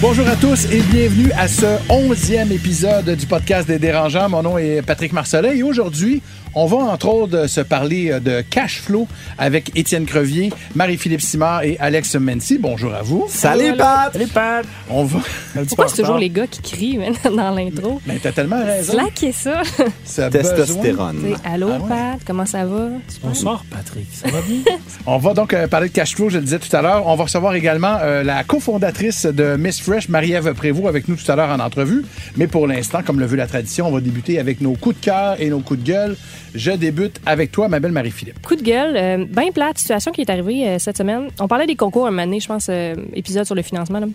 Bonjour 0.00 0.28
à 0.28 0.36
tous 0.36 0.66
et 0.70 0.80
bienvenue 0.80 1.32
à 1.36 1.48
ce 1.48 1.66
onzième 1.88 2.52
épisode 2.52 3.10
du 3.10 3.26
podcast 3.26 3.66
des 3.66 3.80
dérangeants. 3.80 4.28
Mon 4.28 4.42
nom 4.44 4.56
est 4.56 4.80
Patrick 4.80 5.12
Marcelin 5.12 5.50
et 5.50 5.64
aujourd'hui, 5.64 6.22
on 6.54 6.66
va 6.66 6.76
entre 6.76 7.08
autres 7.08 7.46
se 7.48 7.60
parler 7.60 8.18
de 8.20 8.40
cash 8.42 8.80
flow 8.80 9.08
avec 9.38 9.72
Étienne 9.76 10.06
Crevier, 10.06 10.52
Marie-Philippe 10.76 11.20
Simard 11.20 11.64
et 11.64 11.76
Alex 11.80 12.14
Mency. 12.14 12.58
Bonjour 12.58 12.94
à 12.94 13.02
vous. 13.02 13.26
Salut 13.28 13.76
Pat! 13.76 14.12
Salut 14.12 14.28
Pat! 14.28 14.64
On 14.88 15.02
va. 15.04 15.18
Pourquoi 15.66 15.88
c'est 15.88 16.02
toujours 16.02 16.18
les 16.18 16.30
gars 16.30 16.46
qui 16.46 16.62
crient 16.62 17.00
dans 17.24 17.50
l'intro? 17.50 18.00
Mais 18.06 18.18
t'as 18.22 18.32
tellement 18.32 18.64
raison. 18.64 18.92
Slackez 18.92 19.32
ça. 19.32 19.62
Ce 20.04 20.22
Testostérone. 20.30 21.36
Allô 21.44 21.70
Ah 21.72 21.78
ouais. 21.82 21.88
Pat, 21.88 22.20
comment 22.24 22.46
ça 22.46 22.64
va? 22.64 22.88
Bonsoir 23.24 23.64
Patrick, 23.68 24.06
ça 24.12 24.28
va 24.28 24.40
bien? 24.42 24.60
On 25.06 25.18
va 25.18 25.34
donc 25.34 25.52
euh, 25.54 25.66
parler 25.66 25.88
de 25.88 25.92
cash 25.92 26.14
flow, 26.14 26.28
je 26.30 26.38
le 26.38 26.44
disais 26.44 26.60
tout 26.60 26.74
à 26.74 26.82
l'heure. 26.82 27.06
On 27.06 27.16
va 27.16 27.24
recevoir 27.24 27.54
également 27.56 27.98
euh, 28.00 28.22
la 28.22 28.44
cofondatrice 28.44 29.26
de 29.26 29.56
Miss 29.56 29.80
Fresh, 29.88 30.10
Marie-Ève 30.10 30.52
Prévost, 30.52 30.86
avec 30.86 31.08
nous 31.08 31.16
tout 31.16 31.32
à 31.32 31.34
l'heure 31.34 31.48
en 31.48 31.60
entrevue. 31.60 32.04
Mais 32.36 32.46
pour 32.46 32.66
l'instant, 32.66 33.00
comme 33.02 33.18
le 33.18 33.24
veut 33.24 33.38
la 33.38 33.46
tradition, 33.46 33.86
on 33.86 33.90
va 33.90 34.02
débuter 34.02 34.38
avec 34.38 34.60
nos 34.60 34.74
coups 34.74 35.00
de 35.00 35.04
cœur 35.06 35.40
et 35.40 35.48
nos 35.48 35.60
coups 35.60 35.80
de 35.80 35.86
gueule. 35.86 36.16
Je 36.54 36.72
débute 36.72 37.18
avec 37.24 37.50
toi, 37.52 37.68
ma 37.68 37.80
belle 37.80 37.92
Marie-Philippe. 37.92 38.46
Coup 38.46 38.56
de 38.56 38.62
gueule, 38.62 38.94
euh, 38.98 39.24
bien 39.24 39.50
plate, 39.50 39.78
situation 39.78 40.12
qui 40.12 40.20
est 40.20 40.30
arrivée 40.30 40.68
euh, 40.68 40.78
cette 40.78 40.98
semaine. 40.98 41.28
On 41.40 41.48
parlait 41.48 41.66
des 41.66 41.74
concours 41.74 42.06
un 42.06 42.10
moment 42.10 42.24
donné, 42.26 42.38
je 42.38 42.48
pense, 42.48 42.66
euh, 42.68 42.96
épisode 43.14 43.46
sur 43.46 43.54
le 43.54 43.62
financement. 43.62 44.00
Là. 44.00 44.08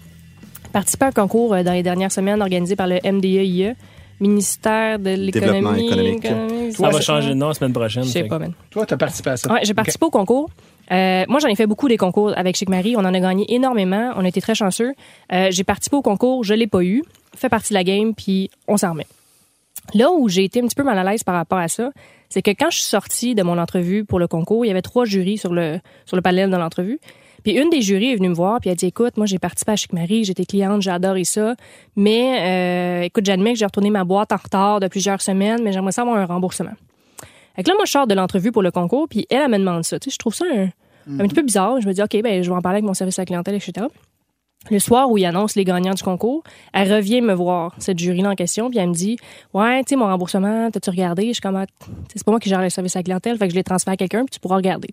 Participer 0.71 1.05
à 1.05 1.07
un 1.07 1.11
concours 1.11 1.55
euh, 1.55 1.63
dans 1.63 1.73
les 1.73 1.81
dernières 1.81 2.11
semaines 2.11 2.39
organisé 2.39 2.75
par 2.75 2.85
le 2.85 2.99
MDEIE, 3.03 3.69
E, 3.71 3.75
ministère 4.19 4.99
de 4.99 5.09
l'économie. 5.09 5.87
économique. 5.87 6.25
économique, 6.25 6.75
Ça 6.77 6.89
va 6.89 7.01
changer 7.01 7.29
de 7.29 7.33
nom 7.33 7.47
la 7.47 7.53
semaine 7.55 7.73
prochaine. 7.73 8.03
Je 8.03 8.09
sais 8.09 8.25
pas, 8.25 8.37
man. 8.37 8.53
Toi, 8.69 8.85
tu 8.85 8.93
as 8.93 8.97
participé 8.97 9.31
à 9.31 9.37
ça. 9.37 9.51
Ouais, 9.51 9.61
j'ai 9.63 9.73
participé 9.73 10.05
au 10.05 10.11
concours. 10.11 10.51
Euh, 10.91 11.25
moi, 11.27 11.39
j'en 11.39 11.47
ai 11.47 11.55
fait 11.55 11.67
beaucoup 11.67 11.87
des 11.87 11.97
concours 11.97 12.33
avec 12.37 12.55
Chic 12.55 12.69
Marie. 12.69 12.95
On 12.97 13.01
en 13.01 13.13
a 13.13 13.19
gagné 13.19 13.45
énormément. 13.53 14.11
On 14.15 14.25
a 14.25 14.27
été 14.27 14.41
très 14.41 14.55
chanceux. 14.55 14.93
Euh, 15.31 15.47
j'ai 15.51 15.63
participé 15.63 15.95
au 15.95 16.01
concours, 16.01 16.43
je 16.43 16.53
l'ai 16.53 16.67
pas 16.67 16.83
eu. 16.83 17.03
Fait 17.35 17.49
partie 17.49 17.69
de 17.69 17.75
la 17.75 17.83
game, 17.83 18.13
puis 18.13 18.49
on 18.67 18.77
s'en 18.77 18.91
remet. 18.91 19.07
Là 19.93 20.11
où 20.11 20.29
j'ai 20.29 20.43
été 20.43 20.61
un 20.61 20.63
petit 20.63 20.75
peu 20.75 20.83
mal 20.83 20.97
à 20.97 21.03
l'aise 21.03 21.23
par 21.23 21.35
rapport 21.35 21.57
à 21.57 21.67
ça, 21.67 21.91
c'est 22.29 22.41
que 22.41 22.51
quand 22.51 22.69
je 22.69 22.77
suis 22.77 22.85
sortie 22.85 23.35
de 23.35 23.43
mon 23.43 23.57
entrevue 23.57 24.05
pour 24.05 24.19
le 24.19 24.27
concours, 24.27 24.65
il 24.65 24.69
y 24.69 24.71
avait 24.71 24.81
trois 24.81 25.05
jurys 25.05 25.37
sur 25.37 25.53
le, 25.53 25.79
sur 26.05 26.15
le 26.15 26.21
panel 26.21 26.49
de 26.49 26.57
l'entrevue. 26.57 26.99
Puis 27.43 27.53
une 27.53 27.69
des 27.69 27.81
jurys 27.81 28.11
est 28.11 28.15
venue 28.15 28.29
me 28.29 28.33
voir 28.33 28.59
puis 28.61 28.69
elle 28.69 28.73
a 28.73 28.75
dit 28.75 28.85
écoute 28.85 29.17
moi 29.17 29.25
j'ai 29.25 29.37
participé 29.37 29.73
à 29.73 29.75
Chic 29.75 29.91
Marie 29.91 30.23
j'étais 30.23 30.45
cliente 30.45 30.81
j'ai 30.81 30.91
adoré 30.91 31.25
ça 31.25 31.55
mais 31.97 33.01
euh, 33.01 33.01
écoute 33.03 33.25
j'admets 33.25 33.51
que 33.51 33.59
j'ai 33.59 33.65
retourné 33.65 33.89
ma 33.89 34.05
boîte 34.05 34.31
en 34.31 34.37
retard 34.37 34.79
de 34.79 34.87
plusieurs 34.87 35.21
semaines 35.21 35.61
mais 35.61 35.73
j'aimerais 35.73 35.91
savoir 35.91 36.15
un 36.17 36.25
remboursement. 36.25 36.71
Fait 37.55 37.63
que 37.63 37.69
là 37.69 37.75
moi 37.75 37.85
je 37.85 37.91
sors 37.91 38.07
de 38.07 38.13
l'entrevue 38.13 38.51
pour 38.51 38.63
le 38.63 38.71
concours 38.71 39.07
puis 39.07 39.25
elle, 39.29 39.43
elle 39.43 39.51
me 39.51 39.57
demande 39.57 39.83
ça 39.83 39.99
tu 39.99 40.09
sais 40.09 40.13
je 40.13 40.19
trouve 40.19 40.33
ça 40.33 40.45
un, 40.53 40.69
un 41.19 41.27
petit 41.27 41.35
peu 41.35 41.43
bizarre 41.43 41.79
je 41.81 41.87
me 41.87 41.93
dis 41.93 42.01
ok 42.01 42.21
ben 42.21 42.43
je 42.43 42.49
vais 42.49 42.55
en 42.55 42.61
parler 42.61 42.77
avec 42.77 42.85
mon 42.85 42.93
service 42.93 43.19
à 43.19 43.21
la 43.21 43.25
clientèle 43.25 43.55
etc. 43.55 43.87
Le 44.71 44.79
soir 44.79 45.11
où 45.11 45.17
il 45.17 45.25
annonce 45.25 45.55
les 45.55 45.65
gagnants 45.65 45.93
du 45.93 46.03
concours, 46.03 46.41
elle 46.71 46.93
revient 46.93 47.19
me 47.19 47.33
voir, 47.33 47.75
cette 47.79 47.99
jury-là 47.99 48.29
en 48.29 48.35
question, 48.35 48.69
puis 48.69 48.79
elle 48.79 48.87
me 48.87 48.93
dit 48.93 49.17
Ouais, 49.53 49.83
tu 49.83 49.89
sais, 49.89 49.95
mon 49.97 50.05
remboursement, 50.05 50.71
t'as-tu 50.71 50.89
regardé 50.89 51.27
Je 51.27 51.33
suis 51.33 51.41
comme 51.41 51.57
Ah, 51.57 51.65
C'est 52.15 52.23
pas 52.23 52.31
moi 52.31 52.39
qui 52.39 52.47
gère 52.47 52.61
le 52.61 52.69
service 52.69 52.95
à 52.95 52.99
la 52.99 53.03
clientèle, 53.03 53.37
fait 53.37 53.47
que 53.47 53.51
je 53.51 53.57
l'ai 53.57 53.63
transféré 53.63 53.95
à 53.95 53.97
quelqu'un, 53.97 54.19
puis 54.19 54.31
tu 54.31 54.39
pourras 54.39 54.55
regarder. 54.55 54.87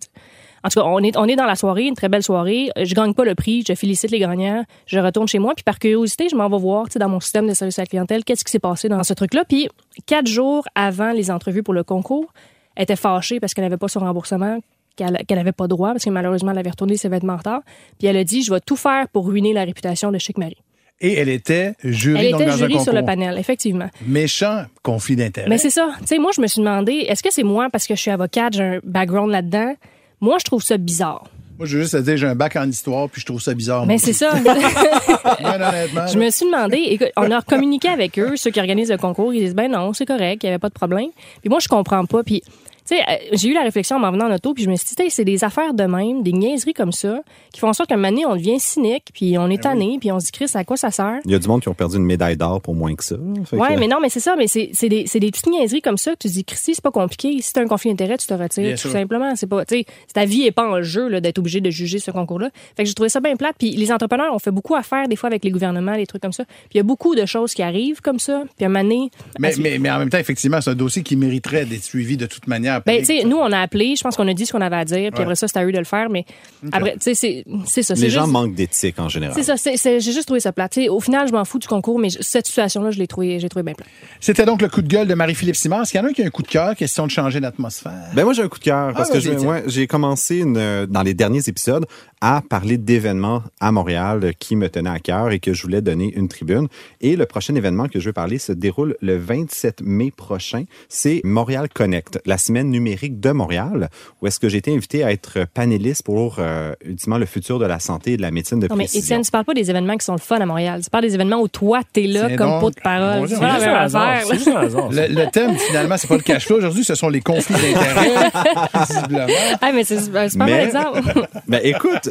En 0.65 0.69
tout 0.69 0.81
cas, 0.81 0.85
on 0.85 0.99
est, 0.99 1.15
on 1.15 1.25
est 1.25 1.37
dans 1.37 1.45
la 1.45 1.55
soirée, 1.55 1.85
une 1.85 1.95
très 1.95 2.09
belle 2.09 2.21
soirée. 2.21 2.69
Je 2.75 2.93
gagne 2.93 3.13
pas 3.13 3.23
le 3.23 3.33
prix, 3.33 3.63
je 3.65 3.73
félicite 3.73 4.11
les 4.11 4.19
gagnants, 4.19 4.65
je 4.87 4.99
retourne 4.99 5.29
chez 5.29 5.39
moi, 5.39 5.53
puis 5.55 5.63
par 5.63 5.79
curiosité, 5.79 6.27
je 6.29 6.35
m'en 6.35 6.49
vais 6.49 6.59
voir, 6.59 6.87
tu 6.87 6.93
sais, 6.93 6.99
dans 6.99 7.09
mon 7.09 7.21
système 7.21 7.47
de 7.47 7.53
service 7.53 7.79
à 7.79 7.83
la 7.83 7.87
clientèle, 7.87 8.25
qu'est-ce 8.25 8.43
qui 8.43 8.51
s'est 8.51 8.59
passé 8.59 8.89
dans 8.89 9.01
ce 9.03 9.13
truc-là. 9.13 9.45
Puis 9.47 9.69
quatre 10.05 10.27
jours 10.27 10.67
avant 10.75 11.13
les 11.13 11.31
entrevues 11.31 11.63
pour 11.63 11.73
le 11.73 11.85
concours, 11.85 12.33
elle 12.75 12.83
était 12.83 12.95
fâchée 12.95 13.39
parce 13.39 13.53
qu'elle 13.53 13.63
n'avait 13.63 13.77
pas 13.77 13.87
son 13.87 14.01
remboursement, 14.01 14.59
qu'elle 14.95 15.17
qu'elle 15.27 15.39
avait 15.39 15.51
pas 15.51 15.67
droit, 15.67 15.91
parce 15.91 16.03
que 16.03 16.09
malheureusement, 16.09 16.51
elle 16.51 16.59
avait 16.59 16.69
retourné 16.69 16.97
ses 16.97 17.09
vêtements 17.09 17.33
en 17.33 17.37
retard. 17.37 17.61
Puis 17.99 18.07
elle 18.07 18.17
a 18.17 18.23
dit, 18.23 18.43
je 18.43 18.51
vais 18.53 18.59
tout 18.59 18.75
faire 18.75 19.07
pour 19.09 19.27
ruiner 19.27 19.53
la 19.53 19.63
réputation 19.63 20.11
de 20.11 20.17
Chic 20.17 20.37
Marie. 20.37 20.57
Et 21.03 21.13
elle 21.15 21.29
était 21.29 21.73
jury, 21.83 22.25
Elle 22.25 22.31
donc, 22.31 22.41
était 22.41 22.49
dans 22.51 22.63
un 22.63 22.67
jury 22.67 22.79
sur 22.79 22.93
le 22.93 23.03
panel, 23.03 23.37
effectivement. 23.39 23.89
Méchant 24.05 24.65
conflit 24.83 25.15
d'intérêt. 25.15 25.49
Mais 25.49 25.57
c'est 25.57 25.71
ça. 25.71 25.89
Tu 26.01 26.07
sais, 26.07 26.17
moi, 26.19 26.29
je 26.35 26.41
me 26.41 26.47
suis 26.47 26.59
demandé, 26.59 26.93
est-ce 27.07 27.23
que 27.23 27.33
c'est 27.33 27.43
moi 27.43 27.69
parce 27.71 27.87
que 27.87 27.95
je 27.95 28.01
suis 28.01 28.11
avocate, 28.11 28.53
j'ai 28.53 28.63
un 28.63 28.79
background 28.83 29.31
là-dedans? 29.31 29.73
Moi, 30.19 30.37
je 30.39 30.45
trouve 30.45 30.61
ça 30.61 30.77
bizarre. 30.77 31.23
Moi, 31.61 31.67
je 31.67 31.77
veux 31.77 31.83
juste 31.83 31.93
te 31.93 32.01
dire, 32.01 32.17
j'ai 32.17 32.25
un 32.25 32.33
bac 32.33 32.55
en 32.55 32.67
histoire, 32.67 33.07
puis 33.07 33.21
je 33.21 33.25
trouve 33.27 33.39
ça 33.39 33.53
bizarre. 33.53 33.85
Mais 33.85 33.99
c'est 33.99 34.13
ça. 34.13 34.31
Honnêtement. 34.33 36.07
je 36.07 36.17
me 36.17 36.31
suis 36.31 36.47
demandé, 36.47 36.77
écoute, 36.77 37.11
on 37.15 37.29
a 37.29 37.39
communiqué 37.43 37.87
avec 37.87 38.17
eux, 38.17 38.35
ceux 38.35 38.49
qui 38.49 38.59
organisent 38.59 38.89
le 38.89 38.97
concours, 38.97 39.31
ils 39.31 39.41
disent, 39.41 39.53
ben 39.53 39.71
non, 39.71 39.93
c'est 39.93 40.07
correct, 40.07 40.41
il 40.41 40.47
n'y 40.47 40.49
avait 40.53 40.57
pas 40.57 40.69
de 40.69 40.73
problème. 40.73 41.09
Puis 41.41 41.51
moi, 41.51 41.59
je 41.59 41.67
comprends 41.67 42.03
pas. 42.05 42.23
Puis, 42.23 42.41
tu 42.91 42.97
sais, 42.97 43.03
euh, 43.09 43.15
j'ai 43.33 43.47
eu 43.49 43.53
la 43.53 43.61
réflexion 43.63 43.95
en 43.95 43.99
m'en 43.99 44.11
venant 44.11 44.25
en 44.29 44.33
auto, 44.35 44.53
puis 44.53 44.63
je 44.63 44.69
me 44.69 44.75
suis 44.75 44.95
dit, 44.95 45.03
c'est 45.09 45.23
des 45.25 45.43
affaires 45.43 45.73
de 45.73 45.83
même, 45.83 46.23
des 46.23 46.33
niaiseries 46.33 46.73
comme 46.73 46.91
ça, 46.91 47.21
qui 47.53 47.59
font 47.59 47.69
en 47.69 47.73
sorte 47.73 47.89
qu'à 47.89 47.95
un 47.95 47.97
moment 47.97 48.09
donné, 48.09 48.25
on 48.25 48.35
devient 48.35 48.59
cynique, 48.59 49.05
puis 49.13 49.37
on 49.37 49.45
est 49.49 49.55
Ben 49.57 49.71
tanné, 49.71 49.97
puis 49.99 50.11
on 50.11 50.19
se 50.19 50.25
dit, 50.25 50.31
Chris, 50.31 50.51
à 50.55 50.63
quoi 50.63 50.77
ça 50.77 50.91
sert? 50.91 51.19
Il 51.25 51.31
y 51.31 51.35
a 51.35 51.39
du 51.39 51.47
monde 51.47 51.61
qui 51.61 51.69
ont 51.69 51.73
perdu 51.73 51.95
une 51.97 52.03
médaille 52.05 52.35
d'or 52.37 52.61
pour 52.61 52.75
moins 52.75 52.93
que 52.95 53.03
ça. 53.03 53.15
Fait 53.45 53.55
Ouais, 53.57 53.75
que- 53.75 53.79
mais 53.79 53.87
non, 53.87 53.97
mais 54.01 54.09
c'est 54.09 54.19
ça, 54.19 54.35
mais 54.35 54.47
c'est 54.47 54.67
des, 54.89 55.03
petites 55.05 55.47
niaiseries 55.47 55.81
comme 55.81 55.97
ça 55.97 56.11
que 56.11 56.17
tu 56.19 56.27
te 56.27 56.33
dis, 56.33 56.43
Christy, 56.43 56.75
c'est 56.75 56.83
pas 56.83 56.91
compliqué. 56.91 57.37
Si 57.41 57.53
t'as 57.53 57.61
un 57.61 57.67
conflit 57.67 57.91
d'intérêt, 57.91 58.17
tu 58.17 58.27
te 58.27 58.33
retires, 58.33 58.63
Bien 58.63 58.71
tout 58.73 58.77
sûr. 58.81 58.91
simplement. 58.91 59.35
C'est 59.35 59.47
pas, 59.47 59.63
tu 59.65 59.77
sais, 59.79 59.85
ta 60.13 60.25
vie 60.25 60.43
est 60.43 60.51
pas 60.51 60.67
en 60.67 60.81
jeu, 60.81 61.07
là, 61.07 61.21
d'être 61.21 61.39
obligé 61.39 61.61
de 61.61 61.69
juger 61.69 61.99
ce 61.99 62.11
concours-là. 62.11 62.49
Fait 62.75 62.83
que 62.83 62.87
j'ai 62.89 62.93
trouvé 62.93 63.09
ça 63.09 63.19
bien 63.19 63.35
plate. 63.35 63.55
Puis 63.57 63.71
les 63.71 63.91
entrepreneurs 63.91 64.33
ont 64.33 64.39
fait 64.39 64.51
beaucoup 64.51 64.75
affaire, 64.75 65.07
des 65.07 65.15
fois, 65.15 65.27
avec 65.27 65.43
les 65.45 65.51
gouvernements, 65.51 65.95
des 65.95 66.07
trucs 66.07 66.21
comme 66.21 66.33
ça. 66.33 66.43
Puis 66.45 66.55
il 66.73 66.77
y 66.77 66.79
a 66.81 66.83
beaucoup 66.83 67.15
de 67.15 67.25
choses 67.25 67.53
qui 67.53 67.61
arrivent 67.63 68.01
comme 68.01 68.19
ça. 68.19 68.43
Puis 68.57 68.65
à 68.65 68.67
un 68.67 68.71
moment 68.71 68.83
donné, 68.83 69.09
Mais, 69.39 69.53
à- 69.53 69.61
mais, 69.61 69.77
mais 69.79 69.89
en 69.91 69.99
même 69.99 70.09
temps, 70.09 70.17
effectivement, 70.17 70.59
c'est 70.61 70.71
un 70.71 70.75
dossier 70.75 71.03
qui 71.03 71.15
mériterait 71.15 71.65
d'être 71.65 71.83
suivi 71.83 72.17
de 72.17 72.25
toute 72.25 72.47
manière. 72.47 72.80
Ben, 72.85 72.99
tu 72.99 73.05
sais, 73.05 73.23
nous, 73.23 73.37
on 73.37 73.51
a 73.51 73.59
appelé, 73.59 73.95
je 73.95 74.03
pense 74.03 74.15
qu'on 74.15 74.27
a 74.27 74.33
dit 74.33 74.45
ce 74.45 74.51
qu'on 74.51 74.61
avait 74.61 74.75
à 74.75 74.85
dire, 74.85 75.09
puis 75.11 75.19
Ouais. 75.19 75.23
après 75.23 75.35
ça, 75.35 75.47
c'est 75.47 75.57
à 75.57 75.65
eux 75.65 75.71
de 75.71 75.77
le 75.77 75.83
faire, 75.83 76.09
mais 76.09 76.25
après, 76.71 76.93
tu 76.93 76.99
sais, 77.01 77.13
c'est 77.15 77.43
c'est 77.65 77.83
ça. 77.83 77.93
Les 77.95 78.09
gens 78.09 78.21
juste- 78.21 78.31
manquent 78.33 78.55
d'éthique 78.55 78.99
en 78.99 79.09
général. 79.09 79.35
C'est 79.35 79.43
ça, 79.43 79.57
c'est- 79.57 79.77
c'est- 79.77 79.99
j'ai 79.99 80.11
juste 80.11 80.25
trouvé 80.25 80.39
ça 80.39 80.51
plate. 80.51 80.71
Tu 80.73 80.83
sais, 80.83 80.89
au 80.89 80.99
final, 80.99 81.27
je 81.27 81.33
m'en 81.33 81.45
fous 81.45 81.59
du 81.59 81.67
concours, 81.67 81.99
mais 81.99 82.09
cette 82.09 82.47
situation-là, 82.47 82.91
je 82.91 82.99
l'ai 82.99 83.07
trouvé, 83.07 83.39
j'ai 83.39 83.49
trouvé 83.49 83.63
bien 83.63 83.73
plate. 83.73 83.87
C'était 84.19 84.45
donc 84.45 84.61
le 84.61 84.69
coup 84.69 84.81
de 84.81 84.87
gueule 84.87 85.07
de 85.07 85.13
Marie-Philippe 85.13 85.55
Simard. 85.55 85.81
Est-ce 85.83 85.91
qu'il 85.91 85.99
y 85.99 86.03
en 86.03 86.07
a 86.07 86.09
un 86.09 86.13
qui 86.13 86.23
a 86.23 86.25
un 86.25 86.29
coup 86.29 86.43
de 86.43 86.47
cœur, 86.47 86.75
question 86.75 87.05
de 87.05 87.11
changer 87.11 87.39
l'atmosphère? 87.39 87.91
Ben 88.15 88.23
moi 88.23 88.33
j'ai 88.33 88.43
un 88.43 88.47
coup 88.47 88.59
de 88.59 88.63
cœur 88.63 88.93
parce 88.93 89.09
Ah, 89.11 89.13
que 89.13 89.19
tiens. 89.19 89.37
ouais, 89.39 89.63
j'ai 89.67 89.87
commencé 89.87 90.37
une, 90.37 90.57
euh, 90.57 90.85
dans 90.85 91.01
les 91.01 91.13
derniers 91.13 91.47
épisodes 91.47 91.85
à 92.21 92.41
parler 92.47 92.77
d'événements 92.77 93.41
à 93.59 93.71
Montréal 93.71 94.19
euh, 94.23 94.31
qui 94.37 94.55
me 94.55 94.69
tenaient 94.69 94.89
à 94.91 94.99
cœur 94.99 95.31
et 95.31 95.39
que 95.39 95.53
je 95.53 95.61
voulais 95.63 95.81
donner 95.81 96.13
une 96.15 96.27
tribune. 96.27 96.67
Et 97.01 97.15
le 97.15 97.25
prochain 97.25 97.55
événement 97.55 97.87
que 97.87 97.99
je 97.99 98.05
veux 98.09 98.13
parler 98.13 98.37
se 98.37 98.51
déroule 98.51 98.95
le 99.01 99.17
27 99.17 99.81
mai 99.81 100.11
prochain. 100.15 100.65
C'est 100.89 101.21
Montréal 101.23 101.67
Connect, 101.73 102.19
la 102.25 102.37
semaine 102.37 102.60
numérique 102.63 103.19
de 103.19 103.31
Montréal, 103.31 103.89
où 104.21 104.27
est-ce 104.27 104.39
que 104.39 104.49
j'ai 104.49 104.57
été 104.57 104.73
invité 104.75 105.03
à 105.03 105.11
être 105.11 105.45
panéliste 105.53 106.03
pour 106.03 106.37
euh, 106.39 106.73
ultimement 106.85 107.17
le 107.17 107.25
futur 107.25 107.59
de 107.59 107.65
la 107.65 107.79
santé 107.79 108.13
et 108.13 108.17
de 108.17 108.21
la 108.21 108.31
médecine 108.31 108.59
de 108.59 108.67
Non, 108.67 108.75
mais 108.75 108.83
précision. 108.85 109.01
Étienne, 109.05 109.21
tu 109.23 109.31
parles 109.31 109.45
pas 109.45 109.53
des 109.53 109.69
événements 109.69 109.97
qui 109.97 110.05
sont 110.05 110.13
le 110.13 110.19
fun 110.19 110.37
à 110.39 110.45
Montréal. 110.45 110.81
Tu 110.83 110.89
parles 110.89 111.03
des 111.05 111.15
événements 111.15 111.39
où 111.41 111.47
toi, 111.47 111.81
t'es 111.91 112.03
là 112.07 112.35
comme 112.35 112.49
donc- 112.49 112.61
pot 112.61 112.69
de 112.71 112.81
parole. 112.81 113.27
C'est 113.27 113.35
juste 113.35 113.41
un 113.43 113.73
hasard. 113.75 114.19
juste 114.31 114.47
un. 114.47 114.61
Le, 114.89 115.07
le 115.23 115.31
thème, 115.31 115.55
finalement, 115.57 115.95
c'est 115.97 116.07
pas 116.07 116.15
le 116.17 116.21
cash 116.21 116.45
flow. 116.45 116.57
Aujourd'hui, 116.57 116.83
ce 116.83 116.95
sont 116.95 117.09
les 117.09 117.21
conflits 117.21 117.55
d'intérêts, 117.55 118.29
visiblement. 118.89 119.25
Ah, 119.61 119.71
mais 119.73 119.83
c'est 119.83 120.11
pas 120.11 120.23
un 120.23 120.27
bon 120.27 120.45
Mais- 120.45 120.63
exemple. 120.65 121.01
Ben 121.47 121.59
écoute, 121.63 122.09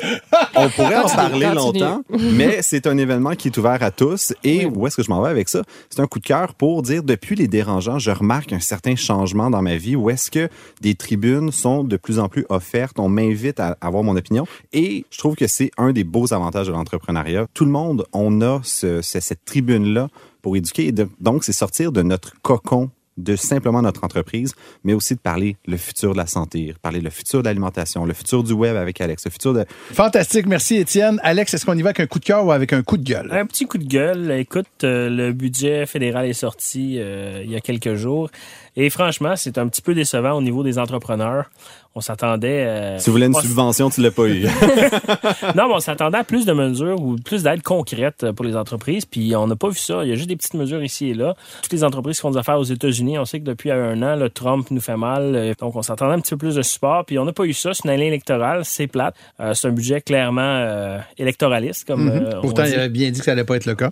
on 0.55 0.69
pourrait 0.71 0.97
en 0.97 1.09
parler 1.09 1.47
continue. 1.47 1.55
longtemps, 1.55 2.03
mais 2.11 2.59
c'est 2.63 2.87
un 2.87 2.99
événement 2.99 3.35
qui 3.35 3.49
est 3.49 3.57
ouvert 3.59 3.83
à 3.83 3.91
tous. 3.91 4.35
Et 4.45 4.67
où 4.67 4.87
est-ce 4.87 4.97
que 4.97 5.03
je 5.03 5.11
m'en 5.11 5.23
vais 5.23 5.31
avec 5.31 5.49
ça? 5.49 5.63
C'est 5.89 6.01
un 6.01 6.07
coup 6.07 6.19
de 6.19 6.27
cœur 6.27 6.55
pour 6.55 6.83
dire, 6.83 7.03
depuis 7.03 7.37
les 7.37 7.49
dérangeants, 7.49 7.99
je 7.99 8.11
remarque 8.11 8.53
un 8.53 8.61
certain 8.61 8.97
changement 8.97 9.49
dans 9.51 9.63
ma 9.63 9.77
vie 9.77 9.97
où 9.97 10.11
est-ce 10.11 10.31
que 10.31 10.40
des 10.81 10.95
tribunes 10.95 11.51
sont 11.53 11.85
de 11.85 11.97
plus 11.97 12.19
en 12.19 12.29
plus 12.29 12.47
offertes. 12.49 12.99
On 12.99 13.09
m'invite 13.09 13.61
à 13.61 13.77
avoir 13.81 14.03
mon 14.03 14.17
opinion. 14.17 14.47
Et 14.73 15.05
je 15.11 15.19
trouve 15.19 15.35
que 15.37 15.47
c'est 15.47 15.71
un 15.77 15.93
des 15.93 16.05
beaux 16.05 16.33
avantages 16.33 16.67
de 16.69 16.73
l'entrepreneuriat. 16.73 17.47
Tout 17.55 17.65
le 17.65 17.71
monde, 17.73 18.05
on 18.13 18.41
a 18.41 18.61
ce- 18.63 19.03
ce- 19.03 19.21
cette 19.21 19.45
tribune-là 19.45 20.09
pour 20.43 20.57
éduquer. 20.57 20.93
Donc, 21.21 21.45
c'est 21.45 21.53
sortir 21.53 21.93
de 21.93 22.03
notre 22.03 22.33
cocon 22.43 22.91
de 23.23 23.37
simplement 23.37 23.83
notre 23.83 24.05
entreprise, 24.05 24.55
mais 24.85 24.95
aussi 24.95 25.15
de 25.15 25.21
parler 25.21 25.57
le 25.67 25.77
futur 25.77 26.13
de 26.13 26.19
la 26.19 26.27
santé, 26.27 26.75
parler 26.83 27.01
le 27.01 27.11
futur 27.11 27.41
de 27.41 27.45
l'alimentation, 27.45 28.05
le 28.05 28.15
futur 28.15 28.43
du 28.43 28.53
web 28.53 28.77
avec 28.77 29.01
Alex, 29.01 29.25
le 29.25 29.31
futur 29.31 29.55
de... 29.55 29.65
Fantastique, 29.93 30.47
merci 30.47 30.77
Étienne. 30.77 31.21
Alex, 31.23 31.55
est-ce 31.55 31.67
qu'on 31.67 31.77
y 31.77 31.83
va 31.83 31.91
avec 31.91 32.01
un 32.01 32.07
coup 32.07 32.19
de 32.19 32.25
cœur 32.25 32.45
ou 32.45 32.53
avec 32.53 32.73
un 32.73 32.83
coup 32.83 32.97
de 32.97 33.05
gueule? 33.05 33.29
Un 33.33 33.47
petit 33.47 33.67
coup 33.67 33.79
de 33.79 33.87
gueule. 33.87 34.31
Écoute, 34.33 34.67
euh, 34.85 35.09
le 35.09 35.33
budget 35.33 35.87
fédéral 35.87 36.27
est 36.27 36.33
sorti 36.33 36.97
euh, 36.99 37.43
il 37.45 37.51
y 37.51 37.57
a 37.57 37.61
quelques 37.61 37.95
jours. 37.95 38.31
Et 38.77 38.89
franchement, 38.91 39.35
c'est 39.37 39.59
un 39.59 39.69
petit 39.69 39.83
peu 39.83 39.95
décevant 39.95 40.33
au 40.33 40.43
niveau 40.43 40.63
des 40.63 40.79
entrepreneurs. 40.79 41.51
On 41.97 42.01
s'attendait... 42.01 42.65
euh, 42.67 42.99
Si 42.99 43.07
vous 43.07 43.13
voulais 43.15 43.27
une 43.27 43.35
on- 43.37 43.41
subvention, 43.41 43.91
tu 43.91 44.01
l'as 44.01 44.13
pas 44.13 44.27
eu. 44.29 44.45
non, 45.57 45.67
mais 45.69 45.75
on 45.75 45.81
s'attendait 45.81 46.19
à 46.19 46.25
plus 46.25 46.47
de 46.47 46.53
mesures 46.53 47.01
ou 47.03 47.17
plus 47.17 47.43
d'aide 47.43 47.63
concrète 47.63 48.31
pour 48.33 48.45
les 48.45 48.55
entreprises, 48.57 49.05
puis 49.07 49.35
on 49.35 49.47
n'a 49.49 49.57
pas 49.57 49.69
vu 49.69 49.77
ça. 49.79 50.05
Il 50.05 50.09
y 50.11 50.13
a 50.13 50.15
juste 50.15 50.29
des 50.29 50.37
petites 50.37 50.55
mesures 50.55 50.83
ici 50.85 51.11
et 51.11 51.15
là. 51.15 51.35
Toutes 51.63 51.73
les 51.73 51.83
entreprises 51.83 52.17
qui 52.17 52.23
font 52.23 52.31
des 52.31 52.39
affaires 52.39 52.59
aux 52.61 52.65
États-Unis, 52.65 53.19
on 53.19 53.25
sait 53.25 53.41
que 53.41 53.45
depuis 53.45 53.71
un 53.73 54.01
an, 54.03 54.15
le 54.15 54.31
Trump 54.31 54.69
nous 54.71 54.81
fait 54.81 54.97
mal, 54.97 55.35
euh, 55.35 55.53
donc 55.59 55.75
on 55.75 55.83
s'attendait 55.83 56.15
un 56.15 56.21
petit 56.21 56.31
peu 56.31 56.39
plus 56.39 56.55
de 56.55 56.63
support, 56.63 57.05
puis 57.05 57.19
on 57.19 57.25
n'a 57.25 57.33
pas 57.33 57.45
eu 57.45 57.53
ça. 57.53 57.75
C'est 57.75 57.85
une 57.85 57.91
année 57.91 58.07
électorale, 58.07 58.65
c'est 58.65 58.87
plate. 58.87 59.17
Euh, 59.41 59.55
c'est 59.55 59.67
un 59.69 59.73
budget 59.73 60.01
clairement 60.01 60.41
euh, 60.43 60.99
électoraliste, 61.19 61.87
comme 61.87 62.09
euh, 62.09 62.31
on 62.35 62.35
Mhm. 62.37 62.41
Pourtant, 62.43 62.63
dit. 62.65 62.71
il 62.71 62.75
avait 62.79 62.89
bien 62.89 63.11
dit 63.11 63.19
que 63.19 63.25
ça 63.25 63.33
allait 63.33 63.45
pas 63.45 63.57
être 63.57 63.67
le 63.67 63.75
cas. 63.75 63.91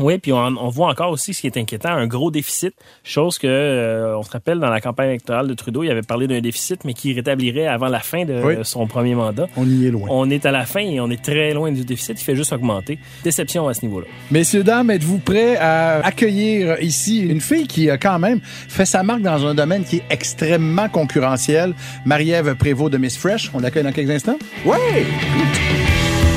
Oui, 0.00 0.16
puis 0.18 0.32
on, 0.32 0.38
on 0.38 0.68
voit 0.70 0.88
encore 0.88 1.10
aussi 1.10 1.34
ce 1.34 1.42
qui 1.42 1.46
est 1.46 1.56
inquiétant, 1.58 1.90
un 1.90 2.06
gros 2.06 2.30
déficit, 2.30 2.72
chose 3.04 3.38
que 3.38 3.46
euh, 3.46 4.16
on 4.16 4.22
se 4.22 4.30
rappelle 4.30 4.58
dans 4.58 4.70
la 4.70 4.80
campagne 4.80 5.10
électorale 5.10 5.46
de 5.48 5.52
Trudeau, 5.54 5.82
il 5.82 5.90
avait 5.90 6.00
parlé 6.02 6.26
d'un 6.26 6.40
déficit, 6.40 6.84
mais 6.86 6.94
qui 6.94 7.12
rétablirait 7.12 7.66
avant 7.66 7.88
la 7.88 8.00
fin 8.00 8.24
de 8.24 8.40
Oui. 8.42 8.54
son 8.62 8.86
premier 8.86 9.14
mandat. 9.14 9.48
On 9.56 9.68
y 9.68 9.86
est 9.86 9.90
loin. 9.90 10.08
On 10.10 10.30
est 10.30 10.46
à 10.46 10.50
la 10.50 10.64
fin 10.64 10.80
et 10.80 10.98
on 11.00 11.10
est 11.10 11.22
très 11.22 11.52
loin 11.52 11.70
du 11.72 11.84
déficit, 11.84 12.18
il 12.20 12.24
fait 12.24 12.34
juste 12.36 12.52
augmenter. 12.54 12.98
Déception 13.22 13.68
à 13.68 13.74
ce 13.74 13.84
niveau-là. 13.84 14.06
Messieurs, 14.30 14.64
dames, 14.64 14.90
êtes-vous 14.90 15.18
prêts 15.18 15.56
à 15.56 16.04
accueillir 16.06 16.80
ici 16.80 17.20
une 17.20 17.40
fille 17.42 17.66
qui 17.66 17.90
a 17.90 17.98
quand 17.98 18.18
même 18.18 18.40
fait 18.42 18.86
sa 18.86 19.02
marque 19.02 19.20
dans 19.22 19.46
un 19.46 19.54
domaine 19.54 19.84
qui 19.84 19.96
est 19.96 20.04
extrêmement 20.08 20.88
concurrentiel, 20.88 21.74
Marie-Ève 22.06 22.54
Prévost 22.54 22.90
de 22.92 22.98
Miss 22.98 23.18
Fresh. 23.18 23.50
On 23.52 23.60
l'accueille 23.60 23.84
dans 23.84 23.92
quelques 23.92 24.10
instants. 24.10 24.38
ouais! 24.64 25.04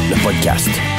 Le 0.09 0.23
podcast 0.23 0.69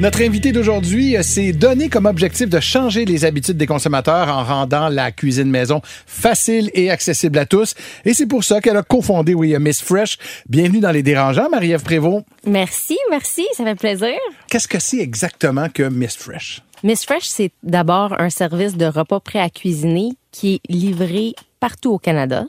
Notre 0.00 0.22
invité 0.22 0.52
d'aujourd'hui 0.52 1.16
euh, 1.16 1.22
s'est 1.22 1.52
donné 1.52 1.88
comme 1.88 2.06
objectif 2.06 2.48
de 2.48 2.60
changer 2.60 3.04
les 3.04 3.24
habitudes 3.24 3.56
des 3.56 3.66
consommateurs 3.66 4.28
en 4.28 4.44
rendant 4.44 4.88
la 4.88 5.10
cuisine 5.10 5.50
maison 5.50 5.80
facile 6.06 6.70
et 6.72 6.88
accessible 6.88 7.36
à 7.36 7.46
tous. 7.46 7.74
Et 8.04 8.14
c'est 8.14 8.28
pour 8.28 8.44
ça 8.44 8.60
qu'elle 8.60 8.76
a 8.76 8.84
cofondé, 8.84 9.34
oui, 9.34 9.56
euh, 9.56 9.58
Miss 9.58 9.82
Fresh. 9.82 10.16
Bienvenue 10.48 10.78
dans 10.78 10.92
Les 10.92 11.02
Dérangeants, 11.02 11.48
Marie-Ève 11.50 11.82
Prévost. 11.82 12.24
Merci, 12.46 12.96
merci, 13.10 13.44
ça 13.54 13.64
fait 13.64 13.74
plaisir. 13.74 14.14
Qu'est-ce 14.48 14.68
que 14.68 14.78
c'est 14.78 15.00
exactement 15.00 15.68
que 15.68 15.82
Miss 15.82 16.16
Fresh? 16.16 16.62
Miss 16.84 17.04
Fresh, 17.04 17.24
c'est 17.24 17.50
d'abord 17.64 18.14
un 18.20 18.30
service 18.30 18.76
de 18.76 18.86
repas 18.86 19.18
prêt 19.18 19.40
à 19.40 19.50
cuisiner 19.50 20.10
qui 20.30 20.54
est 20.54 20.72
livré 20.72 21.34
partout 21.58 21.90
au 21.90 21.98
Canada. 21.98 22.44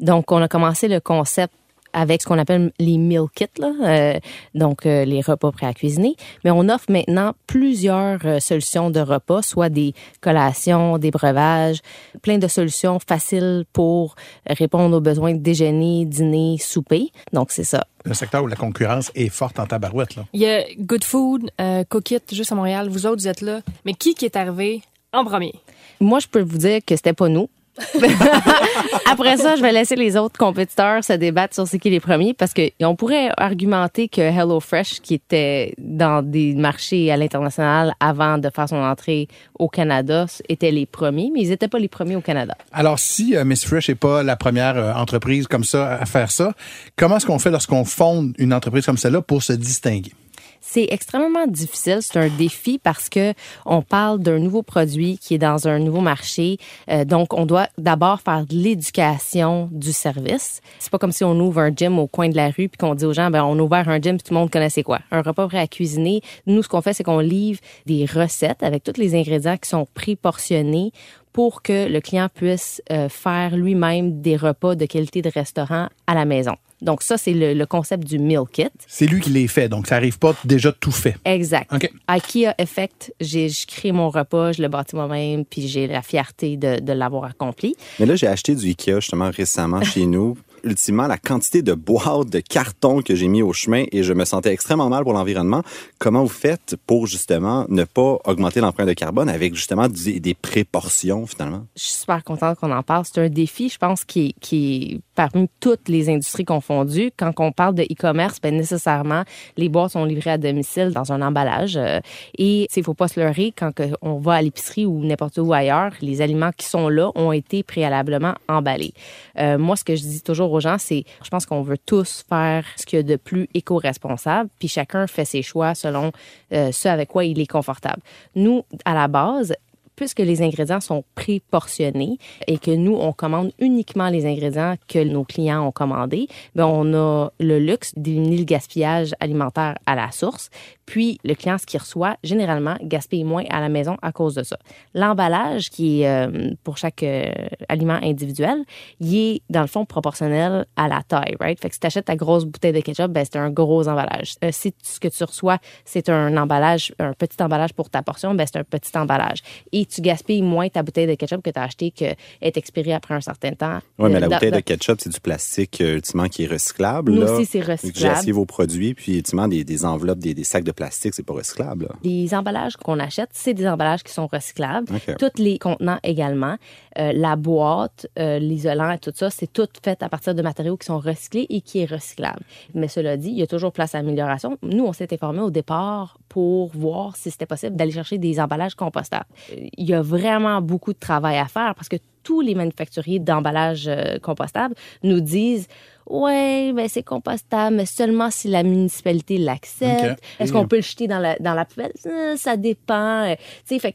Donc, 0.00 0.32
on 0.32 0.42
a 0.42 0.48
commencé 0.48 0.88
le 0.88 0.98
concept 0.98 1.54
avec 1.98 2.22
ce 2.22 2.28
qu'on 2.28 2.38
appelle 2.38 2.70
les 2.78 2.96
meal 2.96 3.24
kits, 3.34 3.46
là, 3.58 3.72
euh, 3.82 4.20
donc 4.54 4.86
euh, 4.86 5.04
les 5.04 5.20
repas 5.20 5.50
prêts 5.50 5.66
à 5.66 5.74
cuisiner. 5.74 6.14
Mais 6.44 6.52
on 6.52 6.68
offre 6.68 6.86
maintenant 6.90 7.32
plusieurs 7.48 8.20
euh, 8.24 8.38
solutions 8.38 8.90
de 8.90 9.00
repas, 9.00 9.42
soit 9.42 9.68
des 9.68 9.94
collations, 10.20 10.98
des 10.98 11.10
breuvages, 11.10 11.80
plein 12.22 12.38
de 12.38 12.46
solutions 12.46 13.00
faciles 13.00 13.64
pour 13.72 14.14
répondre 14.46 14.96
aux 14.96 15.00
besoins 15.00 15.34
de 15.34 15.40
déjeuner, 15.40 16.04
dîner, 16.04 16.56
souper. 16.58 17.10
Donc, 17.32 17.50
c'est 17.50 17.64
ça. 17.64 17.84
Un 18.04 18.14
secteur 18.14 18.44
où 18.44 18.46
la 18.46 18.56
concurrence 18.56 19.10
est 19.16 19.28
forte 19.28 19.58
en 19.58 19.66
tabarouette. 19.66 20.14
Là. 20.14 20.24
Il 20.32 20.40
y 20.40 20.46
a 20.46 20.62
Good 20.78 21.02
Food, 21.02 21.50
euh, 21.60 21.82
Cook 21.88 22.12
It, 22.12 22.32
juste 22.32 22.52
à 22.52 22.54
Montréal. 22.54 22.88
Vous 22.88 23.06
autres, 23.06 23.22
vous 23.22 23.28
êtes 23.28 23.40
là. 23.40 23.60
Mais 23.84 23.94
qui 23.94 24.14
qui 24.14 24.24
est 24.24 24.36
arrivé 24.36 24.82
en 25.12 25.24
premier? 25.24 25.54
Moi, 26.00 26.20
je 26.20 26.28
peux 26.28 26.42
vous 26.42 26.58
dire 26.58 26.78
que 26.86 26.94
c'était 26.94 27.12
pas 27.12 27.28
nous. 27.28 27.48
Après 29.10 29.36
ça, 29.36 29.56
je 29.56 29.62
vais 29.62 29.72
laisser 29.72 29.96
les 29.96 30.16
autres 30.16 30.38
compétiteurs 30.38 31.02
se 31.04 31.12
débattre 31.12 31.54
sur 31.54 31.66
c'est 31.66 31.78
qui 31.78 31.90
les 31.90 32.00
premiers 32.00 32.34
parce 32.34 32.52
que 32.52 32.70
on 32.82 32.96
pourrait 32.96 33.30
argumenter 33.36 34.08
que 34.08 34.20
HelloFresh, 34.20 35.00
qui 35.00 35.14
était 35.14 35.74
dans 35.78 36.22
des 36.22 36.54
marchés 36.54 37.10
à 37.10 37.16
l'international 37.16 37.94
avant 38.00 38.38
de 38.38 38.50
faire 38.54 38.68
son 38.68 38.76
entrée 38.76 39.28
au 39.58 39.68
Canada, 39.68 40.26
étaient 40.48 40.70
les 40.70 40.86
premiers, 40.86 41.30
mais 41.32 41.42
ils 41.42 41.50
n'étaient 41.50 41.68
pas 41.68 41.78
les 41.78 41.88
premiers 41.88 42.16
au 42.16 42.20
Canada. 42.20 42.54
Alors, 42.72 42.98
si 42.98 43.36
euh, 43.36 43.44
Miss 43.44 43.64
Fresh 43.64 43.88
n'est 43.88 43.94
pas 43.94 44.22
la 44.22 44.36
première 44.36 44.76
euh, 44.76 44.92
entreprise 44.92 45.46
comme 45.46 45.64
ça 45.64 45.94
à 45.94 46.06
faire 46.06 46.30
ça, 46.30 46.52
comment 46.96 47.16
est-ce 47.16 47.26
qu'on 47.26 47.38
fait 47.38 47.50
lorsqu'on 47.50 47.84
fonde 47.84 48.34
une 48.38 48.52
entreprise 48.52 48.86
comme 48.86 48.98
celle-là 48.98 49.22
pour 49.22 49.42
se 49.42 49.52
distinguer? 49.52 50.12
C'est 50.60 50.86
extrêmement 50.90 51.46
difficile, 51.46 51.98
c'est 52.00 52.18
un 52.18 52.28
défi 52.28 52.78
parce 52.78 53.08
que 53.08 53.32
on 53.64 53.82
parle 53.82 54.20
d'un 54.20 54.38
nouveau 54.38 54.62
produit 54.62 55.18
qui 55.18 55.34
est 55.34 55.38
dans 55.38 55.68
un 55.68 55.78
nouveau 55.78 56.00
marché, 56.00 56.58
Euh, 56.90 57.04
donc 57.04 57.34
on 57.34 57.46
doit 57.46 57.68
d'abord 57.78 58.20
faire 58.20 58.46
de 58.46 58.54
l'éducation 58.54 59.68
du 59.72 59.92
service. 59.92 60.60
C'est 60.78 60.90
pas 60.90 60.98
comme 60.98 61.12
si 61.12 61.24
on 61.24 61.38
ouvre 61.40 61.60
un 61.60 61.70
gym 61.74 61.98
au 61.98 62.06
coin 62.06 62.28
de 62.28 62.36
la 62.36 62.46
rue 62.48 62.68
puis 62.68 62.78
qu'on 62.78 62.94
dit 62.94 63.04
aux 63.04 63.12
gens 63.12 63.30
ben 63.30 63.44
on 63.44 63.58
a 63.58 63.62
ouvert 63.62 63.88
un 63.88 64.00
gym 64.00 64.16
puis 64.16 64.24
tout 64.24 64.34
le 64.34 64.40
monde 64.40 64.50
connaissait 64.50 64.82
quoi. 64.82 65.00
Un 65.10 65.22
repas 65.22 65.46
prêt 65.48 65.58
à 65.58 65.66
cuisiner. 65.66 66.20
Nous 66.46 66.62
ce 66.62 66.68
qu'on 66.68 66.80
fait 66.80 66.92
c'est 66.92 67.04
qu'on 67.04 67.20
livre 67.20 67.60
des 67.86 68.04
recettes 68.04 68.62
avec 68.62 68.84
tous 68.84 68.98
les 69.00 69.14
ingrédients 69.14 69.56
qui 69.56 69.68
sont 69.68 69.86
préportionnés 69.94 70.92
pour 71.32 71.62
que 71.62 71.88
le 71.88 72.00
client 72.00 72.28
puisse 72.32 72.82
euh, 72.90 73.08
faire 73.08 73.56
lui-même 73.56 74.20
des 74.20 74.36
repas 74.36 74.74
de 74.74 74.86
qualité 74.86 75.22
de 75.22 75.30
restaurant 75.30 75.88
à 76.06 76.14
la 76.14 76.24
maison. 76.24 76.56
Donc 76.82 77.02
ça 77.02 77.18
c'est 77.18 77.32
le, 77.32 77.54
le 77.54 77.66
concept 77.66 78.04
du 78.04 78.18
meal 78.18 78.42
kit. 78.52 78.68
C'est 78.86 79.06
lui 79.06 79.20
qui 79.20 79.30
les 79.30 79.48
fait, 79.48 79.68
donc 79.68 79.86
ça 79.86 79.96
n'arrive 79.96 80.18
pas 80.18 80.34
déjà 80.44 80.72
tout 80.72 80.92
fait. 80.92 81.16
Exact. 81.24 81.72
OK. 81.72 81.90
IKEA 82.08 82.54
Effect, 82.58 83.12
j'ai 83.20 83.48
je 83.48 83.66
crée 83.66 83.92
mon 83.92 84.10
repas, 84.10 84.52
je 84.52 84.62
le 84.62 84.68
bâtis 84.68 84.94
moi-même, 84.94 85.44
puis 85.44 85.68
j'ai 85.68 85.86
la 85.86 86.02
fierté 86.02 86.56
de, 86.56 86.80
de 86.80 86.92
l'avoir 86.92 87.24
accompli. 87.24 87.74
Mais 87.98 88.06
là, 88.06 88.16
j'ai 88.16 88.26
acheté 88.26 88.54
du 88.54 88.66
Ikea 88.68 89.00
justement 89.00 89.30
récemment 89.30 89.82
chez 89.82 90.06
nous. 90.06 90.36
Ultimement, 90.64 91.06
la 91.06 91.18
quantité 91.18 91.62
de 91.62 91.74
boîtes, 91.74 92.30
de 92.30 92.40
cartons 92.40 93.02
que 93.02 93.14
j'ai 93.14 93.28
mis 93.28 93.42
au 93.42 93.52
chemin 93.52 93.84
et 93.92 94.02
je 94.02 94.12
me 94.12 94.24
sentais 94.24 94.52
extrêmement 94.52 94.88
mal 94.88 95.04
pour 95.04 95.12
l'environnement. 95.12 95.62
Comment 95.98 96.22
vous 96.22 96.28
faites 96.28 96.76
pour 96.86 97.06
justement 97.06 97.64
ne 97.68 97.84
pas 97.84 98.18
augmenter 98.24 98.60
l'empreinte 98.60 98.88
de 98.88 98.92
carbone 98.92 99.28
avec 99.28 99.54
justement 99.54 99.88
des, 99.88 100.20
des 100.20 100.34
préportions 100.34 101.26
finalement? 101.26 101.66
Je 101.76 101.82
suis 101.82 101.98
super 102.00 102.24
contente 102.24 102.58
qu'on 102.58 102.72
en 102.72 102.82
parle. 102.82 103.04
C'est 103.04 103.20
un 103.20 103.28
défi, 103.28 103.68
je 103.68 103.78
pense, 103.78 104.04
qui 104.04 104.34
qui 104.40 105.00
parmi 105.14 105.48
toutes 105.60 105.88
les 105.88 106.08
industries 106.08 106.44
confondues. 106.44 107.10
Quand 107.16 107.32
on 107.38 107.52
parle 107.52 107.74
de 107.74 107.82
e-commerce, 107.82 108.40
ben 108.40 108.56
nécessairement, 108.56 109.24
les 109.56 109.68
boîtes 109.68 109.92
sont 109.92 110.04
livrées 110.04 110.30
à 110.30 110.38
domicile 110.38 110.92
dans 110.92 111.12
un 111.12 111.22
emballage. 111.22 111.76
euh, 111.76 112.00
et 112.36 112.68
il 112.74 112.84
faut 112.84 112.94
pas 112.94 113.08
se 113.08 113.18
leurrer, 113.18 113.52
quand 113.56 113.72
on 114.02 114.18
va 114.18 114.34
à 114.34 114.42
l'épicerie 114.42 114.86
ou 114.86 115.04
n'importe 115.04 115.38
où 115.38 115.52
ailleurs, 115.52 115.92
les 116.00 116.20
aliments 116.20 116.52
qui 116.56 116.66
sont 116.66 116.88
là 116.88 117.10
ont 117.14 117.32
été 117.32 117.62
préalablement 117.62 118.34
emballés. 118.48 118.92
Euh, 119.38 119.58
moi, 119.58 119.76
ce 119.76 119.84
que 119.84 119.96
je 119.96 120.02
dis 120.02 120.22
toujours 120.22 120.47
aux 120.52 120.60
gens, 120.60 120.76
c'est, 120.78 121.04
je 121.22 121.28
pense 121.28 121.46
qu'on 121.46 121.62
veut 121.62 121.78
tous 121.78 122.24
faire 122.28 122.64
ce 122.76 122.86
qu'il 122.86 122.98
y 122.98 123.00
a 123.00 123.02
de 123.02 123.16
plus 123.16 123.48
éco-responsable, 123.54 124.50
puis 124.58 124.68
chacun 124.68 125.06
fait 125.06 125.24
ses 125.24 125.42
choix 125.42 125.74
selon 125.74 126.12
euh, 126.52 126.72
ce 126.72 126.88
avec 126.88 127.08
quoi 127.08 127.24
il 127.24 127.40
est 127.40 127.46
confortable. 127.46 128.02
Nous, 128.34 128.64
à 128.84 128.94
la 128.94 129.08
base, 129.08 129.54
puisque 129.98 130.20
les 130.20 130.42
ingrédients 130.42 130.80
sont 130.80 131.02
préportionnés 131.16 132.18
et 132.46 132.58
que 132.58 132.70
nous, 132.70 132.94
on 132.94 133.12
commande 133.12 133.50
uniquement 133.58 134.10
les 134.10 134.26
ingrédients 134.26 134.76
que 134.86 135.02
nos 135.02 135.24
clients 135.24 135.66
ont 135.66 135.72
commandés, 135.72 136.28
ben 136.54 136.66
on 136.66 136.94
a 136.94 137.30
le 137.40 137.58
luxe 137.58 137.92
d'éliminer 137.96 138.36
le 138.36 138.44
gaspillage 138.44 139.12
alimentaire 139.18 139.74
à 139.86 139.96
la 139.96 140.12
source. 140.12 140.50
Puis, 140.86 141.18
le 141.24 141.34
client, 141.34 141.58
ce 141.58 141.66
qu'il 141.66 141.80
reçoit, 141.80 142.16
généralement, 142.22 142.76
gaspille 142.80 143.24
moins 143.24 143.44
à 143.50 143.60
la 143.60 143.68
maison 143.68 143.96
à 144.00 144.12
cause 144.12 144.36
de 144.36 144.44
ça. 144.44 144.56
L'emballage, 144.94 145.68
qui 145.68 146.02
est 146.02 146.08
euh, 146.08 146.52
pour 146.62 146.78
chaque 146.78 147.02
euh, 147.02 147.30
aliment 147.68 147.98
individuel, 148.00 148.64
il 149.00 149.16
est, 149.16 149.42
dans 149.50 149.60
le 149.60 149.66
fond, 149.66 149.84
proportionnel 149.84 150.64
à 150.76 150.88
la 150.88 151.02
taille, 151.02 151.36
right? 151.40 151.60
Fait 151.60 151.68
que 151.68 151.74
si 151.74 151.80
tu 151.80 151.86
achètes 151.88 152.06
ta 152.06 152.16
grosse 152.16 152.44
bouteille 152.44 152.72
de 152.72 152.80
ketchup, 152.80 153.10
ben, 153.10 153.24
c'est 153.24 153.38
un 153.38 153.50
gros 153.50 153.86
emballage. 153.88 154.36
Euh, 154.44 154.50
si 154.50 154.72
ce 154.82 155.00
que 155.00 155.08
tu 155.08 155.24
reçois, 155.24 155.58
c'est 155.84 156.08
un 156.08 156.36
emballage, 156.36 156.94
un 157.00 157.12
petit 157.12 157.42
emballage 157.42 157.74
pour 157.74 157.90
ta 157.90 158.02
portion, 158.02 158.34
ben, 158.34 158.46
c'est 158.46 158.58
un 158.58 158.64
petit 158.64 158.96
emballage. 158.96 159.42
Tu 159.88 160.00
gaspilles 160.00 160.42
moins 160.42 160.68
ta 160.68 160.82
bouteille 160.82 161.06
de 161.06 161.14
ketchup 161.14 161.42
que 161.42 161.50
tu 161.50 161.58
as 161.58 161.62
acheté 161.62 161.90
que 161.90 162.04
est 162.40 162.56
expirée 162.56 162.92
après 162.92 163.14
un 163.14 163.20
certain 163.20 163.52
temps. 163.52 163.78
Oui, 163.98 164.10
mais 164.12 164.20
la 164.20 164.26
Euh, 164.26 164.30
bouteille 164.30 164.50
dans- 164.50 164.56
de 164.58 164.62
ketchup, 164.62 165.00
c'est 165.00 165.10
du 165.12 165.20
plastique 165.20 165.80
euh, 165.80 165.94
ultimement 165.96 166.28
qui 166.28 166.44
est 166.44 166.46
recyclable. 166.46 167.12
Nous 167.12 167.22
là. 167.22 167.32
aussi, 167.32 167.46
c'est 167.46 167.62
J'ai 167.62 167.72
recyclable. 167.72 168.16
essayé 168.18 168.32
vos 168.32 168.44
produits, 168.46 168.94
puis 168.94 169.16
ultimement, 169.16 169.48
des, 169.48 169.64
des 169.64 169.84
enveloppes, 169.84 170.18
des, 170.18 170.34
des 170.34 170.44
sacs 170.44 170.64
de 170.64 170.72
plastique, 170.72 171.14
c'est 171.14 171.24
pas 171.26 171.34
recyclable. 171.34 171.86
là. 171.86 171.94
Les 172.04 172.34
emballages 172.34 172.76
qu'on 172.76 172.98
achète, 172.98 173.30
c'est 173.32 173.54
des 173.54 173.66
emballages 173.66 174.02
qui 174.02 174.12
sont 174.12 174.26
recyclables. 174.26 174.86
OK. 174.94 175.16
Tous 175.18 175.42
les 175.42 175.58
contenants 175.58 175.98
également. 176.02 176.56
Euh, 177.00 177.12
la 177.14 177.36
boîte, 177.36 178.08
euh, 178.18 178.38
l'isolant 178.40 178.90
et 178.90 178.98
tout 178.98 179.12
ça, 179.14 179.30
c'est 179.30 179.52
tout 179.52 179.68
fait 179.84 180.02
à 180.02 180.08
partir 180.08 180.34
de 180.34 180.42
matériaux 180.42 180.76
qui 180.76 180.86
sont 180.86 180.98
recyclés 180.98 181.46
et 181.48 181.60
qui 181.60 181.78
est 181.78 181.84
recyclable. 181.84 182.40
Mais 182.74 182.88
cela 182.88 183.16
dit, 183.16 183.28
il 183.28 183.38
y 183.38 183.42
a 183.42 183.46
toujours 183.46 183.72
place 183.72 183.94
à 183.94 183.98
amélioration. 183.98 184.58
Nous, 184.62 184.84
on 184.84 184.92
s'est 184.92 185.12
informé 185.12 185.40
au 185.40 185.50
départ 185.50 186.18
pour 186.28 186.68
voir 186.70 187.14
si 187.16 187.30
c'était 187.30 187.46
possible 187.46 187.76
d'aller 187.76 187.92
chercher 187.92 188.18
des 188.18 188.40
emballages 188.40 188.74
compostables. 188.74 189.26
Euh, 189.52 189.66
Il 189.76 189.88
y 189.88 189.94
a 189.94 190.02
vraiment 190.02 190.60
beaucoup 190.60 190.92
de 190.92 190.98
travail 190.98 191.38
à 191.38 191.46
faire 191.46 191.74
parce 191.76 191.88
que 191.88 191.96
tous 192.28 192.42
les 192.42 192.54
manufacturiers 192.54 193.20
d'emballage 193.20 193.88
euh, 193.88 194.18
compostable 194.18 194.74
nous 195.02 195.20
disent 195.20 195.66
Ouais, 196.04 196.72
ben 196.74 196.86
c'est 196.86 197.02
compostable, 197.02 197.76
mais 197.76 197.86
seulement 197.86 198.30
si 198.30 198.48
la 198.48 198.62
municipalité 198.62 199.38
l'accepte. 199.38 200.22
Est-ce 200.38 200.52
qu'on 200.52 200.66
peut 200.66 200.76
le 200.76 200.82
jeter 200.82 201.06
dans 201.06 201.18
la, 201.18 201.36
dans 201.38 201.54
la 201.54 201.64
poubelle? 201.64 201.92
Ça 202.36 202.58
dépend. 202.58 203.30
Euh, 203.30 203.34
Tu 203.66 203.78
sais, 203.78 203.94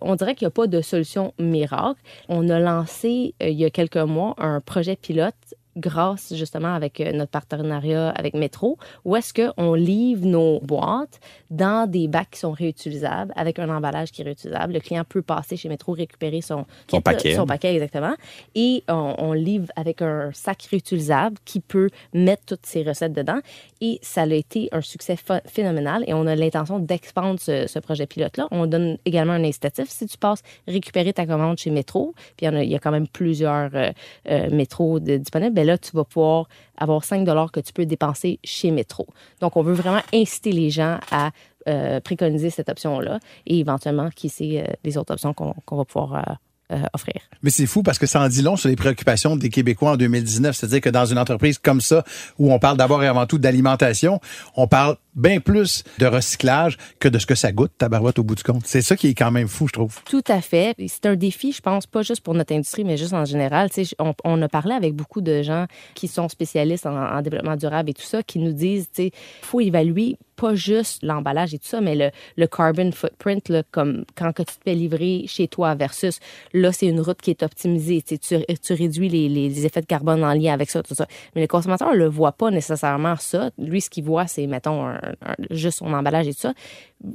on 0.00 0.14
dirait 0.14 0.34
qu'il 0.34 0.46
n'y 0.46 0.48
a 0.48 0.50
pas 0.50 0.66
de 0.66 0.80
solution 0.80 1.34
miracle. 1.38 2.00
On 2.30 2.48
a 2.48 2.58
lancé, 2.58 3.34
euh, 3.42 3.48
il 3.48 3.58
y 3.58 3.66
a 3.66 3.70
quelques 3.70 3.96
mois, 3.96 4.34
un 4.38 4.60
projet 4.60 4.96
pilote 4.96 5.34
grâce 5.76 6.34
justement 6.34 6.74
avec 6.74 7.00
euh, 7.00 7.12
notre 7.12 7.30
partenariat 7.30 8.10
avec 8.10 8.34
Métro, 8.34 8.78
où 9.04 9.16
est-ce 9.16 9.32
qu'on 9.34 9.74
livre 9.74 10.26
nos 10.26 10.60
boîtes 10.60 11.20
dans 11.50 11.90
des 11.90 12.08
bacs 12.08 12.30
qui 12.32 12.40
sont 12.40 12.52
réutilisables 12.52 13.32
avec 13.36 13.58
un 13.58 13.68
emballage 13.68 14.10
qui 14.12 14.22
est 14.22 14.24
réutilisable. 14.24 14.72
Le 14.74 14.80
client 14.80 15.04
peut 15.08 15.22
passer 15.22 15.56
chez 15.56 15.68
Métro, 15.68 15.92
récupérer 15.92 16.40
son, 16.40 16.64
Son 16.90 17.00
paquet. 17.00 17.34
Son 17.34 17.46
paquet, 17.46 17.74
exactement. 17.74 18.14
Et 18.54 18.82
on, 18.88 19.14
on 19.18 19.32
livre 19.32 19.68
avec 19.76 20.02
un 20.02 20.30
sac 20.32 20.62
réutilisable 20.70 21.36
qui 21.44 21.60
peut 21.60 21.88
mettre 22.12 22.42
toutes 22.46 22.66
ses 22.66 22.82
recettes 22.82 23.12
dedans. 23.12 23.38
Et 23.80 23.98
ça 24.02 24.22
a 24.22 24.26
été 24.26 24.68
un 24.72 24.80
succès 24.80 25.16
ph- 25.16 25.42
phénoménal 25.46 26.04
et 26.06 26.14
on 26.14 26.26
a 26.26 26.34
l'intention 26.34 26.78
d'expandre 26.78 27.38
ce, 27.40 27.66
ce 27.66 27.78
projet 27.78 28.06
pilote-là. 28.06 28.48
On 28.50 28.66
donne 28.66 28.98
également 29.04 29.34
un 29.34 29.44
incitatif. 29.44 29.88
Si 29.88 30.06
tu 30.06 30.16
passes 30.18 30.42
récupérer 30.66 31.12
ta 31.12 31.26
commande 31.26 31.58
chez 31.58 31.70
Métro, 31.70 32.14
puis 32.36 32.46
il 32.46 32.52
y, 32.52 32.56
a, 32.56 32.62
il 32.62 32.70
y 32.70 32.74
a 32.74 32.78
quand 32.78 32.90
même 32.90 33.08
plusieurs 33.08 33.70
euh, 33.74 33.90
euh, 34.30 34.50
métros 34.50 35.00
de- 35.00 35.16
disponibles, 35.18 35.54
là, 35.64 35.78
tu 35.78 35.92
vas 35.92 36.04
pouvoir 36.04 36.48
avoir 36.76 37.04
5 37.04 37.26
que 37.52 37.60
tu 37.60 37.72
peux 37.72 37.86
dépenser 37.86 38.38
chez 38.44 38.70
Métro. 38.70 39.06
Donc, 39.40 39.56
on 39.56 39.62
veut 39.62 39.74
vraiment 39.74 40.02
inciter 40.12 40.52
les 40.52 40.70
gens 40.70 40.98
à 41.10 41.30
euh, 41.68 42.00
préconiser 42.00 42.50
cette 42.50 42.68
option-là 42.68 43.20
et 43.46 43.58
éventuellement, 43.58 44.10
qui 44.10 44.28
sait, 44.28 44.60
euh, 44.60 44.72
les 44.84 44.98
autres 44.98 45.12
options 45.12 45.32
qu'on 45.32 45.54
qu'on 45.64 45.76
va 45.76 45.84
pouvoir 45.84 46.38
euh, 46.72 46.82
offrir. 46.94 47.20
Mais 47.42 47.50
c'est 47.50 47.66
fou 47.66 47.82
parce 47.82 47.98
que 47.98 48.06
ça 48.06 48.22
en 48.22 48.28
dit 48.28 48.40
long 48.40 48.56
sur 48.56 48.68
les 48.68 48.76
préoccupations 48.76 49.36
des 49.36 49.50
Québécois 49.50 49.92
en 49.92 49.96
2019. 49.96 50.56
C'est-à-dire 50.56 50.80
que 50.80 50.88
dans 50.88 51.04
une 51.04 51.18
entreprise 51.18 51.58
comme 51.58 51.80
ça, 51.80 52.04
où 52.38 52.52
on 52.52 52.58
parle 52.58 52.78
d'abord 52.78 53.02
et 53.02 53.06
avant 53.06 53.26
tout 53.26 53.38
d'alimentation, 53.38 54.20
on 54.56 54.66
parle 54.66 54.96
bien 55.14 55.40
plus 55.40 55.84
de 55.98 56.06
recyclage 56.06 56.76
que 56.98 57.08
de 57.08 57.18
ce 57.18 57.26
que 57.26 57.34
ça 57.34 57.52
goûte, 57.52 57.72
tabarouette 57.78 58.18
au 58.18 58.24
bout 58.24 58.34
du 58.34 58.42
compte. 58.42 58.62
C'est 58.64 58.82
ça 58.82 58.96
qui 58.96 59.08
est 59.08 59.14
quand 59.14 59.30
même 59.30 59.48
fou, 59.48 59.68
je 59.68 59.72
trouve. 59.74 60.02
Tout 60.04 60.24
à 60.26 60.40
fait. 60.40 60.74
C'est 60.88 61.06
un 61.06 61.16
défi, 61.16 61.52
je 61.52 61.60
pense, 61.60 61.86
pas 61.86 62.02
juste 62.02 62.22
pour 62.22 62.34
notre 62.34 62.54
industrie, 62.54 62.84
mais 62.84 62.96
juste 62.96 63.12
en 63.12 63.24
général. 63.24 63.70
Tu 63.70 63.84
sais, 63.84 63.96
on, 63.98 64.14
on 64.24 64.40
a 64.42 64.48
parlé 64.48 64.74
avec 64.74 64.94
beaucoup 64.94 65.20
de 65.20 65.42
gens 65.42 65.66
qui 65.94 66.08
sont 66.08 66.28
spécialistes 66.28 66.86
en, 66.86 66.96
en 66.96 67.22
développement 67.22 67.56
durable 67.56 67.90
et 67.90 67.94
tout 67.94 68.02
ça, 68.02 68.22
qui 68.22 68.38
nous 68.38 68.52
disent, 68.52 68.88
tu 68.94 69.04
sais, 69.04 69.10
faut 69.42 69.60
évaluer 69.60 70.16
pas 70.36 70.54
juste 70.54 71.02
l'emballage 71.02 71.54
et 71.54 71.58
tout 71.58 71.66
ça, 71.68 71.80
mais 71.80 71.94
le, 71.94 72.10
le 72.36 72.46
carbon 72.46 72.90
footprint, 72.92 73.48
là, 73.48 73.62
comme 73.70 74.04
quand 74.16 74.32
tu 74.32 74.44
te 74.44 74.52
fais 74.64 74.74
livrer 74.74 75.24
chez 75.26 75.48
toi 75.48 75.74
versus 75.74 76.18
là, 76.52 76.72
c'est 76.72 76.86
une 76.86 77.00
route 77.00 77.20
qui 77.20 77.30
est 77.30 77.42
optimisée. 77.42 78.02
Tu, 78.02 78.18
tu, 78.18 78.72
réduis 78.72 79.08
les, 79.08 79.28
les- 79.28 79.48
les 79.48 79.66
effets 79.66 79.80
de 79.80 79.86
carbone 79.86 80.24
en 80.24 80.34
lien 80.34 80.52
avec 80.52 80.70
ça, 80.70 80.82
tout 80.82 80.94
ça. 80.94 81.06
Mais 81.34 81.42
le 81.42 81.46
consommateur 81.46 81.92
ne 81.92 81.96
le 81.96 82.08
voit 82.08 82.32
pas 82.32 82.50
nécessairement 82.50 83.16
ça. 83.16 83.50
Lui, 83.58 83.80
ce 83.80 83.90
qu'il 83.90 84.04
voit, 84.04 84.26
c'est, 84.26 84.46
mettons, 84.46 84.86
un- 84.86 85.00
un- 85.22 85.34
juste 85.50 85.78
son 85.78 85.92
emballage 85.92 86.28
et 86.28 86.34
tout 86.34 86.40
ça. 86.40 86.54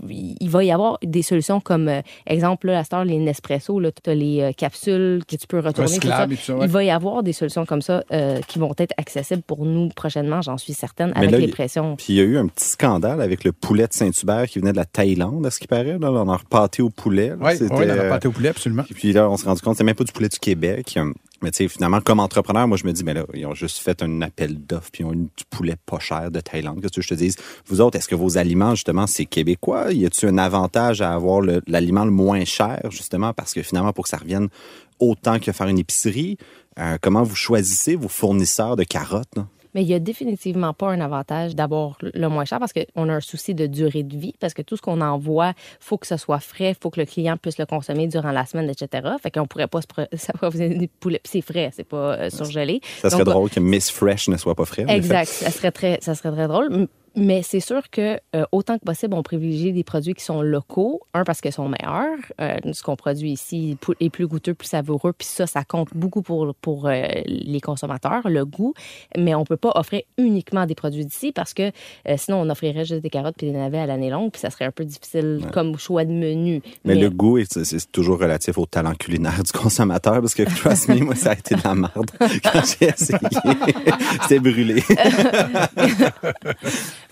Il 0.08 0.50
va 0.50 0.64
y 0.64 0.72
avoir 0.72 0.98
des 1.04 1.22
solutions 1.22 1.60
comme, 1.60 1.88
euh, 1.88 2.02
exemple, 2.28 2.68
là, 2.68 2.80
à 2.80 2.84
cette 2.84 2.94
heure, 2.94 3.06
les 3.06 3.18
Nespresso, 3.18 3.82
tu 3.82 4.10
as 4.10 4.16
les 4.16 4.42
euh, 4.42 4.52
capsules 4.52 5.22
que 5.28 5.36
tu 5.36 5.48
peux 5.48 5.60
retourner. 5.60 5.88
ça. 5.88 5.96
Recyclables 5.96 6.34
et 6.34 6.38
tout 6.38 6.44
ça, 6.44 6.56
ouais. 6.56 6.66
Il 6.66 6.72
va 6.72 6.84
y 6.84 6.90
avoir 6.90 7.24
des 7.24 7.34
solutions 7.34 7.66
comme 7.66 7.82
ça 7.82 8.04
euh, 8.12 8.40
qui 8.48 8.60
vont 8.60 8.74
être 8.78 8.94
accessibles 8.98 9.42
pour 9.42 9.66
nous 9.66 9.90
prochainement, 9.90 10.42
j'en 10.42 10.58
suis 10.58 10.74
certaine, 10.74 11.12
Mais 11.16 11.22
avec 11.22 11.32
là, 11.32 11.38
les 11.40 11.48
pressions. 11.48 11.96
Puis 11.96 12.08
il 12.10 12.16
y 12.16 12.20
a 12.22 12.24
eu 12.24 12.38
un 12.38 12.48
petit 12.48 12.70
scandale 12.70 13.22
avec 13.22 13.44
le 13.44 13.52
poulet 13.52 13.88
de 13.88 13.94
Saint-Hubert 13.94 14.48
qui 14.48 14.60
venait 14.60 14.72
de 14.72 14.78
la 14.78 14.86
Thaïlande, 14.86 15.46
à 15.46 15.52
ce 15.52 15.60
qui 15.60 15.68
paraît. 15.68 15.98
Là, 16.00 16.12
on 16.12 16.30
a 16.30 16.38
repâté 16.38 16.82
au 16.82 16.90
poulet. 16.90 17.34
Oui, 17.40 17.54
la 17.60 17.94
euh, 17.94 18.10
pâte 18.10 18.26
au 18.26 18.32
poulet, 18.32 18.50
absolument. 18.50 18.84
Puis, 18.84 18.94
puis 18.94 19.14
là, 19.14 19.30
on 19.30 19.38
s'est 19.38 19.48
rendu 19.48 19.62
compte 19.62 19.74
que 19.74 19.78
c'est 19.80 19.84
même 19.84 19.96
pas 19.96 20.04
du 20.04 20.12
poulet 20.12 20.30
du 20.30 20.40
Québec. 20.40 20.98
Mais 21.42 21.52
tu 21.52 21.58
sais, 21.58 21.68
finalement, 21.68 22.02
comme 22.02 22.20
entrepreneur, 22.20 22.68
moi, 22.68 22.78
je 22.78 22.86
me 22.86 22.92
dis, 22.92 23.04
mais 23.04 23.14
là, 23.14 23.26
ils 23.34 23.46
ont 23.46 23.54
juste 23.54 23.80
fait 23.80 24.02
un 24.04 24.22
appel 24.22 24.58
d'offres, 24.66 24.90
puis 24.92 25.04
ils 25.04 25.06
ont 25.06 25.14
eu 25.14 25.18
du 25.18 25.46
poulet 25.50 25.76
pas 25.86 26.00
cher 26.00 26.32
de 26.32 26.40
Thaïlande. 26.40 26.82
Qu'est-ce 26.82 26.94
que 26.94 27.02
je 27.02 27.08
te 27.08 27.14
dise? 27.14 27.36
Vous 27.68 27.82
autres, 27.82 27.98
est-ce 27.98 28.08
que 28.08 28.16
vos 28.16 28.38
aliments, 28.38 28.76
justement, 28.76 29.08
c'est 29.08 29.26
québécois? 29.26 29.92
Y 29.92 30.06
a-t-il 30.06 30.30
un 30.30 30.38
avantage 30.38 31.02
à 31.02 31.14
avoir 31.14 31.42
l'aliment 31.68 32.06
le, 32.06 32.12
moins 32.12 32.46
cher, 32.46 32.82
justement, 32.90 33.34
parce 33.34 33.54
que 33.54 33.62
finalement, 33.62 33.94
pour 33.94 34.04
que 34.04 34.10
ça 34.10 34.18
revienne 34.18 34.50
autant 35.00 35.40
que 35.40 35.52
faire 35.52 35.68
une 35.68 35.80
épicerie, 35.80 36.38
euh, 36.78 36.98
comment 37.02 37.24
vous 37.24 37.36
choisissez 37.36 37.96
vos 37.96 38.08
fournisseurs 38.10 38.76
de 38.76 38.84
carottes? 38.84 39.36
là? 39.36 39.48
Mais 39.76 39.84
il 39.84 39.88
n'y 39.88 39.94
a 39.94 40.00
définitivement 40.00 40.74
pas 40.74 40.90
un 40.90 41.00
avantage 41.00 41.56
d'avoir 41.56 41.98
le 42.02 42.28
moins 42.28 42.46
cher 42.46 42.60
parce 42.60 42.74
qu'on 42.74 43.10
a 43.10 43.14
un 43.14 43.20
souci 43.20 43.54
de 43.54 43.68
durée 43.68 44.04
de 44.04 44.18
vie, 44.18 44.34
parce 44.40 44.54
que 44.54 44.62
tout 44.62 44.78
ce 44.78 44.82
qu'on 44.82 45.02
envoie, 45.02 45.54
faut 45.80 45.98
que 45.98 46.08
ce 46.08 46.18
soit 46.18 46.40
frais, 46.40 46.76
faut 46.80 46.90
que 46.90 47.00
le 47.00 47.06
client 47.06 47.38
puisse 47.38 47.58
le 47.58 47.66
consommer 47.66 48.08
durant 48.08 48.32
la 48.32 48.46
semaine, 48.46 48.70
etc. 48.70 49.08
Fait 49.22 49.32
qu'on 49.32 49.48
pourrait 49.48 49.68
pas 49.68 49.82
s'approvisionner 50.14 50.76
des 50.80 50.88
poulets. 50.88 51.20
Puis 51.24 51.32
c'est 51.34 51.42
frais, 51.42 51.72
c'est 51.74 51.84
pas 51.84 52.16
euh, 52.16 52.30
surgelé. 52.30 52.82
Ça 53.02 53.10
serait 53.10 53.24
Donc, 53.24 53.34
drôle 53.34 53.50
que 53.50 53.60
Miss 53.60 53.92
Fresh 53.92 54.28
ne 54.30 54.38
soit 54.38 54.56
pas 54.56 54.66
frais. 54.66 54.86
Exact. 54.88 55.28
Ça 55.28 55.52
serait 55.52 55.72
très, 55.72 56.00
ça 56.02 56.16
serait 56.16 56.32
très 56.32 56.48
drôle. 56.48 56.88
Mais 57.16 57.42
c'est 57.44 57.60
sûr 57.60 57.90
que 57.90 58.20
euh, 58.36 58.46
autant 58.52 58.78
que 58.78 58.84
possible, 58.86 59.14
on 59.14 59.24
privilégie 59.24 59.74
des 59.74 59.84
produits 59.84 60.14
qui 60.14 60.24
sont 60.24 60.42
locaux. 60.42 61.02
Un, 61.14 61.24
parce 61.24 61.42
qu'ils 61.42 61.52
sont 61.52 61.68
meilleurs. 61.70 62.18
Euh, 62.42 62.58
ce 62.72 62.84
qu'on 62.84 62.96
produit 62.96 63.32
ici 63.32 63.78
est 64.00 64.10
plus 64.10 64.28
goûteux, 64.28 64.54
plus 64.54 64.68
savoureux. 64.68 65.14
Puis 65.14 65.28
ça, 65.28 65.48
ça 65.48 65.64
compte 65.64 65.90
beaucoup 65.96 66.22
pour, 66.22 66.54
pour 66.62 66.88
euh, 66.88 67.04
les 67.26 67.62
consommateurs, 67.62 68.30
le 68.30 68.46
goût. 68.46 68.74
Mais 69.18 69.36
on 69.36 69.44
peut 69.44 69.58
pas 69.58 69.72
offrir 69.76 70.02
uniquement 70.18 70.66
des 70.66 70.76
produits 70.76 71.06
d'ici 71.06 71.32
parce 71.32 71.54
que 71.54 71.72
sinon, 72.18 72.42
on 72.42 72.50
offrirait 72.50 72.86
juste 72.86 73.02
des 73.02 73.10
carottes 73.10 73.36
puis 73.38 73.48
des 73.52 73.58
navets 73.58 73.80
à 73.80 73.86
l'année 73.86 74.10
longue. 74.10 74.32
Puis 74.32 74.40
ça 74.42 74.50
serait 74.50 74.66
un 74.66 74.72
peu 74.72 74.86
difficile 74.86 75.42
comme 75.54 75.78
choix 75.78 76.06
de 76.06 76.12
menu. 76.12 76.62
Mais, 76.86 76.96
le 76.96 77.10
goût, 77.10 77.38
est- 77.38 77.52
c'est 77.54 77.80
c'est 77.80 77.92
toujours 77.92 78.20
relatif 78.20 78.58
au 78.58 78.66
talent 78.66 78.94
culinaire 78.94 79.44
du 79.44 79.52
consommateur 79.52 80.22
parce 80.22 80.34
que, 80.36 80.44
trust 80.44 80.90
me, 80.90 80.96
moi, 81.00 81.16
ça 81.16 81.32
a 81.32 81.34
été 81.34 81.56
de 81.56 81.62
la 81.64 81.76
merde 81.76 82.10
quand 82.44 82.62
j'ai 82.80 82.90
essayé. 82.90 83.18
C'était 84.24 84.40
brûlé. 84.40 84.84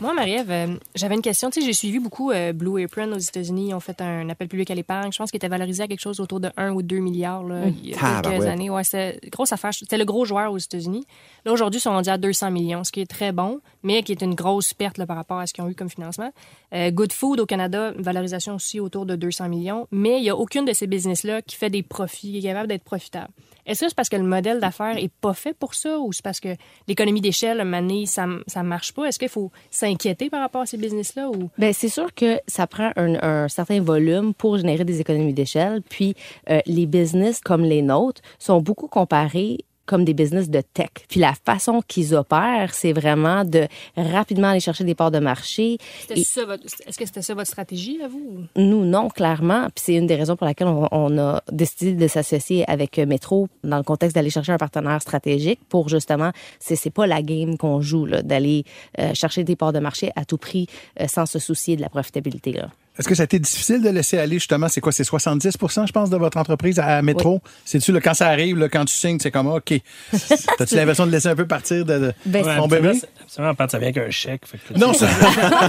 Moi, 0.02 0.14
Marie-Ève, 0.14 0.52
euh, 0.52 0.76
j'avais 0.96 1.16
une 1.16 1.22
question. 1.22 1.50
Tu 1.50 1.60
sais, 1.60 1.66
j'ai 1.66 1.74
suivi 1.74 2.00
beaucoup 2.00 2.32
euh, 2.32 2.54
Blue 2.54 2.84
Apron 2.84 3.12
aux 3.12 3.18
États-Unis. 3.18 3.70
Ils 3.70 3.74
ont 3.74 3.80
fait 3.80 4.00
un 4.02 4.30
appel 4.30 4.48
public 4.48 4.70
à 4.72 4.76
l'épargne. 4.76 5.12
Je 5.12 5.18
pense 5.18 5.32
qu'il 5.32 5.38
était 5.38 5.48
valorisé 5.48 5.84
à 5.84 5.88
quelque 5.88 6.00
chose 6.00 6.20
autour 6.20 6.40
de 6.40 6.50
1 6.58 6.72
ou 6.72 6.82
2 6.82 6.98
milliards 6.98 7.44
là, 7.44 7.66
il 7.68 7.90
y 7.90 7.94
a 7.94 8.22
quelques 8.22 8.46
années. 8.46 8.70
Ouais, 8.70 8.84
c'était 8.84 9.20
grosse 9.30 9.52
affaire. 9.52 9.74
C'était 9.74 9.98
le 9.98 10.06
gros 10.06 10.26
joueur 10.26 10.52
aux 10.52 10.58
États-Unis. 10.58 11.06
Là, 11.46 11.52
aujourd'hui, 11.52 11.80
ils 11.80 11.82
sont 11.82 11.92
rendus 11.92 12.10
à 12.10 12.18
200 12.18 12.52
millions, 12.52 12.84
ce 12.84 12.92
qui 12.92 13.02
est 13.02 13.10
très 13.10 13.32
bon, 13.32 13.60
mais 13.84 14.04
qui 14.04 14.12
est 14.12 14.22
une 14.22 14.36
grosse 14.36 14.74
perte 14.74 14.98
là, 14.98 15.06
par 15.06 15.16
rapport 15.16 15.40
à 15.40 15.48
ce 15.48 15.54
qu'ils 15.54 15.64
ont 15.64 15.70
eu 15.70 15.76
comme 15.76 15.90
financement. 15.90 16.32
Euh, 16.74 16.92
Good 16.92 17.14
Food 17.14 17.40
au 17.40 17.46
Canada, 17.46 17.94
une 17.96 18.04
valorisation 18.04 18.56
aussi 18.56 18.80
autour 18.80 19.06
de 19.06 19.16
200 19.16 19.50
millions, 19.50 19.88
mais 19.92 20.18
il 20.18 20.24
n'y 20.24 20.30
a 20.30 20.36
aucune 20.36 20.66
de 20.66 20.74
ces 20.74 20.88
business-là 20.88 21.42
qui 21.42 21.56
fait 21.56 21.70
des 21.70 21.84
profits, 21.84 22.32
qui 22.32 22.40
est 22.40 22.50
capable 22.50 22.68
d'être 22.68 22.84
profitable. 22.84 23.32
Est-ce 23.68 23.82
que 23.82 23.90
c'est 23.90 23.96
parce 23.96 24.10
que 24.10 24.16
le 24.16 24.24
modèle 24.24 24.60
d'affaires 24.60 24.98
est 24.98 25.12
pas 25.22 25.34
fait 25.34 25.54
pour 25.54 25.76
ça 25.76 26.00
ou 26.00 26.12
c'est 26.14 26.24
parce 26.24 26.40
que 26.40 26.56
l'économie 26.88 27.22
d'échelle, 27.22 27.60
donné, 27.88 28.06
ça, 28.06 28.26
ça 28.48 28.64
marche 28.64 28.94
pas? 28.94 29.06
Est-ce 29.06 29.20
qu'il 29.20 29.30
faut 29.30 29.52
s'inquiéter 29.70 30.30
par 30.30 30.42
rapport 30.42 30.62
à 30.62 30.66
ces 30.66 30.78
business-là 30.78 31.30
ou... 31.30 31.50
Ben 31.58 31.74
c'est 31.74 31.90
sûr 31.90 32.14
que 32.14 32.40
ça 32.48 32.66
prend 32.66 32.92
un, 32.96 33.16
un 33.22 33.48
certain 33.48 33.82
volume 33.82 34.34
pour 34.34 34.58
générer 34.58 34.86
des 34.86 35.02
économies 35.02 35.34
d'échelle. 35.34 35.82
Puis 35.88 36.16
euh, 36.50 36.60
les 36.66 36.86
business 36.86 37.42
comme 37.42 37.64
les 37.64 37.82
nôtres 37.82 38.22
sont 38.40 38.62
beaucoup 38.62 38.88
comparés 38.88 39.60
comme 39.88 40.06
des 40.06 40.14
business 40.14 40.50
de 40.50 40.62
tech. 40.62 40.90
Puis 41.10 41.20
la 41.20 41.34
façon 41.34 41.82
qu'ils 41.88 42.14
opèrent, 42.14 42.74
c'est 42.76 42.94
vraiment 42.94 43.44
de 43.44 43.68
rapidement 43.96 44.50
aller 44.50 44.60
chercher 44.60 44.84
des 44.84 44.94
parts 44.94 45.10
de 45.12 45.18
marché. 45.20 45.78
Et- 46.20 46.22
Est-ce 46.22 46.98
que 46.98 47.06
c'était 47.06 47.22
ça 47.24 47.34
votre 47.34 47.48
stratégie, 47.48 48.00
à 48.04 48.08
vous? 48.08 48.22
ou? 48.56 48.62
Nous, 48.62 48.86
non, 48.86 49.10
clairement. 49.10 49.64
Puis 49.74 49.84
c'est 49.86 49.96
une 49.96 50.06
des 50.06 50.16
raisons 50.16 50.36
pour 50.36 50.46
laquelle 50.46 50.68
on, 50.68 50.88
on 50.92 51.18
a 51.18 51.42
décidé 51.52 51.94
de 51.94 52.08
s'associer 52.08 52.70
avec 52.70 53.00
euh, 53.00 53.06
Métro 53.08 53.48
dans 53.64 53.78
le 53.78 53.84
contexte 53.84 54.14
d'aller 54.16 54.30
chercher 54.30 54.52
un 54.52 54.58
partenaire 54.58 55.02
stratégique 55.02 55.60
pour 55.70 55.90
justement, 55.90 56.32
c'est 56.60 56.90
pas 56.92 57.08
la 57.08 57.22
game 57.22 57.58
qu'on 57.58 57.82
joue, 57.82 58.06
là, 58.06 58.22
d'aller 58.22 58.66
euh, 59.00 59.14
chercher 59.14 59.44
des 59.44 59.56
parts 59.56 59.74
de 59.74 59.80
marché 59.80 60.12
à 60.16 60.26
tout 60.26 60.38
prix 60.38 60.68
euh, 61.00 61.08
sans 61.08 61.26
se 61.26 61.40
soucier 61.40 61.76
de 61.78 61.82
la 61.82 61.90
profitabilité. 61.90 62.52
Là. 62.52 62.70
Est-ce 63.00 63.08
que 63.08 63.16
ça 63.16 63.24
a 63.24 63.26
été 63.26 63.40
difficile 63.40 63.82
de 63.82 63.90
laisser 63.90 64.18
aller, 64.18 64.36
justement, 64.36 64.68
c'est 64.70 64.82
quoi, 64.82 64.92
c'est 64.92 65.04
70% 65.08 65.88
je 65.88 65.92
pense, 65.92 66.10
de 66.10 66.18
votre 66.18 66.38
entreprise 66.38 66.80
à 66.80 67.02
Métro? 67.02 67.42
C'est-tu, 67.66 67.92
là, 67.92 68.02
quand 68.02 68.14
ça 68.14 68.28
arrive, 68.28 68.58
là, 68.58 68.70
quand 68.70 68.86
tu 68.86 68.94
signes, 68.96 69.20
c'est 69.20 69.32
comme, 69.32 69.48
OK. 69.48 69.74
T'as-tu 70.58 70.76
l'impression 70.76 71.06
de 71.06 71.12
laisser 71.12 71.28
un 71.30 71.36
peu 71.36 71.46
partir 71.48 71.86
de, 71.86 72.00
de 72.00 72.14
Ben, 72.26 72.44
ton 72.44 72.50
absolument, 72.50 72.68
bébé? 72.92 73.00
Absolument, 73.24 73.56
Pat, 73.56 73.70
ça 73.72 73.80
vient 73.80 73.90
avec 73.90 73.98
un 74.08 74.10
chèque. 74.10 74.46
fait 74.46 74.58
que- 74.74 74.80
Non, 74.80 74.94
ça... 74.94 75.08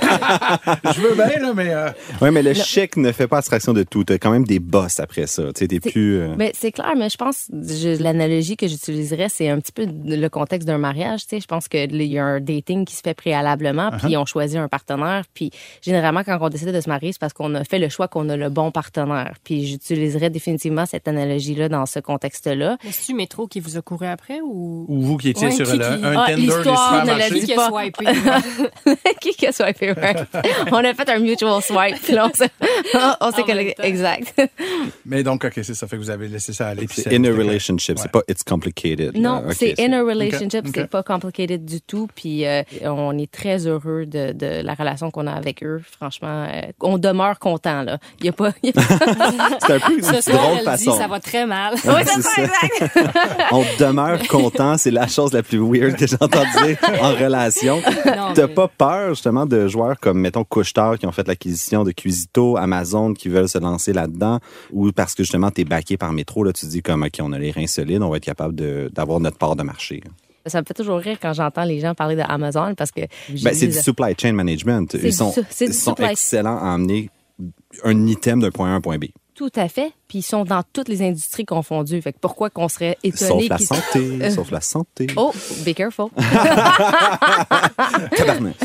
je 0.94 1.00
veux 1.00 1.14
bien, 1.14 1.40
là, 1.40 1.52
mais... 1.54 1.70
euh, 1.74 1.90
Oui, 2.20 2.30
mais 2.30 2.42
le 2.42 2.54
chèque 2.54 2.96
ne 2.96 3.12
fait 3.12 3.26
pas 3.26 3.38
abstraction 3.38 3.72
de 3.72 3.82
tout. 3.82 4.04
Tu 4.04 4.12
as 4.14 4.18
quand 4.18 4.30
même 4.30 4.44
des 4.44 4.58
boss 4.58 5.00
après 5.00 5.26
ça. 5.26 5.44
Tu 5.54 5.68
t'es 5.68 5.80
plus. 5.80 6.18
euh, 6.20 6.34
Ben, 6.36 6.50
c'est 6.54 6.72
clair, 6.72 6.92
mais 6.96 7.10
je 7.10 7.16
pense 7.16 7.46
je- 7.50 8.02
l'analogie 8.02 8.56
que 8.56 8.66
j'utiliserais, 8.68 9.28
c'est 9.28 9.48
un 9.48 9.58
petit 9.60 9.72
peu 9.72 9.86
le 9.86 10.28
contexte 10.28 10.66
d'un 10.66 10.78
mariage. 10.78 11.22
Tu 11.22 11.36
sais, 11.36 11.40
je 11.40 11.46
pense 11.46 11.68
que 11.68 11.78
il 11.88 12.02
y 12.02 12.18
a 12.18 12.24
un 12.24 12.40
dating 12.40 12.84
qui 12.84 12.94
se 12.94 13.00
fait 13.02 13.14
préalablement, 13.14 13.90
puis 13.98 14.16
on 14.16 14.24
choisit 14.24 14.58
un 14.58 14.68
partenaire, 14.68 15.24
puis 15.34 15.50
généralement 15.82 16.22
quand 16.24 16.38
on 16.40 16.48
décide 16.48 16.72
de 16.72 16.80
se 16.80 16.88
marier, 16.88 17.12
c'est 17.18 17.20
parce 17.20 17.32
qu'on 17.32 17.52
a 17.56 17.64
fait 17.64 17.80
le 17.80 17.88
choix 17.88 18.06
qu'on 18.06 18.28
a 18.28 18.36
le 18.36 18.48
bon 18.48 18.70
partenaire. 18.70 19.34
Puis 19.42 19.66
j'utiliserais 19.66 20.30
définitivement 20.30 20.86
cette 20.86 21.08
analogie-là 21.08 21.68
dans 21.68 21.84
ce 21.84 21.98
contexte-là. 21.98 22.76
C'est-tu 22.84 23.12
Métro 23.14 23.48
qui 23.48 23.58
vous 23.58 23.76
a 23.76 23.82
couru 23.82 24.06
après 24.06 24.40
ou? 24.40 24.84
Ou 24.86 25.00
vous 25.02 25.16
qui 25.16 25.30
étiez 25.30 25.48
Ouais, 25.48 25.52
sur 25.52 25.66
qui- 25.66 25.72
le- 25.72 25.78
qui- 25.78 26.04
un 26.04 26.14
Ah, 26.16 26.26
tender 26.28 26.34
des 26.36 26.42
l'histoire 26.42 27.04
ne 27.04 27.10
l'a 27.10 27.26
supermarchés? 27.26 27.40
dit 27.40 27.46
Qui 27.46 27.52
a 27.52 27.56
pas. 27.56 27.70
swipé? 27.70 28.04
qui 29.36 29.46
a 29.48 29.52
swipé 29.52 29.92
right? 29.92 30.18
on 30.70 30.76
a 30.76 30.94
fait 30.94 31.08
un 31.08 31.18
mutual 31.18 31.60
swipe. 31.62 31.96
Puis 32.02 32.12
là, 32.14 32.30
on 33.20 33.32
s'est, 33.32 33.42
collé-. 33.46 33.74
Exact. 33.82 34.40
Mais 35.04 35.22
donc, 35.24 35.44
OK, 35.44 35.52
c'est 35.56 35.74
ça. 35.74 35.86
Fait 35.88 35.96
que 35.96 36.02
vous 36.02 36.10
avez 36.10 36.28
laissé 36.28 36.52
ça 36.52 36.68
aller. 36.68 36.86
puis 36.86 37.02
C'est 37.02 37.14
in 37.16 37.24
a 37.24 37.30
relationship, 37.30 37.96
Ouais. 37.96 38.02
c'est 38.02 38.12
pas 38.12 38.22
it's 38.28 38.44
complicated. 38.44 39.16
Non, 39.16 39.42
c'est 39.50 39.74
in 39.80 39.92
a 39.92 40.02
relationship, 40.02 40.66
Ok. 40.68 40.72
c'est 40.74 40.90
pas 40.90 41.02
complicated 41.02 41.64
du 41.64 41.80
tout. 41.80 42.06
Puis 42.14 42.46
euh, 42.46 42.62
on 42.84 43.18
est 43.18 43.30
très 43.30 43.66
heureux 43.66 44.06
de, 44.06 44.32
de 44.32 44.62
la 44.62 44.74
relation 44.74 45.10
qu'on 45.10 45.26
a 45.26 45.32
avec 45.32 45.62
eux. 45.64 45.80
Franchement, 45.98 46.46
euh, 46.48 46.62
on 46.80 46.98
demeure 47.08 47.38
content 47.38 47.82
là. 47.82 47.98
Il 48.20 48.26
y 48.26 48.28
a 48.28 48.32
pas. 48.32 48.52
il 48.62 48.70
y 48.70 48.78
a- 48.78 48.82
C'est 49.66 49.74
un 49.74 49.80
peu 49.80 49.96
une 49.98 50.02
Ce 50.04 50.20
soir, 50.20 50.42
drôle 50.42 50.56
elle 50.60 50.64
façon. 50.64 50.92
dit 50.92 50.96
ça 50.98 51.06
va 51.06 51.20
très 51.20 51.46
mal. 51.46 51.74
Ouais, 51.74 52.04
c'est 52.04 52.22
ça, 52.22 52.30
ça. 52.30 52.42
exact. 52.42 52.98
On 53.52 53.64
demeure 53.78 54.26
content, 54.28 54.76
c'est 54.78 54.90
la 54.90 55.06
chose 55.06 55.32
la 55.32 55.42
plus 55.42 55.58
weird 55.58 55.96
que 55.96 56.06
j'ai 56.06 56.16
entendu 56.20 56.48
dire 56.64 56.76
en 57.02 57.10
relation. 57.12 57.80
T'as 58.34 58.46
mais- 58.46 58.54
pas 58.54 58.68
peur 58.68 59.10
justement 59.10 59.46
de 59.46 59.68
joueurs 59.68 59.98
comme 60.00 60.18
mettons 60.20 60.44
Couchetard 60.44 60.98
qui 60.98 61.06
ont 61.06 61.12
fait 61.12 61.26
l'acquisition 61.26 61.84
de 61.84 61.92
Cuisito, 61.92 62.56
Amazon 62.56 63.14
qui 63.14 63.28
veulent 63.28 63.48
se 63.48 63.58
lancer 63.58 63.92
là-dedans 63.92 64.38
ou 64.72 64.92
parce 64.92 65.14
que 65.14 65.22
justement 65.22 65.50
t'es 65.50 65.64
backé 65.64 65.96
par 65.96 66.12
métro 66.12 66.44
là 66.44 66.52
tu 66.52 66.66
te 66.66 66.70
dis 66.70 66.82
comme 66.82 67.02
ok 67.02 67.18
on 67.20 67.32
a 67.32 67.38
les 67.38 67.50
reins 67.50 67.66
solides, 67.66 68.02
on 68.02 68.10
va 68.10 68.16
être 68.18 68.24
capable 68.24 68.54
de- 68.54 68.90
d'avoir 68.92 69.20
notre 69.20 69.38
part 69.38 69.56
de 69.56 69.62
marché. 69.62 70.02
Ça 70.48 70.60
me 70.60 70.66
fait 70.66 70.74
toujours 70.74 70.98
rire 70.98 71.18
quand 71.20 71.32
j'entends 71.32 71.64
les 71.64 71.80
gens 71.80 71.94
parler 71.94 72.16
d'Amazon 72.16 72.74
parce 72.74 72.90
que. 72.90 73.02
Ben, 73.42 73.54
c'est 73.54 73.68
du 73.68 73.72
supply 73.72 74.14
chain 74.20 74.32
management. 74.32 74.96
Ils 75.02 75.12
sont, 75.12 75.32
du 75.60 75.72
sont 75.72 75.94
excellents 75.96 76.58
à 76.58 76.74
amener 76.74 77.10
un 77.84 78.06
item 78.06 78.40
d'un 78.40 78.50
point 78.50 78.70
A 78.70 78.72
à 78.72 78.74
un 78.76 78.80
point 78.80 78.98
B. 78.98 79.06
Tout 79.38 79.52
à 79.54 79.68
fait. 79.68 79.92
Puis 80.08 80.18
ils 80.18 80.22
sont 80.22 80.42
dans 80.44 80.64
toutes 80.72 80.88
les 80.88 81.00
industries 81.00 81.44
confondues. 81.44 82.02
Fait 82.02 82.12
que 82.12 82.18
pourquoi 82.18 82.50
qu'on 82.50 82.66
serait 82.68 82.98
Sauf 83.14 83.22
étonné 83.22 83.48
la 83.48 83.56
qu'ils- 83.56 83.66
santé, 83.68 84.30
sauf 84.34 84.50
la 84.50 84.60
santé. 84.60 85.06
Oh, 85.14 85.32
be 85.64 85.72
careful. 85.74 86.06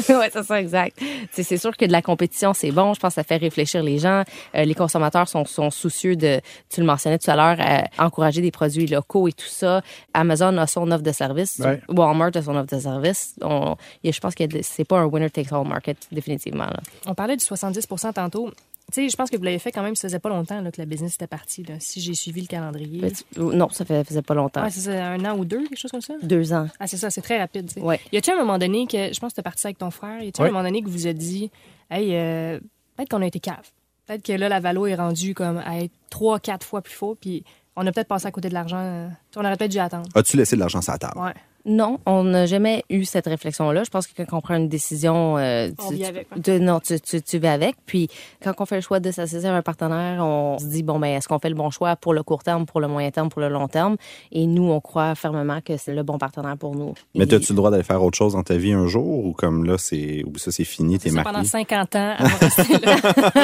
Ouais, 0.10 0.30
c'est 0.34 0.44
ça, 0.44 0.60
exact. 0.60 0.98
C'est 1.32 1.58
sûr 1.58 1.78
que 1.78 1.86
de 1.86 1.92
la 1.92 2.02
compétition, 2.02 2.54
c'est 2.54 2.72
bon. 2.72 2.94
Je 2.96 3.00
pense 3.00 3.12
que 3.12 3.16
ça 3.16 3.24
fait 3.24 3.38
réfléchir 3.38 3.84
les 3.84 4.00
gens. 4.00 4.24
Euh, 4.56 4.66
les 4.66 4.74
consommateurs 4.74 5.28
sont, 5.28 5.46
sont 5.46 5.70
soucieux 5.70 6.16
de, 6.16 6.42
tu 6.70 6.80
le 6.82 6.88
mentionnais 6.88 7.20
tout 7.20 7.30
à 7.30 7.36
l'heure, 7.36 7.58
euh, 7.60 7.82
encourager 8.04 8.42
des 8.42 8.52
produits 8.52 8.88
locaux 8.88 9.28
et 9.28 9.34
tout 9.34 9.46
ça. 9.48 9.82
Amazon 10.16 10.58
a 10.58 10.66
son 10.66 10.90
offre 10.92 11.04
de 11.04 11.12
service. 11.12 11.60
Ouais. 11.60 11.82
Walmart 11.90 12.32
a 12.36 12.42
son 12.42 12.56
offre 12.56 12.76
de 12.76 12.82
service. 12.82 13.36
On, 13.42 13.76
je 14.04 14.20
pense 14.20 14.34
que 14.34 14.44
c'est 14.64 14.86
pas 14.86 14.98
un 15.00 15.06
winner 15.06 15.30
takes 15.30 15.52
all 15.52 15.68
market, 15.68 15.98
définitivement. 16.12 16.66
Là. 16.66 16.80
On 17.06 17.14
parlait 17.14 17.38
du 17.38 17.46
70 17.46 17.88
tantôt. 18.16 18.50
Tu 18.94 19.02
sais, 19.02 19.10
je 19.10 19.16
pense 19.16 19.32
que 19.32 19.38
vous 19.38 19.44
l'avez 19.44 19.58
fait 19.58 19.72
quand 19.72 19.82
même, 19.82 19.96
ça 19.96 20.08
faisait 20.08 20.20
pas 20.20 20.30
longtemps 20.30 20.62
là, 20.62 20.72
que 20.72 20.80
la 20.80 20.86
business 20.86 21.16
était 21.16 21.26
partie, 21.26 21.64
là, 21.64 21.74
si 21.80 22.00
j'ai 22.00 22.14
suivi 22.14 22.42
le 22.42 22.48
calendrier. 22.48 23.02
Mais 23.02 23.10
tu- 23.12 23.24
Non, 23.40 23.68
ça 23.70 23.86
fait, 23.86 24.04
faisait 24.04 24.22
pas 24.22 24.36
longtemps. 24.36 24.62
Ouais, 24.64 24.70
c'est 24.70 24.96
un 25.00 25.26
an 25.26 25.36
ou 25.36 25.46
deux, 25.46 25.64
quelque 25.68 25.78
chose 25.80 25.90
comme 25.90 26.02
ça? 26.02 26.14
Deux 26.22 26.54
ans. 26.54 26.68
Ah, 26.80 26.86
c'est 26.86 26.98
ça, 26.98 27.10
c'est 27.10 27.22
très 27.24 27.40
rapide. 27.40 27.72
tu. 27.74 27.80
Ouais. 27.80 28.00
Y 28.12 28.18
a-tu 28.18 28.30
un 28.32 28.36
moment 28.38 28.60
donné 28.60 28.86
que, 28.86 29.12
je 29.12 29.20
pense 29.20 29.32
que 29.32 29.38
t'es 29.38 29.42
parti 29.42 29.66
avec 29.66 29.80
ton 29.80 29.90
frère, 29.90 30.22
y 30.22 30.28
a-tu 30.28 30.40
Ouais. 30.42 30.50
un 30.50 30.52
moment 30.52 30.64
donné 30.64 30.84
que 30.84 30.90
vous 30.90 31.08
a 31.08 31.14
dit, 31.14 31.50
hey, 31.90 32.10
euh, 32.16 32.60
peut-être 32.96 33.10
qu'on 33.10 33.24
a 33.24 33.26
été 33.26 33.40
cave? 33.40 33.68
Peut-être 34.06 34.22
que 34.24 34.34
là, 34.34 34.48
la 34.48 34.60
valo 34.60 34.86
est 34.86 34.94
rendue 34.96 35.34
comme 35.34 35.58
à 35.66 35.80
être 35.82 35.94
trois, 36.12 36.40
quatre 36.40 36.64
fois 36.66 36.82
plus 36.84 36.94
fort, 36.94 37.16
puis 37.20 37.44
on 37.76 37.88
a 37.88 37.92
peut-être 37.92 38.08
passé 38.08 38.28
à 38.28 38.32
côté 38.32 38.50
de 38.50 38.54
l'argent. 38.54 38.78
euh, 38.78 39.08
on 39.36 39.40
aurait 39.44 39.58
peut-être 39.58 39.72
dû 39.72 39.80
attendre. 39.80 40.08
As-tu 40.14 40.38
laissé 40.38 40.56
de 40.56 40.60
l'argent 40.60 40.82
sur 40.82 40.92
la 40.92 41.00
table? 41.00 41.18
Ouais. 41.20 41.34
Non, 41.66 41.98
on 42.06 42.24
n'a 42.26 42.46
jamais 42.46 42.84
eu 42.90 43.06
cette 43.06 43.26
réflexion-là. 43.28 43.84
Je 43.86 43.90
pense 43.90 44.06
que 44.08 44.22
quand 44.22 44.38
on 44.38 44.42
prend 44.42 44.56
une 44.56 44.68
décision, 44.68 45.38
euh, 45.38 45.70
On 45.80 45.90
tu, 45.90 45.96
vit 45.96 46.06
avec, 46.06 46.28
non, 46.60 46.80
tu, 46.82 47.00
tu, 47.00 47.22
tu 47.22 47.38
vas 47.40 47.54
avec. 47.54 47.76
Puis 47.86 48.10
quand 48.44 48.52
on 48.60 48.66
fait 48.66 48.76
le 48.76 48.82
choix 48.82 49.00
de 49.00 49.12
s'associer 49.12 49.48
à 49.50 49.56
un 49.56 49.62
partenaire, 49.62 50.22
on 50.26 50.58
se 50.60 50.66
dit 50.66 50.84
bon 50.84 51.00
ben 51.00 51.08
est-ce 51.08 51.28
qu'on 51.30 51.40
fait 51.40 51.48
le 51.50 51.56
bon 51.56 51.70
choix 51.70 51.96
pour 51.96 52.14
le 52.14 52.22
court 52.22 52.44
terme, 52.44 52.66
pour 52.66 52.82
le 52.82 52.88
moyen 52.90 53.12
terme, 53.12 53.30
pour 53.30 53.40
le 53.42 53.48
long 53.50 53.68
terme? 53.70 53.96
Et 54.34 54.46
nous, 54.46 54.70
on 54.72 54.82
croit 54.82 55.16
fermement 55.16 55.62
que 55.62 55.78
c'est 55.78 55.94
le 55.94 56.04
bon 56.04 56.18
partenaire 56.18 56.58
pour 56.58 56.76
nous. 56.76 56.94
Mais 57.16 57.34
as-tu 57.34 57.54
le 57.54 57.56
droit 57.56 57.72
d'aller 57.72 57.84
faire 57.84 58.04
autre 58.04 58.18
chose 58.18 58.34
dans 58.34 58.44
ta 58.44 58.58
vie 58.58 58.74
un 58.74 58.88
jour? 58.88 59.26
Ou 59.26 59.32
comme 59.32 59.64
là, 59.64 59.78
c'est 59.78 60.24
ou 60.26 60.38
ça 60.38 60.52
c'est 60.52 60.66
fini, 60.66 61.00
t'es 61.00 61.12
marié? 61.12 61.32
pendant 61.32 61.44
50 61.46 61.96
ans, 61.96 62.16
rester 62.42 62.78
là. 62.86 62.96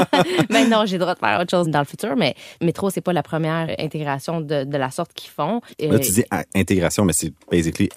Maintenant, 0.50 0.86
j'ai 0.86 0.98
le 0.98 1.02
droit 1.04 1.14
de 1.14 1.20
faire 1.20 1.40
autre 1.40 1.52
chose 1.52 1.68
dans 1.70 1.80
le 1.80 1.86
futur, 1.86 2.16
mais 2.18 2.36
Métro, 2.62 2.90
c'est 2.90 3.02
pas 3.02 3.14
la 3.14 3.24
première 3.24 3.74
intégration 3.80 4.42
de, 4.42 4.64
de 4.66 4.78
la 4.78 4.92
sorte 4.92 5.14
qu'ils 5.14 5.30
font. 5.32 5.62
Là, 5.80 5.94
Euh, 5.96 6.00
tu 6.00 6.12
dis 6.12 6.24
a- 6.32 6.44
intégration, 6.56 7.06
mais 7.06 7.14
c'est 7.14 7.32
basically 7.50 7.90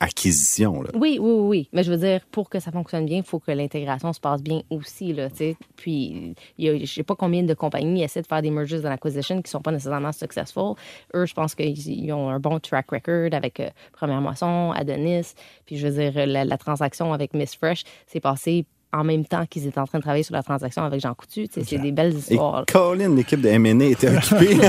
Oui, 0.95 1.19
oui, 1.21 1.33
oui. 1.33 1.69
Mais 1.73 1.83
je 1.83 1.91
veux 1.91 1.99
dire, 1.99 2.21
pour 2.31 2.51
que 2.51 2.61
ça 2.61 2.71
fonctionne 2.71 3.07
bien, 3.07 3.19
il 3.19 3.25
faut 3.25 3.39
que 3.39 3.51
l'intégration 3.51 4.13
se 4.13 4.21
passe 4.21 4.43
bien 4.43 4.63
aussi, 4.71 5.13
là. 5.13 5.29
Puis, 5.77 6.35
il 6.59 6.65
y 6.65 6.69
a, 6.69 6.79
je 6.79 6.87
sais 6.87 7.03
pas 7.03 7.15
combien 7.15 7.43
de 7.43 7.55
compagnies 7.55 8.03
essaient 8.03 8.23
de 8.23 8.27
faire 8.27 8.43
des 8.43 8.51
mergers 8.51 8.85
and 8.85 8.91
acquisitions 8.91 9.41
qui 9.43 9.51
sont 9.51 9.63
pas 9.63 9.73
nécessairement 9.73 10.13
successful. 10.13 10.75
Eux, 11.15 11.27
je 11.27 11.35
pense 11.35 11.55
qu'ils 11.55 11.79
ils 11.89 12.13
ont 12.13 12.29
un 12.29 12.41
bon 12.41 12.59
track 12.61 12.91
record 12.91 13.29
avec 13.33 13.61
euh, 13.61 13.71
Première 13.93 14.21
Moisson, 14.21 14.73
Adonis. 14.73 15.35
Puis, 15.67 15.77
je 15.77 15.89
veux 15.89 16.11
dire, 16.11 16.27
la, 16.27 16.45
la 16.45 16.59
transaction 16.59 17.13
avec 17.13 17.35
Miss 17.35 17.55
Fresh 17.55 17.85
s'est 18.07 18.21
passée 18.21 18.67
en 18.93 19.05
même 19.05 19.25
temps 19.25 19.47
qu'ils 19.47 19.67
étaient 19.67 19.79
en 19.79 19.87
train 19.87 19.99
de 19.99 20.03
travailler 20.03 20.23
sur 20.23 20.35
la 20.35 20.43
transaction 20.43 20.83
avec 20.83 21.01
Jean 21.01 21.15
Coutu. 21.15 21.49
Tu 21.49 21.61
sais, 21.61 21.67
C'est 21.67 21.79
des 21.79 21.93
belles 21.93 22.15
Et 22.15 22.35
histoires. 22.35 22.65
Colin, 22.67 23.15
l'équipe 23.15 23.41
de 23.41 23.49
M&A 23.49 23.85
était 23.87 24.09
occupée. 24.15 24.57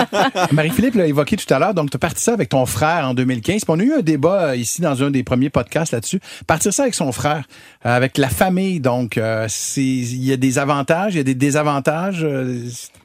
Marie-Philippe 0.52 0.94
l'a 0.94 1.06
évoqué 1.06 1.36
tout 1.36 1.52
à 1.52 1.58
l'heure, 1.58 1.74
donc 1.74 1.90
tu 1.90 1.96
as 1.96 1.98
parti 1.98 2.22
ça 2.22 2.32
avec 2.32 2.48
ton 2.48 2.66
frère 2.66 3.08
en 3.08 3.14
2015. 3.14 3.64
Puis 3.64 3.74
on 3.74 3.78
a 3.80 3.82
eu 3.82 3.92
un 3.94 4.02
débat 4.02 4.48
euh, 4.50 4.56
ici 4.56 4.80
dans 4.80 5.02
un 5.02 5.10
des 5.10 5.22
premiers 5.22 5.50
podcasts 5.50 5.92
là-dessus. 5.92 6.20
Partir 6.46 6.72
ça 6.72 6.82
avec 6.82 6.94
son 6.94 7.12
frère, 7.12 7.44
euh, 7.86 7.96
avec 7.96 8.18
la 8.18 8.28
famille, 8.28 8.80
donc 8.80 9.18
euh, 9.18 9.48
il 9.76 10.24
y 10.24 10.32
a 10.32 10.36
des 10.36 10.58
avantages, 10.58 11.14
il 11.14 11.18
y 11.18 11.20
a 11.20 11.24
des 11.24 11.34
désavantages. 11.34 12.26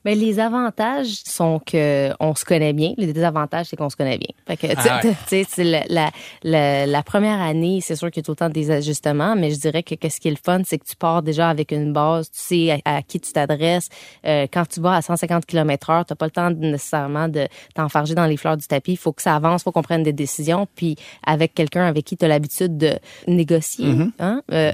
Mais 0.03 0.15
les 0.15 0.39
avantages 0.39 1.21
sont 1.25 1.59
que 1.65 2.11
on 2.19 2.35
se 2.35 2.45
connaît 2.45 2.73
bien. 2.73 2.93
Les 2.97 3.11
désavantages, 3.11 3.67
c'est 3.69 3.75
qu'on 3.75 3.89
se 3.89 3.95
connaît 3.95 4.17
bien. 4.17 4.29
Fait 4.47 4.57
que, 4.57 4.67
tu 4.67 4.73
sais, 4.73 4.89
Ah 4.89 5.01
ouais. 5.03 5.45
la, 5.63 5.83
la, 5.89 6.11
la, 6.43 6.85
la 6.85 7.03
première 7.03 7.41
année, 7.41 7.79
c'est 7.81 7.95
sûr 7.95 8.11
qu'il 8.11 8.21
y 8.21 8.23
a 8.23 8.25
tout 8.25 8.31
le 8.31 8.35
temps 8.37 8.49
des 8.49 8.71
ajustements, 8.71 9.35
mais 9.35 9.51
je 9.51 9.59
dirais 9.59 9.83
que 9.83 9.95
qu'est-ce 9.95 10.19
qui 10.19 10.27
est 10.27 10.34
le 10.35 10.39
fun, 10.43 10.61
c'est 10.65 10.77
que 10.77 10.85
tu 10.85 10.95
pars 10.95 11.21
déjà 11.23 11.49
avec 11.49 11.71
une 11.71 11.93
base, 11.93 12.29
tu 12.29 12.39
sais 12.39 12.81
à, 12.85 12.97
à 12.97 13.01
qui 13.01 13.19
tu 13.19 13.31
t'adresses. 13.31 13.89
Euh, 14.25 14.47
quand 14.51 14.67
tu 14.67 14.79
vas 14.81 14.95
à 14.97 15.01
150 15.01 15.45
km 15.45 15.89
heure, 15.89 16.05
t'as 16.05 16.15
pas 16.15 16.25
le 16.25 16.31
temps 16.31 16.51
de- 16.51 16.57
nécessairement 16.57 17.27
de 17.27 17.47
t'enfarger 17.73 18.15
dans 18.15 18.25
les 18.25 18.37
fleurs 18.37 18.57
du 18.57 18.67
tapis. 18.67 18.93
Il 18.93 18.97
faut 18.97 19.13
que 19.13 19.21
ça 19.21 19.35
avance, 19.35 19.63
faut 19.63 19.71
qu'on 19.71 19.81
prenne 19.81 20.03
des 20.03 20.13
décisions, 20.13 20.67
puis 20.75 20.95
avec 21.25 21.53
quelqu'un 21.53 21.85
avec 21.85 22.05
qui 22.05 22.17
tu 22.17 22.25
as 22.25 22.27
l'habitude 22.27 22.77
de 22.77 22.93
négocier, 23.27 23.85
Mm-hmm. 23.85 24.11
hein, 24.19 24.41
euh, 24.51 24.71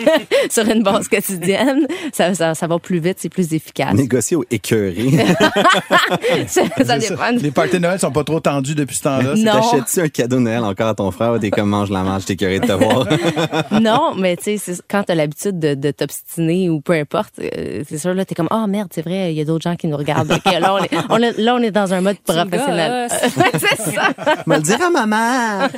sur 0.50 0.68
une 0.68 0.82
base 0.82 1.08
quotidienne, 1.08 1.86
ça, 2.12 2.34
ça, 2.34 2.54
ça 2.54 2.66
va 2.66 2.78
plus 2.78 2.98
vite, 2.98 3.18
c'est 3.20 3.28
plus 3.28 3.52
efficace. 3.54 3.94
Négocier 3.94 4.36
ça, 6.46 6.62
ça 6.76 6.84
ça. 6.84 6.98
dépend. 6.98 7.30
Les 7.30 7.50
parties 7.50 7.74
de 7.74 7.78
Noël 7.78 7.98
sont 7.98 8.10
pas 8.10 8.24
trop 8.24 8.40
tendus 8.40 8.74
depuis 8.74 8.96
ce 8.96 9.02
temps-là. 9.02 9.34
T'achètes-tu 9.52 10.00
un 10.00 10.08
cadeau 10.08 10.36
de 10.36 10.42
Noël 10.42 10.64
encore 10.64 10.88
à 10.88 10.94
ton 10.94 11.10
frère 11.10 11.32
ou 11.32 11.38
t'es 11.38 11.50
comme 11.50 11.68
mange 11.68 11.90
la 11.90 12.02
manche, 12.02 12.24
t'es 12.24 12.36
curé 12.36 12.60
de 12.60 12.66
te 12.66 12.72
voir? 12.72 13.06
non, 13.80 14.14
mais 14.16 14.36
tu 14.36 14.44
sais, 14.44 14.56
c'est- 14.58 14.86
quand 15.04 15.12
t'as 15.12 15.14
l'habitude 15.14 15.58
de, 15.58 15.74
de 15.74 15.90
t'obstiner 15.90 16.70
ou 16.70 16.80
peu 16.80 16.92
importe, 16.94 17.34
euh, 17.40 17.82
c'est 17.88 17.98
sûr, 17.98 18.14
là, 18.14 18.24
t'es 18.24 18.34
comme, 18.34 18.48
ah 18.50 18.66
merde, 18.66 18.88
c'est 18.94 19.02
vrai, 19.02 19.32
il 19.32 19.36
y 19.36 19.40
a 19.40 19.44
d'autres 19.44 19.62
gens 19.62 19.76
qui 19.76 19.86
nous 19.86 19.96
regardent. 19.96 20.28
Là, 20.46 20.74
on 20.74 20.78
est, 20.78 20.90
on 21.10 21.18
est- 21.18 21.38
là, 21.38 21.54
on 21.56 21.58
est 21.58 21.70
dans 21.70 21.92
un 21.92 22.00
mode 22.00 22.18
professionnel. 22.20 23.08
c'est 23.10 23.30
ça. 23.92 24.10
Me 24.46 24.56
le 24.56 24.62
dire 24.62 24.80
à 24.80 24.90
maman! 24.90 25.68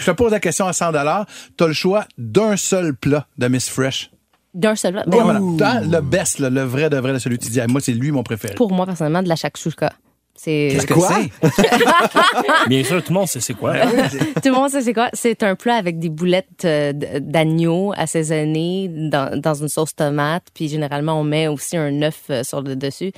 Je 0.00 0.06
te 0.06 0.10
pose 0.12 0.30
la 0.32 0.40
question 0.40 0.66
à 0.66 0.72
100 0.72 0.92
Tu 0.92 1.64
as 1.64 1.66
le 1.66 1.72
choix 1.72 2.04
d'un 2.16 2.56
seul 2.56 2.94
plat 2.94 3.26
de 3.36 3.48
Miss 3.48 3.68
Fresh. 3.68 4.10
D'un 4.54 4.76
seul. 4.76 5.02
Ben, 5.06 5.22
voilà. 5.22 5.40
Dans 5.40 5.90
le 5.90 6.00
best, 6.00 6.38
là, 6.38 6.48
le 6.48 6.62
vrai 6.62 6.88
de 6.90 6.96
vrai, 6.96 7.18
celui 7.18 7.38
que 7.38 7.44
tu 7.44 7.50
dis, 7.50 7.60
moi, 7.68 7.80
c'est 7.80 7.92
lui 7.92 8.10
mon 8.12 8.22
préféré. 8.22 8.54
Pour 8.54 8.72
moi, 8.72 8.86
personnellement, 8.86 9.22
de 9.22 9.28
la 9.28 9.36
shakshuka. 9.36 9.92
C'est 10.40 10.68
Qu'est-ce 10.70 10.86
que 10.86 10.94
Quoi? 10.94 11.10
c'est? 11.42 12.68
Bien 12.68 12.84
sûr, 12.84 13.02
tout 13.02 13.12
le 13.12 13.18
monde 13.18 13.26
sait 13.28 13.40
c'est 13.40 13.54
quoi. 13.54 13.74
tout 13.80 14.48
le 14.48 14.52
monde 14.52 14.70
sait 14.70 14.82
c'est 14.82 14.94
quoi? 14.94 15.08
C'est 15.12 15.42
un 15.42 15.56
plat 15.56 15.74
avec 15.74 15.98
des 15.98 16.08
boulettes 16.08 16.64
euh, 16.64 16.92
d'agneau 16.94 17.92
assaisonnées 17.96 18.88
dans, 18.88 19.36
dans 19.40 19.54
une 19.54 19.68
sauce 19.68 19.96
tomate. 19.96 20.44
Puis 20.54 20.68
généralement, 20.68 21.20
on 21.20 21.24
met 21.24 21.48
aussi 21.48 21.76
un 21.76 22.02
œuf 22.02 22.22
euh, 22.30 22.44
sur 22.44 22.62
le 22.62 22.76
dessus. 22.76 23.10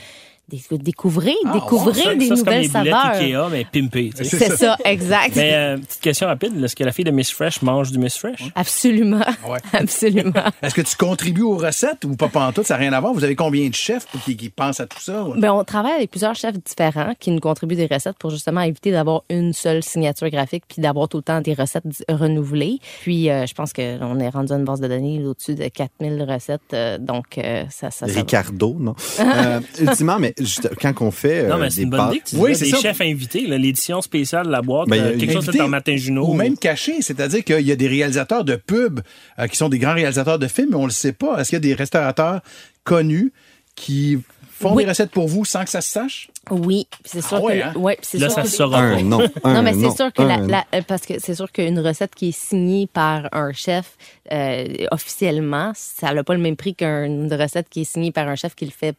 Des- 0.51 0.79
Découvrez, 0.79 1.35
Ah, 1.47 1.53
des 1.53 1.61
ça, 1.61 2.35
comme 2.35 2.39
nouvelles 2.39 2.61
les 2.63 2.69
boulettes 2.69 2.71
saveurs. 2.71 3.07
Ikea, 3.21 3.51
mais 3.51 3.67
tu 3.73 4.11
sais. 4.17 4.25
C'est 4.25 4.57
ça, 4.57 4.77
exact. 4.85 5.37
Mais 5.37 5.53
euh, 5.55 5.77
petite 5.79 6.01
question 6.01 6.27
rapide, 6.27 6.63
est-ce 6.63 6.75
que 6.77 6.85
la 6.85 6.93
fille 6.93 7.05
de 7.05 7.11
Miss 7.11 7.31
Fresh 7.31 7.63
mange 7.63 7.93
du 7.93 7.99
Miss 7.99 8.17
Fresh? 8.17 8.41
Absolument. 8.55 9.21
Ouais. 9.49 9.59
Absolument. 9.73 10.33
Est-ce 10.63 10.75
que 10.75 10.81
tu 10.83 10.97
contribues 10.97 11.43
aux 11.43 11.57
recettes 11.57 12.05
ou 12.05 12.17
pas 12.17 12.29
pantoute? 12.29 12.67
Ça 12.67 12.75
n'a 12.75 12.81
rien 12.81 12.93
à 12.93 13.01
voir. 13.01 13.13
Vous 13.13 13.25
avez 13.25 13.37
combien 13.37 13.69
de 13.69 13.75
chefs 13.75 14.07
qui, 14.25 14.37
qui 14.37 14.49
pensent 14.51 14.81
à 14.81 14.87
tout 14.87 15.01
ça? 15.01 15.25
Ben, 15.37 15.53
on 15.53 15.65
travaille 15.65 15.93
avec 15.93 16.11
plusieurs 16.11 16.35
chefs 16.35 16.57
différents 16.63 17.15
qui 17.19 17.31
nous 17.31 17.41
contribuent 17.41 17.77
des 17.77 17.87
recettes 17.87 18.17
pour 18.19 18.31
justement 18.31 18.61
éviter 18.63 18.91
d'avoir 18.91 19.23
une 19.31 19.53
seule 19.53 19.83
signature 19.83 20.29
graphique 20.31 20.65
puis 20.69 20.83
d'avoir 20.83 21.09
tout 21.09 21.19
le 21.19 21.23
temps 21.23 21.41
des 21.41 21.55
recettes 21.55 21.85
renouvelées. 22.09 22.79
Puis, 23.03 23.31
euh, 23.31 23.47
je 23.47 23.55
pense 23.55 23.73
qu'on 23.73 24.19
est 24.21 24.29
rendu 24.29 24.53
à 24.53 24.57
une 24.57 24.65
base 24.65 24.81
de 24.81 24.89
données 24.89 25.25
au-dessus 25.25 25.55
de 25.55 25.69
4000 25.69 26.23
recettes. 26.29 26.61
euh, 26.75 26.99
donc, 26.99 27.39
euh, 27.39 27.65
ça, 27.71 27.91
ça, 27.91 28.07
ça 28.07 28.13
va. 28.13 28.21
Ricardo, 28.21 28.77
non? 28.79 28.95
Euh, 29.21 29.61
ultimement, 29.81 30.19
mais 30.19 30.35
juste, 30.45 30.71
quand 30.81 30.93
on 31.01 31.11
fait 31.11 31.45
euh, 31.45 31.49
non, 31.49 31.59
mais 31.59 31.71
c'est 31.71 31.77
des 31.77 31.83
une 31.85 31.91
bonne 31.91 32.09
idée 32.11 32.21
que 32.21 32.29
tu 32.31 32.37
Oui, 32.37 32.55
c'est 32.55 32.65
des 32.67 32.71
ça. 32.73 32.79
chefs 32.79 33.01
invités, 33.01 33.47
là, 33.47 33.59
l'édition 33.59 34.01
spéciale 34.03 34.47
de 34.47 34.51
la 34.53 34.63
boîte, 34.63 34.89
Ben, 34.89 35.01
euh, 35.03 35.11
quelque 35.19 35.27
chose 35.33 35.37
Invité 35.39 35.53
fait 35.53 35.59
par 35.59 35.69
Martin 35.69 35.97
Junot. 35.97 36.27
Ou 36.29 36.35
même 36.35 36.57
caché, 36.57 37.03
c'est-à-dire 37.03 37.45
qu'il 37.45 37.67
y 37.67 37.73
a 37.73 37.77
des 37.77 37.89
réalisateurs 37.89 38.45
de 38.45 38.57
pubs 38.57 39.01
euh, 39.39 39.47
qui 39.47 39.57
sont 39.57 39.69
des 39.69 39.79
grands 39.79 39.95
réalisateurs 39.95 40.39
de 40.39 40.47
films, 40.49 40.69
mais 40.71 40.77
on 40.77 40.87
le 40.87 40.93
sait 40.93 41.13
pas. 41.13 41.39
Est-ce 41.41 41.51
qu'il 41.51 41.57
y 41.57 41.59
a 41.59 41.61
des 41.61 41.75
restaurateurs 41.75 42.41
connus 42.85 43.33
qui 43.75 44.19
font 44.51 44.75
Oui. 44.75 44.85
des 44.85 44.91
recettes 44.91 45.11
pour 45.11 45.27
vous 45.27 45.45
sans 45.47 45.65
que 45.65 45.71
ça 45.71 45.81
se 45.81 45.91
sache? 45.91 46.29
Oui, 46.51 46.87
puis 46.91 47.03
c'est 47.07 47.23
sûr 47.25 47.39
Ah 47.39 47.41
ouais, 47.43 47.59
que 47.61 47.65
hein? 47.65 47.73
ouais, 47.77 47.99
c'est 48.03 48.19
Là, 48.19 48.27
sûr 48.29 48.35
ça 48.37 48.43
que- 48.43 48.49
se 48.49 48.57
saura 48.57 48.81
Un 48.81 48.97
pas. 48.97 49.03
non. 49.03 49.21
Un 49.45 49.55
non, 49.55 49.63
mais 49.63 49.73
c'est 49.73 49.79
non, 49.79 49.95
sûr 49.97 50.13
que 50.13 50.21
la, 50.23 50.35
un 50.35 50.47
la- 50.47 50.65
euh, 50.75 50.83
parce 50.87 51.03
que 51.07 51.15
c'est 51.19 51.35
sûr 51.35 51.51
qu'une 51.53 51.79
recette 51.79 52.15
qui 52.15 52.29
est 52.29 52.37
signée 52.39 52.87
par 52.93 53.29
un 53.33 53.53
chef 53.53 53.97
euh, 54.33 54.65
officiellement, 54.91 55.73
ça 55.75 56.13
n'a 56.13 56.25
pas 56.25 56.35
le 56.35 56.41
même 56.41 56.57
prix 56.57 56.75
qu'une 56.75 57.33
recette 57.33 57.69
qui 57.71 57.83
est 57.83 57.85
signée 57.85 58.11
par 58.13 58.29
un 58.29 58.35
chef 58.37 58.55
qui 58.55 58.65
le 58.67 58.71
fait 58.71 58.89
euh, 58.89 58.93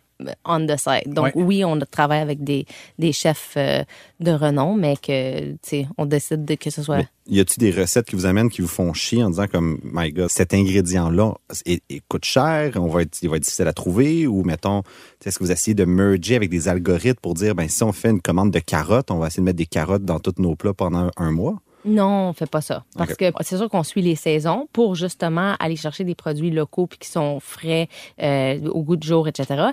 on 0.46 0.66
the 0.66 0.78
side. 0.78 1.14
Donc 1.14 1.36
Ouais. 1.36 1.44
oui, 1.44 1.66
on 1.66 1.80
travaille 1.80 2.22
avec 2.22 2.44
des, 2.44 2.66
des 3.00 3.12
chefs 3.12 3.54
euh, 3.58 3.84
de 4.20 4.32
renom, 4.32 4.76
mais 4.76 4.96
que 4.98 5.52
tu 5.52 5.58
sais, 5.62 5.88
on 5.98 6.06
décide 6.06 6.46
de, 6.46 6.56
que 6.56 6.70
ce 6.70 6.84
soit 6.84 6.98
Mais 6.98 7.08
y 7.28 7.40
a-tu 7.40 7.60
des 7.60 7.72
recettes 7.72 8.08
qui 8.08 8.16
vous 8.16 8.26
amènent 8.26 8.50
qui 8.50 8.62
vous 8.62 8.68
font 8.68 8.94
chier 8.94 9.24
en 9.24 9.30
disant 9.30 9.48
comme 9.48 9.80
my 9.84 10.12
god 10.12 10.30
cet 10.30 10.54
ingrédient-là 10.54 11.34
il, 11.66 11.80
il 11.90 12.02
coûte 12.02 12.26
cher, 12.26 12.72
on 12.76 12.88
va 12.88 13.04
être, 13.04 13.18
il 13.22 13.30
va 13.30 13.38
être 13.38 13.44
difficile 13.44 13.68
à 13.68 13.74
trouver 13.74 14.28
ou 14.28 14.44
mettons 14.44 14.84
est-ce 15.26 15.38
que 15.38 15.44
vous 15.44 15.52
essayez 15.52 15.76
de 15.76 15.86
merger 15.86 16.36
avec 16.36 16.50
des 16.50 16.68
algorithmes 16.68 17.20
pour 17.22 17.36
dire 17.36 17.56
ben 17.56 17.70
si 17.70 17.84
on 17.84 17.92
fait 17.92 18.10
une 18.10 18.22
commande 18.22 18.52
de 18.52 18.60
carottes, 18.60 19.12
on 19.12 19.20
va 19.20 19.28
essayer 19.28 19.42
de 19.42 19.46
mettre 19.46 19.58
des 19.58 19.66
carottes 19.66 20.04
dans 20.06 20.20
tous 20.20 20.36
nos 20.40 20.56
plats 20.56 20.74
pendant 20.74 21.12
un 21.18 21.32
mois? 21.32 21.62
Non, 21.86 22.30
on 22.30 22.34
fait 22.34 22.50
pas 22.50 22.62
ça. 22.62 22.84
Parce 22.98 23.16
que 23.16 23.32
c'est 23.42 23.58
sûr 23.58 23.70
qu'on 23.70 23.84
suit 23.84 24.02
les 24.02 24.16
saisons 24.16 24.68
pour 24.72 24.96
justement 24.96 25.56
aller 25.60 25.76
chercher 25.76 26.04
des 26.04 26.16
produits 26.16 26.52
locaux 26.52 26.88
puis 26.88 27.00
qui 27.00 27.10
sont 27.10 27.40
frais 27.40 27.88
euh, 28.22 28.60
au 28.70 28.84
goût 28.84 28.96
du 28.96 29.08
jour, 29.08 29.28
etc. 29.28 29.70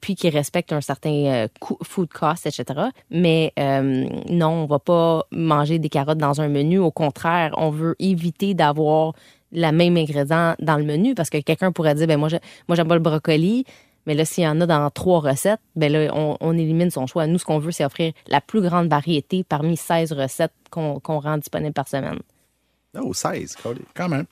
Puis 0.00 0.14
qui 0.16 0.28
respectent 0.28 0.72
un 0.72 0.80
certain 0.80 1.10
euh, 1.10 1.48
coût- 1.60 1.78
food 1.82 2.08
cost, 2.08 2.46
etc. 2.46 2.64
Mais 3.10 3.52
euh, 3.58 4.08
non, 4.28 4.48
on 4.48 4.66
va 4.66 4.78
pas 4.78 5.24
manger 5.30 5.78
des 5.78 5.88
carottes 5.88 6.18
dans 6.18 6.40
un 6.40 6.48
menu. 6.48 6.78
Au 6.78 6.90
contraire, 6.90 7.54
on 7.56 7.70
veut 7.70 7.94
éviter 7.98 8.54
d'avoir 8.54 9.12
la 9.52 9.70
même 9.72 9.96
ingrédient 9.96 10.54
dans 10.58 10.76
le 10.76 10.84
menu 10.84 11.14
parce 11.14 11.30
que 11.30 11.38
quelqu'un 11.38 11.70
pourrait 11.70 11.94
dire 11.94 12.08
ben 12.08 12.18
moi 12.18 12.28
je, 12.28 12.36
moi 12.68 12.74
j'aime 12.74 12.88
pas 12.88 12.96
le 12.96 13.00
brocoli 13.00 13.64
mais 14.06 14.14
là, 14.14 14.24
s'il 14.24 14.44
y 14.44 14.48
en 14.48 14.60
a 14.60 14.66
dans 14.66 14.88
trois 14.90 15.20
recettes, 15.20 15.60
ben 15.74 15.92
là, 15.92 16.10
on, 16.14 16.36
on 16.40 16.56
élimine 16.56 16.90
son 16.90 17.06
choix. 17.06 17.26
Nous, 17.26 17.38
ce 17.38 17.44
qu'on 17.44 17.58
veut, 17.58 17.72
c'est 17.72 17.84
offrir 17.84 18.12
la 18.28 18.40
plus 18.40 18.60
grande 18.62 18.88
variété 18.88 19.44
parmi 19.44 19.76
16 19.76 20.12
recettes 20.12 20.52
qu'on 20.70 21.00
rend 21.04 21.38
disponibles 21.38 21.72
par 21.74 21.88
semaine. 21.88 22.18
Oh, 22.98 23.12
16, 23.12 23.56
Cody. 23.62 23.82
Quand 23.94 24.08
même. 24.08 24.24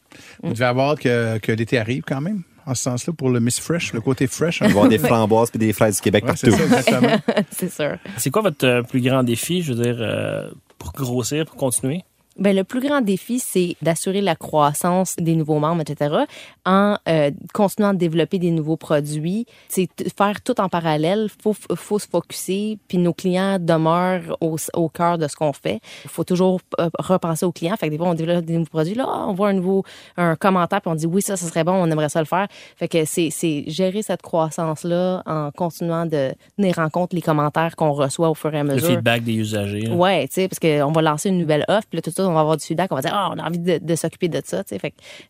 Vous 0.43 0.53
devez 0.53 0.65
avoir 0.65 0.99
que, 0.99 1.39
que 1.39 1.53
l'été 1.53 1.79
arrive 1.79 2.03
quand 2.07 2.21
même, 2.23 2.43
en 2.67 2.75
ce 2.75 2.85
sens-là, 2.85 3.13
pour 3.13 3.29
le 3.29 3.39
Miss 3.41 3.61
Fresh, 3.61 3.93
le 3.93 4.01
côté 4.01 4.27
fresh. 4.27 4.63
hein? 4.63 4.67
Va 4.67 4.69
y 4.69 4.73
avoir 4.73 4.89
des 4.89 4.99
framboises 4.99 5.51
puis 5.51 5.59
des 5.59 5.73
fraises 5.75 5.97
du 5.97 6.01
Québec 6.03 6.25
Ouais, 6.25 6.33
c'est 6.37 6.49
partout. 6.51 6.69
ça, 6.69 6.79
exactement. 6.79 7.17
c'est 7.51 7.71
sûr. 7.71 7.99
C'est 8.17 8.31
quoi 8.31 8.41
votre 8.43 8.67
euh, 8.67 8.83
plus 8.83 9.03
grand 9.03 9.23
défi, 9.23 9.61
je 9.63 9.75
veux 9.75 9.83
dire, 9.83 9.97
euh, 10.01 10.49
pour 10.79 10.93
grossir, 10.93 11.45
pour 11.45 11.57
continuer? 11.57 12.05
Ben, 12.37 12.55
le 12.57 12.65
plus 12.65 12.81
grand 12.81 13.01
défi, 13.01 13.39
c'est 13.39 13.77
d'assurer 13.83 14.21
la 14.21 14.35
croissance 14.37 15.15
des 15.17 15.37
nouveaux 15.37 15.59
membres, 15.61 15.83
etc., 15.83 16.17
en 16.65 16.97
euh, 17.09 17.31
continuant 17.53 17.93
de 17.93 17.99
développer 17.99 18.39
des 18.39 18.51
nouveaux 18.51 18.77
produits. 18.77 19.47
C'est 19.69 19.89
faire 20.17 20.41
tout 20.43 20.61
en 20.61 20.69
parallèle. 20.69 21.29
faut 21.43 21.55
faut 21.75 21.99
se 21.99 22.07
focuser, 22.09 22.79
puis 22.89 22.99
nos 22.99 23.13
clients 23.13 23.59
demeurent 23.61 24.37
au, 24.41 24.57
au 24.75 24.89
cœur 24.89 25.19
de 25.19 25.29
ce 25.29 25.37
qu'on 25.37 25.53
fait. 25.53 25.81
Il 26.05 26.11
faut 26.11 26.25
toujours 26.25 26.61
euh, 26.81 26.89
repenser 26.99 27.47
aux 27.47 27.53
clients. 27.53 27.77
Fait 27.77 27.87
que 27.87 27.93
des 27.93 27.99
fois, 27.99 28.09
on 28.09 28.15
développe 28.15 28.45
des 28.45 28.55
nouveaux 28.55 28.65
produits. 28.71 28.95
Là, 28.95 29.07
on 29.29 29.35
voit 29.35 29.49
un 29.49 29.53
nouveau 29.55 29.85
un 30.17 30.35
commentaire, 30.37 30.81
puis 30.81 30.91
on 30.91 30.95
dit 30.97 31.07
oui, 31.07 31.23
ça, 31.23 31.37
ça 31.37 31.47
serait 31.47 31.65
bon, 31.65 31.73
on 31.75 31.91
aimerait 31.91 32.09
ça 32.09 32.21
le 32.21 32.27
faire. 32.27 32.47
Fait 32.77 32.89
que 32.89 33.05
c'est 33.05 33.29
c'est 33.31 33.65
gérer 33.69 34.03
cette 34.03 34.23
croissance-là 34.23 35.23
en 35.27 35.51
continuant 35.51 36.07
de 36.07 36.33
venir 36.59 36.79
en 36.79 36.89
compte 36.91 37.13
les 37.13 37.23
commentaires 37.23 37.77
qu'on 37.77 37.93
reçoit 37.93 38.29
au 38.31 38.35
fur 38.35 38.53
et 38.55 38.59
à 38.59 38.63
Le 38.65 38.75
mesure. 38.75 38.89
feedback 38.89 39.23
des 39.25 39.35
usagers. 39.35 39.83
là. 39.83 39.95
Ouais, 39.95 40.27
tu 40.29 40.35
sais, 40.35 40.49
parce 40.49 40.59
qu'on 40.59 40.93
va 40.93 41.03
lancer 41.03 41.29
une 41.29 41.39
nouvelle 41.39 41.65
offre, 41.69 41.87
puis 41.89 41.99
là, 41.99 42.03
tout 42.03 42.11
ça, 42.11 42.24
on 42.25 42.33
va 42.33 42.41
avoir 42.41 42.57
du 42.57 42.65
feedback, 42.65 42.91
on 42.93 42.97
va 42.97 43.03
dire, 43.03 43.13
ah, 43.15 43.31
on 43.33 43.39
a 43.39 43.47
envie 43.47 43.59
de, 43.59 43.95
s'occuper 43.95 44.29
de 44.29 44.41
ça, 44.45 44.63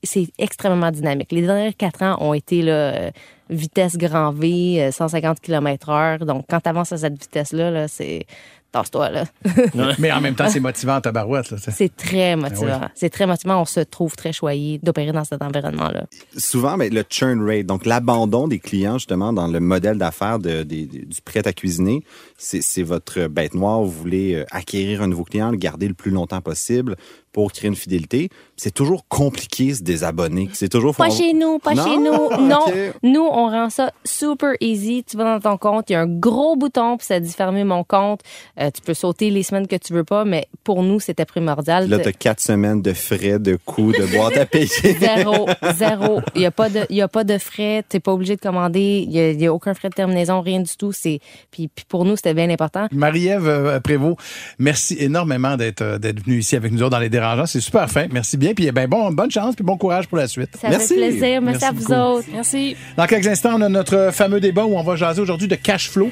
c'est 0.03 0.29
extrêmement 0.39 0.91
dynamique. 0.91 1.33
Les 1.33 1.43
derniers 1.43 1.73
quatre 1.73 2.03
ans 2.03 2.17
ont 2.21 2.35
été, 2.35 2.63
euh, 2.67 3.11
vitesse 3.51 3.97
grand 3.97 4.33
V, 4.33 4.83
euh, 4.83 4.91
150 4.91 5.41
km 5.41 5.89
heure. 5.91 6.19
Donc, 6.27 6.47
quand 6.49 6.61
tu 6.61 6.69
avances 6.69 6.93
à 6.93 6.99
cette 6.99 7.21
vitesse-là, 7.21 7.71
là, 7.71 7.89
c'est, 7.89 8.27
tasse-toi, 8.75 9.11
là. 9.11 9.25
Mais 9.99 10.11
en 10.11 10.21
même 10.21 10.35
temps, 10.35 10.49
c'est 10.49 10.61
motivant 10.71 10.97
en 10.97 11.01
tabarouette. 11.01 11.55
C'est 11.71 11.95
très 11.97 12.35
motivant. 12.35 12.81
Ah 12.83 12.91
C'est 12.95 13.09
très 13.09 13.27
motivant. 13.27 13.61
On 13.61 13.65
se 13.65 13.81
trouve 13.81 14.17
très 14.17 14.33
choyé 14.33 14.81
d'opérer 14.83 15.13
dans 15.13 15.25
cet 15.25 15.43
environnement-là. 15.43 16.07
Souvent, 16.37 16.77
ben, 16.77 16.93
le 16.93 17.05
churn 17.09 17.41
rate, 17.47 17.67
donc 17.67 17.87
l'abandon 17.87 18.49
des 18.49 18.59
clients 18.59 18.99
justement 18.99 19.33
dans 19.33 19.47
le 19.47 19.61
modèle 19.61 19.97
d'affaires 19.97 20.41
du 20.41 21.07
prêt 21.25 21.47
à 21.47 21.53
cuisiner, 21.53 22.03
c'est 22.37 22.83
votre 22.83 23.29
bête 23.29 23.55
noire. 23.55 23.83
Vous 23.83 23.91
voulez 23.91 24.35
euh, 24.35 24.45
acquérir 24.51 25.03
un 25.03 25.07
nouveau 25.07 25.25
client, 25.25 25.51
le 25.51 25.57
garder 25.57 25.87
le 25.87 25.95
plus 25.95 26.11
longtemps 26.11 26.41
possible 26.41 26.97
pour 27.35 27.53
créer 27.53 27.69
une 27.69 27.77
fidélité. 27.77 28.31
C'est 28.57 28.73
toujours 28.73 29.07
compliqué 29.09 29.75
se 29.75 29.83
désabonner. 29.83 30.49
C'est 30.53 30.69
toujours 30.69 30.95
Pas 30.95 31.11
chez 31.11 31.35
nous, 31.35 31.59
pas 31.59 31.75
Non, 31.75 31.85
chez 31.85 31.97
nous. 31.99 32.31
Non, 32.45 32.65
nous, 33.03 33.23
on 33.25 33.49
rend 33.49 33.71
ça 33.71 33.91
super 34.05 34.53
easy. 34.61 35.05
Tu 35.05 35.17
vas 35.17 35.25
dans 35.25 35.41
ton 35.41 35.57
compte, 35.57 35.91
il 35.91 35.95
y 35.95 35.97
a 35.97 36.01
un 36.01 36.07
gros 36.07 36.57
bouton, 36.57 36.97
puis 36.97 37.07
ça 37.07 37.19
dit 37.19 37.33
fermer 37.33 37.65
mon 37.65 37.83
compte. 37.83 38.21
Euh, 38.61 38.64
tu 38.71 38.81
peux 38.83 38.95
sauter 38.95 39.31
les 39.31 39.43
semaines 39.43 39.67
que 39.67 39.77
tu 39.77 39.93
veux 39.93 40.05
pas, 40.05 40.25
mais 40.25 40.47
pour 40.65 40.83
nous, 40.83 41.01
c'était 41.01 41.25
primordial. 41.25 41.89
Là, 41.89 41.99
t'as 41.99 42.13
quatre 42.13 42.41
semaines 42.41 42.83
de 42.83 42.93
frais, 42.93 43.39
de 43.39 43.57
coûts, 43.65 43.93
de 43.93 44.05
boîte 44.17 44.37
à 44.37 44.47
payer. 44.47 44.67
Zéro, 45.01 45.49
zéro. 45.77 46.21
Il 46.35 46.41
n'y 46.41 46.47
a, 46.47 46.51
pas 46.51 46.69
de- 46.69 46.87
il 46.91 46.97
y 46.97 47.03
a 47.03 47.09
pas 47.09 47.25
de 47.25 47.39
frais. 47.39 47.83
Tu 47.89 47.97
n'es 47.97 48.01
pas 48.01 48.13
obligé 48.13 48.37
de 48.37 48.41
commander. 48.41 49.03
Il 49.07 49.11
n'y 49.11 49.21
a, 49.21 49.31
il 49.31 49.41
y 49.41 49.47
a 49.47 49.53
aucun 49.53 49.75
frais 49.75 49.89
de 49.89 49.95
terminaison, 49.95 50.41
rien 50.41 50.61
du 50.61 50.77
tout. 50.77 50.93
C'est 50.93 51.21
Puis, 51.51 51.69
puis 51.69 51.85
pour 51.89 52.05
nous, 52.05 52.17
c'était 52.17 52.35
bien 52.35 52.51
important. 52.51 52.87
Marie-Ève 52.93 53.47
euh, 53.49 53.81
Prévost, 53.81 54.19
merci 54.59 54.97
énormément 54.99 55.57
d'être 55.57 55.83
euh, 55.83 55.99
d'être 55.99 56.25
venue 56.25 56.39
ici 56.39 56.57
avec 56.57 56.73
nous 56.73 56.81
autres 56.83 56.91
dans 56.91 56.99
les 56.99 57.09
dérangeants. 57.11 57.47
C'est 57.47 57.61
super 57.61 57.91
fin. 57.91 58.07
Merci 58.13 58.37
bien. 58.37 58.55
Puis 58.55 58.67
eh 58.67 58.73
ben, 58.73 58.89
bon, 58.89 59.11
bonne 59.13 59.31
chance 59.31 59.55
puis 59.55 59.65
bon 59.65 59.77
courage 59.77 60.09
pour 60.09 60.19
la 60.19 60.29
suite. 60.29 60.51
Ça 60.61 60.69
Merci. 60.69 60.89
fait 60.89 60.95
plaisir. 60.95 61.43
Merci, 61.43 61.61
Merci 61.61 61.65
à 61.65 61.73
vous 61.73 61.81
beaucoup. 61.81 62.19
autres. 62.19 62.29
Merci. 62.33 62.77
Dans 62.97 63.07
quelques 63.07 63.27
instants, 63.29 63.57
on 63.57 63.61
a 63.63 63.69
notre 63.69 64.11
fameux 64.13 64.41
débat 64.41 64.65
où 64.65 64.77
on 64.77 64.83
va 64.83 64.97
jaser 64.97 65.21
aujourd'hui 65.21 65.49
de 65.49 65.55
cash 65.57 65.89
flow. 65.91 66.11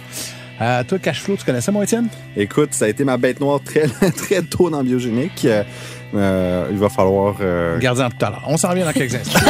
Euh, 0.61 0.85
toi, 0.85 0.99
cash 0.99 1.21
flow, 1.23 1.37
tu 1.37 1.45
connais 1.45 1.61
ça, 1.61 1.73
moi, 1.73 1.85
Étienne? 1.85 2.09
Écoute, 2.37 2.73
ça 2.75 2.85
a 2.85 2.89
été 2.89 3.05
ma 3.05 3.17
bête 3.17 3.41
noire 3.41 3.61
très, 3.65 3.87
très 4.17 4.43
tôt 4.43 4.71
dans 4.71 4.83
Biogénique. 4.85 5.45
Euh, 5.45 5.65
euh, 6.15 6.69
il 6.71 6.79
va 6.79 6.89
falloir... 6.89 7.37
euh, 7.41 7.79
Gardez-en 7.79 8.11
tout 8.11 8.25
à 8.25 8.31
l'heure. 8.31 8.45
On 8.47 8.57
s'en 8.57 8.73
vient 8.75 8.85
dans 8.85 8.93
quelques 8.93 9.15
instants. 9.15 9.41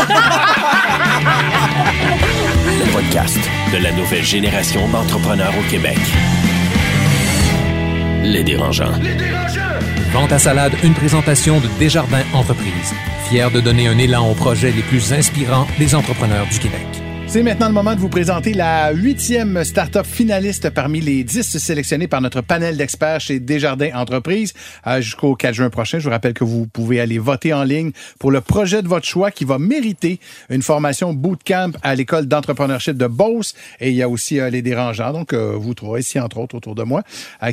Le 2.79 2.93
podcast 2.93 3.39
de 3.73 3.79
la 3.83 3.93
nouvelle 3.93 4.25
génération 4.25 4.89
d'entrepreneurs 4.89 5.53
au 5.59 5.71
Québec. 5.71 5.99
Les 8.25 8.45
dérangeants. 8.45 8.93
Vente 10.13 10.33
à 10.33 10.39
salade, 10.39 10.73
une 10.85 10.95
présentation 10.95 11.59
de 11.61 11.67
Desjardins 11.79 12.23
Entreprises, 12.33 12.95
fier 13.29 13.51
de 13.51 13.61
donner 13.61 13.89
un 13.89 13.99
élan 13.99 14.31
aux 14.31 14.35
projets 14.35 14.71
les 14.71 14.83
plus 14.83 15.13
inspirants 15.13 15.67
des 15.79 15.95
entrepreneurs 15.95 16.47
du 16.47 16.59
Québec. 16.59 16.87
C'est 17.33 17.43
maintenant 17.43 17.69
le 17.69 17.73
moment 17.73 17.95
de 17.95 17.99
vous 17.99 18.11
présenter 18.11 18.53
la 18.53 18.93
huitième 18.93 19.65
start-up 19.65 20.05
finaliste 20.05 20.69
parmi 20.69 21.01
les 21.01 21.25
dix 21.25 21.57
sélectionnés 21.57 22.07
par 22.07 22.21
notre 22.21 22.43
panel 22.43 22.77
d'experts 22.77 23.21
chez 23.21 23.41
Desjardins 23.41 23.89
Entreprises 23.95 24.53
euh, 24.87 25.01
jusqu'au 25.01 25.35
4 25.35 25.55
juin 25.55 25.71
prochain. 25.71 25.99
Je 25.99 26.05
vous 26.05 26.11
rappelle 26.11 26.35
que 26.35 26.45
vous 26.45 26.67
pouvez 26.67 27.01
aller 27.01 27.19
voter 27.19 27.55
en 27.55 27.65
ligne 27.65 27.93
pour 28.19 28.33
le 28.33 28.43
projet 28.43 28.83
de 28.83 28.89
votre 28.89 29.07
choix 29.07 29.31
qui 29.31 29.47
va 29.47 29.59
mériter 29.59 30.21
une 30.51 30.61
formation 30.61 31.15
bootcamp 31.15 31.71
à 31.83 31.95
l'école 31.95 32.27
d'entrepreneurship 32.27 32.99
de 32.99 33.07
Beauce. 33.07 33.55
Et 33.81 33.89
il 33.89 33.97
y 33.97 34.03
a 34.03 34.11
aussi 34.11 34.39
euh, 34.39 34.51
les 34.51 34.61
dérangeants. 34.61 35.15
Donc, 35.15 35.33
euh, 35.33 35.55
vous 35.57 35.73
trouverez 35.73 36.01
ici, 36.01 36.21
entre 36.21 36.37
autres, 36.37 36.55
autour 36.55 36.75
de 36.75 36.83
moi, 36.83 37.03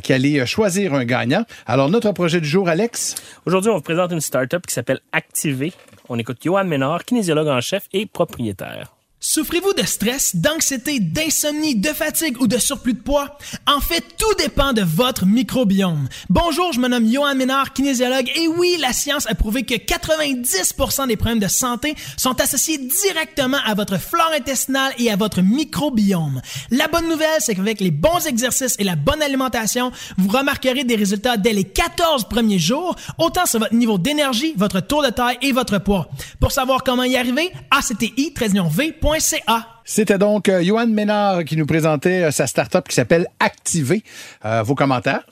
qui 0.03 0.11
allez 0.11 0.45
choisir 0.45 0.93
un 0.93 1.05
gagnant. 1.05 1.45
Alors, 1.67 1.89
notre 1.89 2.11
projet 2.11 2.41
du 2.41 2.49
jour, 2.49 2.67
Alex? 2.67 3.15
Aujourd'hui, 3.45 3.71
on 3.71 3.75
vous 3.75 3.81
présente 3.81 4.11
une 4.11 4.19
start-up 4.19 4.67
qui 4.67 4.73
s'appelle 4.73 4.99
Activé. 5.13 5.71
On 6.09 6.19
écoute 6.19 6.39
Johan 6.43 6.65
Ménard, 6.65 7.05
kinésiologue 7.05 7.47
en 7.47 7.61
chef 7.61 7.87
et 7.93 8.05
propriétaire. 8.05 8.98
Souffrez-vous 9.21 9.73
de 9.73 9.85
stress, 9.85 10.37
d'anxiété, 10.37 11.01
d'insomnie, 11.01 11.75
de 11.75 11.89
fatigue 11.89 12.39
ou 12.41 12.47
de 12.47 12.57
surplus 12.57 12.93
de 12.93 13.01
poids? 13.01 13.37
En 13.67 13.81
fait, 13.81 14.01
tout 14.17 14.33
dépend 14.37 14.71
de 14.71 14.81
votre 14.81 15.25
microbiome. 15.25 16.07
Bonjour, 16.29 16.71
je 16.71 16.79
me 16.79 16.87
nomme 16.87 17.11
Johan 17.11 17.35
Ménard, 17.35 17.73
kinésiologue, 17.73 18.31
et 18.33 18.47
oui, 18.47 18.77
la 18.79 18.93
science 18.93 19.29
a 19.29 19.35
prouvé 19.35 19.63
que 19.63 19.73
90% 19.73 21.07
des 21.07 21.17
problèmes 21.17 21.39
de 21.39 21.49
santé 21.49 21.95
sont 22.15 22.39
associés 22.39 22.77
directement 22.77 23.57
à 23.65 23.73
votre 23.73 23.97
flore 23.97 24.31
intestinale 24.37 24.93
et 24.97 25.11
à 25.11 25.17
votre 25.17 25.41
microbiome. 25.41 26.41
La 26.71 26.87
bonne 26.87 27.09
nouvelle, 27.09 27.27
c'est 27.39 27.55
qu'avec 27.55 27.81
les 27.81 27.91
bons 27.91 28.25
exercices 28.25 28.77
et 28.79 28.85
la 28.85 28.95
bonne 28.95 29.21
alimentation, 29.21 29.91
vous 30.17 30.29
remarquerez 30.29 30.85
des 30.85 30.95
résultats 30.95 31.35
dès 31.35 31.51
les 31.51 31.65
14 31.65 32.29
premiers 32.29 32.57
jours, 32.57 32.95
autant 33.17 33.45
sur 33.45 33.59
votre 33.59 33.75
niveau 33.75 33.97
d'énergie, 33.97 34.53
votre 34.55 34.79
tour 34.79 35.03
de 35.03 35.09
taille 35.09 35.39
et 35.41 35.51
votre 35.51 35.77
poids. 35.77 36.09
Pour 36.39 36.53
savoir 36.53 36.85
comment 36.85 37.03
y 37.03 37.17
arriver, 37.17 37.51
C'était 39.85 40.17
donc 40.17 40.49
euh, 40.49 40.61
Johan 40.61 40.87
Ménard 40.87 41.43
qui 41.43 41.57
nous 41.57 41.65
présentait 41.65 42.23
euh, 42.23 42.31
sa 42.31 42.47
start-up 42.47 42.87
qui 42.87 42.95
s'appelle 42.95 43.27
Activer. 43.39 44.03
Euh, 44.45 44.63
vos 44.63 44.75
commentaires? 44.75 45.23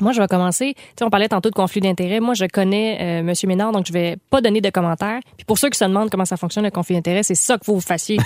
Moi, 0.00 0.12
je 0.12 0.20
vais 0.20 0.26
commencer. 0.26 0.74
Tu 0.74 0.82
sais, 0.98 1.04
on 1.04 1.10
parlait 1.10 1.28
tantôt 1.28 1.48
de 1.48 1.54
conflit 1.54 1.80
d'intérêts. 1.80 2.18
Moi, 2.18 2.34
je 2.34 2.44
connais 2.46 2.98
euh, 3.00 3.22
Monsieur 3.22 3.46
Ménard, 3.46 3.70
donc 3.72 3.86
je 3.86 3.92
vais 3.92 4.16
pas 4.30 4.40
donner 4.40 4.60
de 4.60 4.70
commentaires. 4.70 5.20
Puis 5.36 5.44
pour 5.44 5.58
ceux 5.58 5.70
qui 5.70 5.78
se 5.78 5.84
demandent 5.84 6.10
comment 6.10 6.24
ça 6.24 6.36
fonctionne 6.36 6.64
le 6.64 6.70
conflit 6.70 6.96
d'intérêts, 6.96 7.22
c'est 7.22 7.36
ça 7.36 7.56
qu'il 7.56 7.66
faut 7.66 7.74
vous 7.74 7.80
fassiez. 7.80 8.18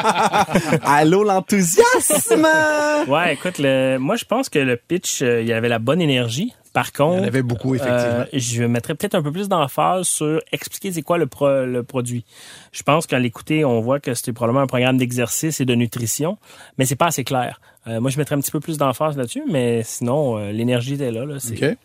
Allô, 0.84 1.24
l'enthousiasme! 1.24 2.46
Ouais, 3.08 3.34
écoute, 3.34 3.58
le, 3.58 3.98
moi, 3.98 4.16
je 4.16 4.24
pense 4.24 4.48
que 4.48 4.58
le 4.58 4.76
pitch, 4.76 5.22
euh, 5.22 5.40
il 5.40 5.48
y 5.48 5.52
avait 5.52 5.68
la 5.68 5.78
bonne 5.78 6.00
énergie. 6.00 6.54
Par 6.72 6.92
contre, 6.92 7.16
Il 7.16 7.20
y 7.20 7.24
en 7.24 7.26
avait 7.28 7.42
beaucoup, 7.42 7.74
effectivement. 7.74 8.00
euh, 8.20 8.24
je 8.32 8.62
mettrais 8.62 8.94
peut-être 8.94 9.16
un 9.16 9.22
peu 9.22 9.32
plus 9.32 9.48
d'emphase 9.48 10.06
sur 10.06 10.40
expliquer 10.52 10.92
c'est 10.92 11.02
quoi 11.02 11.18
le, 11.18 11.26
pro- 11.26 11.64
le 11.66 11.82
produit. 11.82 12.24
Je 12.70 12.82
pense 12.84 13.06
qu'à 13.08 13.18
l'écouter, 13.18 13.64
on 13.64 13.80
voit 13.80 13.98
que 13.98 14.14
c'était 14.14 14.32
probablement 14.32 14.62
un 14.62 14.66
programme 14.68 14.96
d'exercice 14.96 15.60
et 15.60 15.64
de 15.64 15.74
nutrition, 15.74 16.38
mais 16.78 16.84
c'est 16.86 16.94
pas 16.96 17.06
assez 17.06 17.24
clair. 17.24 17.60
Euh, 17.88 18.00
moi, 18.00 18.10
je 18.10 18.18
mettrais 18.18 18.36
un 18.36 18.40
petit 18.40 18.52
peu 18.52 18.60
plus 18.60 18.78
d'emphase 18.78 19.16
là-dessus, 19.16 19.42
mais 19.50 19.82
sinon, 19.84 20.38
euh, 20.38 20.52
l'énergie 20.52 20.94
était 20.94 21.10
là. 21.10 21.24
là 21.24 21.40
c'est- 21.40 21.70
OK. 21.70 21.76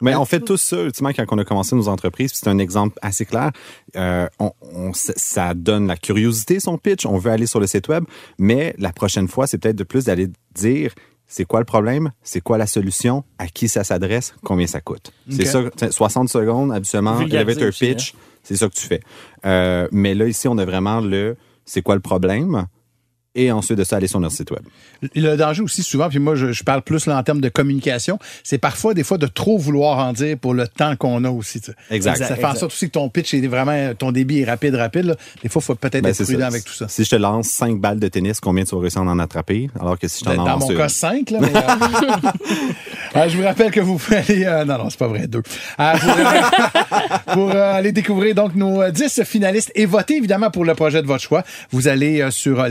Mais 0.00 0.14
on 0.16 0.24
fait 0.24 0.40
tout 0.40 0.56
ça, 0.56 0.82
ultimement, 0.82 1.10
quand 1.14 1.24
on 1.30 1.38
a 1.38 1.44
commencé 1.44 1.74
nos 1.76 1.88
entreprises, 1.88 2.32
puis 2.32 2.40
c'est 2.42 2.50
un 2.50 2.58
exemple 2.58 2.98
assez 3.00 3.24
clair. 3.24 3.52
Euh, 3.96 4.26
on, 4.38 4.50
on- 4.60 4.92
ça 4.94 5.54
donne 5.54 5.86
la 5.86 5.96
curiosité, 5.96 6.60
son 6.60 6.78
pitch. 6.78 7.06
On 7.06 7.16
veut 7.16 7.30
aller 7.30 7.46
sur 7.46 7.60
le 7.60 7.66
site 7.66 7.88
web, 7.88 8.04
mais 8.38 8.74
la 8.78 8.92
prochaine 8.92 9.28
fois, 9.28 9.46
c'est 9.46 9.56
peut-être 9.58 9.76
de 9.76 9.84
plus 9.84 10.04
d'aller 10.06 10.28
dire 10.54 10.92
c'est 11.34 11.44
quoi 11.44 11.58
le 11.58 11.64
problème, 11.64 12.12
c'est 12.22 12.40
quoi 12.40 12.58
la 12.58 12.66
solution, 12.68 13.24
à 13.38 13.48
qui 13.48 13.66
ça 13.66 13.82
s'adresse, 13.82 14.36
combien 14.44 14.68
ça 14.68 14.80
coûte? 14.80 15.12
C'est 15.28 15.46
ça, 15.46 15.68
t'sais, 15.68 15.90
60 15.90 16.28
secondes, 16.28 16.70
habituellement, 16.70 17.20
elevator 17.22 17.70
aussi, 17.70 17.86
pitch, 17.86 18.14
c'est 18.44 18.54
ça 18.54 18.68
que 18.68 18.74
tu 18.74 18.86
fais. 18.86 19.00
Euh, 19.44 19.88
mais 19.90 20.14
là, 20.14 20.28
ici, 20.28 20.46
on 20.46 20.56
a 20.58 20.64
vraiment 20.64 21.00
le 21.00 21.36
c'est 21.64 21.82
quoi 21.82 21.96
le 21.96 22.00
problème, 22.00 22.66
et 23.34 23.50
ensuite 23.52 23.78
de 23.78 23.84
ça, 23.84 23.96
aller 23.96 24.06
sur 24.06 24.20
notre 24.20 24.34
site 24.34 24.50
web. 24.50 24.62
Le 25.14 25.36
danger 25.36 25.62
aussi, 25.62 25.82
souvent, 25.82 26.08
puis 26.08 26.18
moi, 26.18 26.34
je, 26.36 26.52
je 26.52 26.62
parle 26.64 26.82
plus 26.82 27.06
là, 27.06 27.18
en 27.18 27.22
termes 27.22 27.40
de 27.40 27.48
communication, 27.48 28.18
c'est 28.42 28.58
parfois, 28.58 28.94
des 28.94 29.04
fois, 29.04 29.18
de 29.18 29.26
trop 29.26 29.58
vouloir 29.58 29.98
en 29.98 30.12
dire 30.12 30.38
pour 30.38 30.54
le 30.54 30.68
temps 30.68 30.96
qu'on 30.96 31.24
a 31.24 31.30
aussi. 31.30 31.60
tu 31.60 31.72
sais. 31.72 31.76
Exact. 31.90 32.16
Ça 32.16 32.36
fait 32.36 32.44
en 32.44 32.54
sorte 32.54 32.72
aussi 32.72 32.86
que 32.86 32.92
ton 32.92 33.08
pitch 33.08 33.34
est 33.34 33.46
vraiment, 33.46 33.92
ton 33.94 34.12
débit 34.12 34.40
est 34.40 34.44
rapide, 34.44 34.74
rapide. 34.76 35.04
là. 35.06 35.16
Des 35.42 35.48
fois, 35.48 35.60
il 35.62 35.64
faut 35.66 35.74
peut-être 35.74 36.02
Ben, 36.02 36.10
être 36.10 36.22
prudent 36.24 36.40
ça. 36.40 36.46
avec 36.46 36.64
tout 36.64 36.72
ça. 36.72 36.88
Si 36.88 37.04
je 37.04 37.10
te 37.10 37.16
lance 37.16 37.48
5 37.48 37.80
balles 37.80 37.98
de 38.00 38.08
tennis, 38.08 38.40
combien 38.40 38.64
tu 38.64 38.74
vas 38.74 38.80
réussir 38.80 39.00
à 39.02 39.04
en 39.04 39.18
attraper? 39.18 39.68
Alors 39.80 39.98
que 39.98 40.06
si 40.08 40.20
je 40.20 40.24
t'en 40.30 40.36
Dans 40.36 40.44
lance 40.46 40.62
mon 40.64 40.70
une- 40.70 40.76
cas, 40.76 40.88
5, 40.88 41.30
là, 41.30 41.38
mais, 41.40 41.52
euh, 43.16 43.28
je 43.28 43.36
vous 43.36 43.44
rappelle 43.44 43.70
que 43.70 43.80
vous 43.80 43.98
pouvez 43.98 44.16
aller... 44.18 44.44
euh, 44.44 44.64
non, 44.64 44.78
non, 44.78 44.90
c'est 44.90 44.98
pas 44.98 45.08
vrai, 45.08 45.26
deux. 45.26 45.42
Euh, 45.80 45.92
pour 45.98 46.10
euh, 46.10 46.22
pour, 47.34 47.50
euh, 47.50 47.74
aller 47.74 47.92
découvrir 47.92 48.34
donc 48.34 48.54
nos 48.54 48.88
10 48.90 49.22
finalistes 49.24 49.70
et 49.74 49.86
voter 49.86 50.16
évidemment 50.16 50.50
pour 50.50 50.64
le 50.64 50.74
projet 50.74 51.02
de 51.02 51.06
votre 51.06 51.22
choix, 51.22 51.42
vous 51.70 51.88
allez 51.88 52.20
euh, 52.20 52.30
sur 52.30 52.64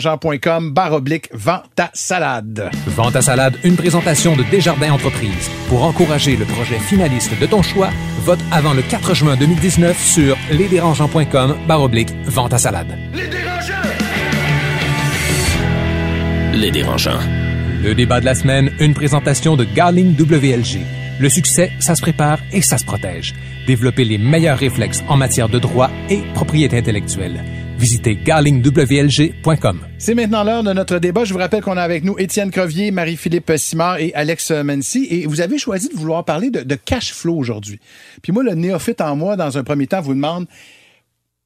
lesdérangeants.com 0.00 0.70
barre 0.72 0.94
oblique 0.94 1.28
vente 1.32 1.64
ta 1.74 1.90
salade. 1.92 2.70
Vente 2.86 3.16
à 3.16 3.22
salade, 3.22 3.56
une 3.64 3.76
présentation 3.76 4.36
de 4.36 4.42
Desjardins 4.44 4.92
Entreprises. 4.92 5.50
Pour 5.68 5.84
encourager 5.84 6.36
le 6.36 6.44
projet 6.44 6.78
finaliste 6.78 7.38
de 7.38 7.46
ton 7.46 7.62
choix, 7.62 7.90
vote 8.24 8.40
avant 8.50 8.72
le 8.72 8.82
4 8.82 9.14
juin 9.14 9.36
2019 9.36 9.98
sur 9.98 10.36
lesdérangeants.com 10.50 11.56
barre 11.66 11.82
oblique 11.82 12.10
vente 12.24 12.54
à 12.54 12.58
salade. 12.58 12.96
Les 16.52 16.70
dérangeants. 16.70 17.20
Le 17.82 17.94
débat 17.94 18.20
de 18.20 18.24
la 18.24 18.34
semaine, 18.34 18.70
une 18.80 18.94
présentation 18.94 19.56
de 19.56 19.64
Garling 19.64 20.14
WLG. 20.18 20.80
Le 21.18 21.28
succès, 21.28 21.70
ça 21.78 21.94
se 21.94 22.02
prépare 22.02 22.38
et 22.52 22.62
ça 22.62 22.78
se 22.78 22.84
protège. 22.84 23.34
Développer 23.66 24.04
les 24.04 24.18
meilleurs 24.18 24.58
réflexes 24.58 25.02
en 25.08 25.16
matière 25.16 25.48
de 25.48 25.58
droit 25.58 25.90
et 26.08 26.22
propriété 26.34 26.78
intellectuelle. 26.78 27.44
Visitez 27.80 28.14
garlingwlg.com. 28.14 29.80
C'est 29.96 30.14
maintenant 30.14 30.44
l'heure 30.44 30.62
de 30.62 30.74
notre 30.74 30.98
débat. 30.98 31.24
Je 31.24 31.32
vous 31.32 31.38
rappelle 31.38 31.62
qu'on 31.62 31.78
a 31.78 31.82
avec 31.82 32.04
nous 32.04 32.14
Étienne 32.18 32.50
Crevier, 32.50 32.90
Marie-Philippe 32.90 33.52
Simard 33.56 33.98
et 33.98 34.12
Alex 34.12 34.50
Mency. 34.50 35.06
Et 35.10 35.26
vous 35.26 35.40
avez 35.40 35.56
choisi 35.56 35.88
de 35.88 35.96
vouloir 35.96 36.26
parler 36.26 36.50
de, 36.50 36.60
de 36.60 36.74
cash 36.74 37.14
flow 37.14 37.34
aujourd'hui. 37.34 37.80
Puis 38.22 38.32
moi, 38.32 38.42
le 38.42 38.54
néophyte 38.54 39.00
en 39.00 39.16
moi, 39.16 39.36
dans 39.36 39.56
un 39.56 39.64
premier 39.64 39.86
temps, 39.86 40.02
vous 40.02 40.12
demande 40.12 40.46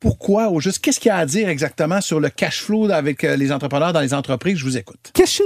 pourquoi, 0.05 0.51
au 0.51 0.61
juste, 0.61 0.81
qu'est-ce 0.81 1.01
qu'il 1.01 1.09
y 1.09 1.13
a 1.13 1.17
à 1.17 1.25
dire 1.25 1.49
exactement 1.49 2.03
sur 2.03 2.21
le 2.21 2.29
cash 2.29 2.61
flow 2.61 2.91
avec 2.91 3.25
euh, 3.25 3.37
les 3.37 3.51
entrepreneurs 3.51 3.95
dans 3.95 4.01
les 4.03 4.13
entreprises? 4.13 4.59
Je 4.59 4.65
vous 4.65 4.77
écoute. 4.77 4.99
Caching! 5.15 5.45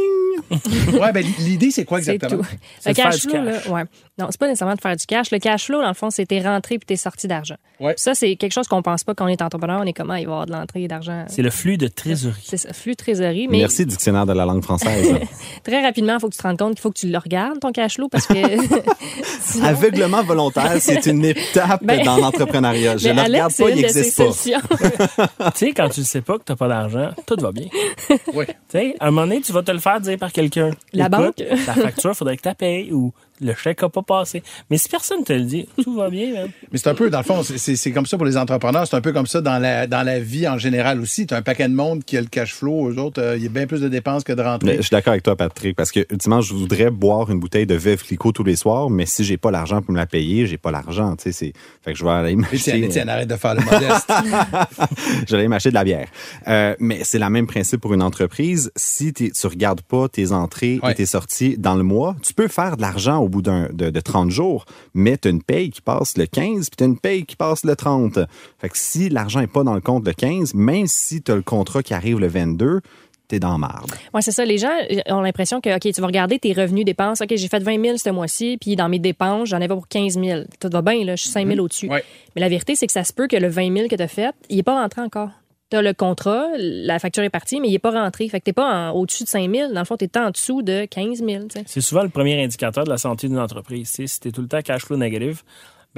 Ouais, 1.00 1.12
ben, 1.12 1.24
l'idée, 1.40 1.70
c'est 1.72 1.84
quoi 1.84 2.00
C'est 2.00 2.14
exactement? 2.14 2.42
tout. 2.42 2.48
C'est 2.80 2.90
Le 2.90 2.94
de 2.94 3.00
faire 3.00 3.04
cash 3.10 3.14
du 3.22 3.28
flow, 3.28 3.32
cash. 3.44 3.66
là, 3.66 3.72
ouais. 3.72 3.82
Non, 4.18 4.26
c'est 4.30 4.38
pas 4.38 4.46
nécessairement 4.46 4.74
de 4.76 4.80
faire 4.80 4.96
du 4.96 5.04
cash. 5.04 5.30
Le 5.32 5.38
cash 5.38 5.66
flow, 5.66 5.80
dans 5.82 5.88
le 5.88 5.94
fond, 5.94 6.10
c'est 6.10 6.26
tes 6.26 6.40
rentrées 6.40 6.78
puis 6.78 6.86
tes 6.86 6.96
sorties 6.96 7.26
d'argent. 7.28 7.56
Ouais. 7.80 7.94
Ça, 7.96 8.14
c'est 8.14 8.36
quelque 8.36 8.52
chose 8.52 8.66
qu'on 8.68 8.80
pense 8.82 9.02
pas 9.04 9.14
quand 9.14 9.24
on 9.24 9.28
est 9.28 9.42
entrepreneur. 9.42 9.80
On 9.82 9.86
est 9.86 9.92
comment 9.92 10.14
il 10.14 10.26
va 10.26 10.30
y 10.30 10.32
avoir 10.32 10.46
de 10.46 10.52
l'entrée 10.52 10.86
d'argent. 10.88 11.24
C'est 11.28 11.42
le 11.42 11.50
flux 11.50 11.76
de 11.76 11.88
trésorerie. 11.88 12.40
C'est 12.44 12.56
ça, 12.56 12.72
flux 12.72 12.94
trésorerie. 12.96 13.48
Mais 13.48 13.58
Merci, 13.58 13.84
dictionnaire 13.84 14.26
de 14.26 14.32
la 14.32 14.44
langue 14.44 14.62
française. 14.62 15.12
très 15.64 15.82
rapidement, 15.82 16.14
il 16.14 16.20
faut 16.20 16.28
que 16.28 16.34
tu 16.34 16.38
te 16.40 16.46
rendes 16.46 16.58
compte 16.58 16.74
qu'il 16.74 16.80
faut 16.82 16.90
que 16.92 16.98
tu 16.98 17.08
le 17.08 17.18
regardes, 17.18 17.58
ton 17.60 17.72
cash 17.72 17.94
flow, 17.96 18.08
parce 18.08 18.26
que. 18.26 18.34
sinon- 19.40 19.64
Aveuglement 19.64 20.22
volontaire, 20.22 20.76
c'est 20.80 21.04
une 21.06 21.24
étape 21.24 21.82
Ben, 21.84 22.04
dans 22.04 22.16
l'entrepreneuriat. 22.16 22.96
Je 22.96 23.08
ne 23.08 23.20
regarde 23.22 23.54
pas, 23.56 23.70
il 23.70 23.76
de 23.76 23.82
n'existe 23.82 24.16
pas. 24.16 24.32
tu 24.78 25.50
sais, 25.54 25.72
quand 25.72 25.88
tu 25.88 26.00
ne 26.00 26.04
sais 26.04 26.20
pas 26.20 26.38
que 26.38 26.44
tu 26.44 26.52
n'as 26.52 26.56
pas 26.56 26.68
d'argent, 26.68 27.10
tout 27.26 27.36
va 27.38 27.52
bien. 27.52 27.68
Oui. 28.34 28.46
Tu 28.46 28.54
sais, 28.68 28.94
à 29.00 29.08
un 29.08 29.10
moment 29.10 29.26
donné, 29.26 29.40
tu 29.40 29.52
vas 29.52 29.62
te 29.62 29.70
le 29.70 29.78
faire 29.78 30.00
dire 30.00 30.18
par 30.18 30.32
quelqu'un. 30.32 30.70
La 30.92 31.06
Écoute, 31.06 31.18
banque. 31.18 31.44
La 31.66 31.74
facture, 31.74 32.14
faudrait 32.14 32.36
que 32.36 32.42
tu 32.42 32.48
la 32.48 32.54
payes 32.54 32.92
ou 32.92 33.12
le 33.40 33.54
chèque 33.54 33.82
n'a 33.82 33.88
pas 33.88 34.02
passé. 34.02 34.42
Mais 34.70 34.78
si 34.78 34.88
personne 34.88 35.24
te 35.24 35.32
le 35.32 35.42
dit, 35.42 35.68
tout 35.82 35.94
va 35.94 36.10
bien, 36.10 36.32
même. 36.32 36.48
Mais 36.72 36.78
c'est 36.78 36.88
un 36.88 36.94
peu, 36.94 37.10
dans 37.10 37.18
le 37.18 37.24
fond, 37.24 37.42
c'est- 37.42 37.90
comme 37.92 38.06
ça 38.06 38.16
pour 38.16 38.26
les 38.26 38.36
entrepreneurs, 38.36 38.86
c'est 38.86 38.96
un 38.96 39.00
peu 39.00 39.12
comme 39.12 39.26
ça 39.26 39.40
dans 39.40 39.58
la, 39.58 39.86
dans 39.86 40.02
la 40.02 40.18
vie 40.20 40.46
en 40.48 40.58
général 40.58 41.00
aussi. 41.00 41.26
Tu 41.26 41.34
as 41.34 41.38
un 41.38 41.42
paquet 41.42 41.68
de 41.68 41.74
monde 41.74 42.04
qui 42.04 42.16
a 42.16 42.20
le 42.20 42.26
cash 42.26 42.54
flow, 42.54 42.90
eux 42.90 42.98
autres, 42.98 43.20
euh, 43.22 43.36
il 43.36 43.42
y 43.42 43.46
a 43.46 43.48
bien 43.48 43.66
plus 43.66 43.80
de 43.80 43.88
dépenses 43.88 44.24
que 44.24 44.32
de 44.32 44.42
Mais 44.42 44.48
rentrées. 44.48 44.76
je 44.76 44.82
suis 44.82 44.90
d'accord 44.90 45.12
avec 45.12 45.22
toi, 45.22 45.36
Patrick, 45.36 45.76
parce 45.76 45.90
que 45.92 46.00
ultimement, 46.10 46.40
je 46.40 46.52
voudrais 46.54 46.90
boire 46.90 47.30
une 47.30 47.40
bouteille 47.40 47.66
de 47.66 47.74
Veuve 47.74 48.02
Clicquot 48.02 48.32
tous 48.32 48.44
les 48.44 48.56
soirs, 48.56 48.90
mais 48.90 49.06
si 49.06 49.24
j'ai 49.24 49.36
pas 49.36 49.50
l'argent 49.50 49.80
pour 49.82 49.92
me 49.92 49.98
la 49.98 50.06
payer, 50.06 50.46
j'ai 50.46 50.58
pas 50.58 50.70
l'argent. 50.70 51.16
Tu 51.16 51.24
sais, 51.24 51.32
c'est 51.32 51.52
fait 51.84 51.92
que 51.92 51.98
je 51.98 52.04
vais 52.04 52.10
aller 52.10 52.36
m'acheter. 52.36 52.82
Étienne, 52.84 53.08
arrête 53.08 53.28
de 53.28 53.36
faire 53.36 53.54
le 53.54 53.62
modeste. 53.62 54.08
J'allais 55.26 55.48
m'acheter 55.48 55.70
de 55.70 55.74
la 55.74 55.84
bière. 55.84 56.08
Euh, 56.48 56.74
mais 56.80 57.00
c'est 57.04 57.18
le 57.18 57.28
même 57.30 57.46
principe 57.46 57.80
pour 57.80 57.94
une 57.94 58.02
entreprise. 58.02 58.70
Si 58.76 59.12
tu 59.12 59.30
regardes 59.46 59.82
pas 59.82 60.08
tes 60.08 60.32
entrées 60.32 60.80
Ouais. 60.82 60.92
et 60.92 60.94
tes 60.94 61.06
sorties 61.06 61.56
dans 61.58 61.74
le 61.74 61.82
mois, 61.82 62.14
tu 62.22 62.34
peux 62.34 62.48
faire 62.48 62.76
de 62.76 62.82
l'argent 62.82 63.18
au 63.28 63.30
bout 63.30 63.42
d'un, 63.42 63.68
de, 63.72 63.90
de 63.90 64.00
30 64.00 64.30
jours, 64.30 64.64
mais 64.94 65.16
tu 65.16 65.28
as 65.28 65.30
une 65.30 65.42
paye 65.42 65.70
qui 65.70 65.80
passe 65.80 66.16
le 66.16 66.26
15 66.26 66.70
puis 66.70 66.76
tu 66.76 66.84
as 66.84 66.86
une 66.86 66.98
paye 66.98 67.24
qui 67.24 67.36
passe 67.36 67.64
le 67.64 67.76
30. 67.76 68.18
Fait 68.58 68.68
que 68.68 68.76
si 68.76 69.08
l'argent 69.08 69.40
est 69.40 69.46
pas 69.46 69.62
dans 69.62 69.74
le 69.74 69.80
compte 69.80 70.06
le 70.06 70.12
15, 70.12 70.54
même 70.54 70.86
si 70.86 71.22
tu 71.22 71.30
as 71.30 71.36
le 71.36 71.42
contrat 71.42 71.82
qui 71.82 71.94
arrive 71.94 72.18
le 72.18 72.28
22, 72.28 72.80
t'es 73.28 73.38
dans 73.38 73.52
la 73.52 73.58
marde. 73.58 73.92
Oui, 74.14 74.22
c'est 74.22 74.32
ça. 74.32 74.44
Les 74.44 74.58
gens 74.58 74.70
euh, 74.90 75.14
ont 75.14 75.20
l'impression 75.20 75.60
que, 75.60 75.74
OK, 75.74 75.92
tu 75.92 76.00
vas 76.00 76.06
regarder 76.06 76.38
tes 76.38 76.52
revenus, 76.52 76.84
dépenses. 76.84 77.20
OK, 77.20 77.34
j'ai 77.36 77.48
fait 77.48 77.62
20 77.62 77.82
000 77.82 77.98
ce 77.98 78.10
mois-ci, 78.10 78.56
puis 78.58 78.74
dans 78.74 78.88
mes 78.88 78.98
dépenses, 78.98 79.50
j'en 79.50 79.58
avais 79.58 79.68
pour 79.68 79.86
15 79.86 80.18
000. 80.18 80.42
Tout 80.58 80.70
va 80.72 80.82
bien, 80.82 81.04
là, 81.04 81.14
je 81.14 81.22
suis 81.22 81.30
5 81.30 81.46
000 81.46 81.60
au-dessus. 81.60 81.88
Ouais. 81.88 82.02
Mais 82.34 82.40
la 82.40 82.48
vérité, 82.48 82.74
c'est 82.74 82.86
que 82.86 82.92
ça 82.92 83.04
se 83.04 83.12
peut 83.12 83.28
que 83.28 83.36
le 83.36 83.48
20 83.48 83.76
000 83.76 83.88
que 83.88 83.96
tu 83.96 84.02
as 84.02 84.08
fait, 84.08 84.34
il 84.48 84.56
n'est 84.56 84.62
pas 84.62 84.80
rentré 84.80 85.02
encore. 85.02 85.30
Tu 85.70 85.76
as 85.76 85.82
le 85.82 85.92
contrat, 85.92 86.46
la 86.56 86.98
facture 86.98 87.22
est 87.24 87.30
partie, 87.30 87.60
mais 87.60 87.68
il 87.68 87.72
n'est 87.72 87.78
pas 87.78 87.90
rentré. 87.90 88.26
Fait 88.28 88.40
que 88.40 88.46
tu 88.46 88.52
pas 88.54 88.92
au-dessus 88.92 89.24
de 89.24 89.28
5 89.28 89.54
000. 89.54 89.72
Dans 89.72 89.80
le 89.80 89.84
fond, 89.84 89.96
tu 89.98 90.06
es 90.06 90.18
en 90.18 90.30
dessous 90.30 90.62
de 90.62 90.86
15 90.86 91.18
000. 91.18 91.44
tu 91.44 91.58
sais. 91.58 91.64
C'est 91.66 91.80
souvent 91.82 92.02
le 92.02 92.08
premier 92.08 92.42
indicateur 92.42 92.84
de 92.84 92.90
la 92.90 92.96
santé 92.96 93.28
d'une 93.28 93.38
entreprise. 93.38 93.90
Tu 93.90 93.96
sais, 93.96 94.06
si 94.06 94.20
tu 94.20 94.28
es 94.28 94.32
tout 94.32 94.40
le 94.40 94.48
temps 94.48 94.62
cash 94.62 94.86
flow 94.86 94.96
négatif, 94.96 95.44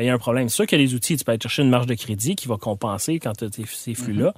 il 0.01 0.07
y 0.07 0.11
a 0.11 0.15
un 0.15 0.19
problème. 0.19 0.49
C'est 0.49 0.57
sûr 0.57 0.67
qu'il 0.67 0.81
y 0.81 0.85
a 0.85 0.87
des 0.87 0.95
outils, 0.95 1.17
tu 1.17 1.25
peux 1.25 1.33
aller 1.33 1.41
chercher 1.41 1.63
une 1.63 1.71
marge 1.71 1.87
de 1.87 1.95
crédit 1.95 2.37
qui 2.37 2.49
va 2.49 2.57
compenser 2.57 3.19
quand 3.19 3.33
tu 3.33 3.45
as 3.45 3.49
ces 3.67 3.95
flux-là. 3.95 4.35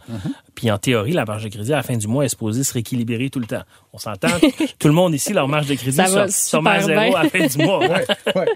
Puis 0.55 0.71
en 0.71 0.79
théorie, 0.79 1.13
la 1.13 1.25
marge 1.25 1.45
de 1.45 1.49
crédit 1.49 1.73
à 1.73 1.77
la 1.77 1.83
fin 1.83 1.97
du 1.97 2.07
mois 2.07 2.25
est 2.25 2.29
supposée 2.29 2.65
se 2.65 2.73
rééquilibrer 2.73 3.31
tout 3.31 3.41
le 3.41 3.47
temps. 3.47 3.63
On 3.93 3.99
s'entend, 3.99 4.29
tout 4.79 4.89
le 4.89 4.95
monde 4.95 5.15
ici, 5.15 5.33
leur 5.33 5.49
marge 5.49 5.67
de 5.67 5.75
crédit 5.75 5.97
sort- 5.97 6.67
à 6.67 6.81
zéro 6.81 7.01
bien. 7.01 7.15
à 7.15 7.23
la 7.25 7.29
fin 7.31 7.47
du 7.47 7.59
mois. 7.59 7.79
ouais, 7.81 8.05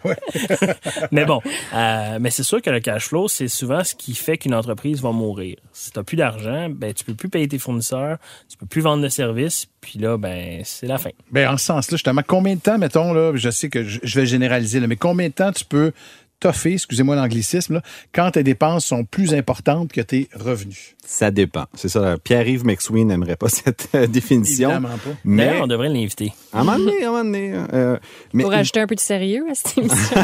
ouais. 0.04 0.16
mais 1.10 1.24
bon, 1.24 1.40
euh, 1.74 2.18
mais 2.20 2.30
c'est 2.30 2.42
sûr 2.42 2.62
que 2.62 2.70
le 2.70 2.80
cash 2.80 3.06
flow, 3.08 3.28
c'est 3.28 3.48
souvent 3.48 3.84
ce 3.84 3.94
qui 3.94 4.14
fait 4.14 4.38
qu'une 4.38 4.54
entreprise 4.54 5.00
va 5.02 5.12
mourir. 5.12 5.56
Si 5.72 5.90
tu 5.90 6.02
plus 6.02 6.16
d'argent, 6.16 6.68
ben 6.70 6.92
tu 6.92 7.04
peux 7.04 7.14
plus 7.14 7.28
payer 7.28 7.48
tes 7.48 7.58
fournisseurs, 7.58 8.18
tu 8.48 8.56
peux 8.56 8.66
plus 8.66 8.80
vendre 8.80 9.02
de 9.02 9.08
services, 9.08 9.66
puis 9.80 9.98
là, 9.98 10.16
ben 10.16 10.60
c'est 10.64 10.86
la 10.86 10.98
fin. 10.98 11.10
Ben, 11.30 11.48
en 11.48 11.56
ce 11.56 11.66
sens-là, 11.66 11.96
justement, 11.96 12.22
combien 12.26 12.54
de 12.54 12.60
temps, 12.60 12.78
mettons, 12.78 13.12
là, 13.12 13.32
je 13.34 13.50
sais 13.50 13.68
que 13.68 13.84
je, 13.84 14.00
je 14.02 14.20
vais 14.20 14.26
généraliser, 14.26 14.80
là, 14.80 14.86
mais 14.86 14.96
combien 14.96 15.28
de 15.28 15.32
temps 15.34 15.52
tu 15.52 15.64
peux 15.64 15.92
toffer, 16.40 16.74
excusez-moi 16.74 17.16
l'anglicisme, 17.16 17.74
là, 17.74 17.82
quand 18.12 18.32
tes 18.32 18.42
dépenses 18.42 18.84
sont 18.86 19.04
plus 19.04 19.34
importantes 19.34 19.92
que 19.92 20.00
tes 20.00 20.28
revenus? 20.34 20.96
Ça 21.04 21.30
dépend. 21.30 21.66
C'est 21.74 21.88
ça. 21.88 22.16
Pierre-Yves 22.22 22.64
McSween 22.64 23.08
n'aimerait 23.08 23.36
pas 23.36 23.48
cette 23.50 23.88
euh, 23.94 24.06
définition. 24.06 24.70
Évidemment 24.70 24.96
pas. 24.96 25.10
Mais 25.24 25.46
D'ailleurs, 25.46 25.64
on 25.64 25.66
devrait 25.66 25.88
l'inviter. 25.88 26.32
à 26.52 26.60
un 26.60 26.64
moment 26.64 26.78
donné, 26.78 27.04
à 27.04 27.08
un 27.08 27.10
moment 27.10 27.24
donné, 27.24 27.52
euh, 27.72 27.96
mais 28.32 28.42
Pour 28.42 28.52
ajouter 28.52 28.80
un 28.80 28.86
peu 28.86 28.94
de 28.94 29.00
sérieux 29.00 29.44
à 29.50 29.54
cette 29.54 29.78
émission. 29.78 30.16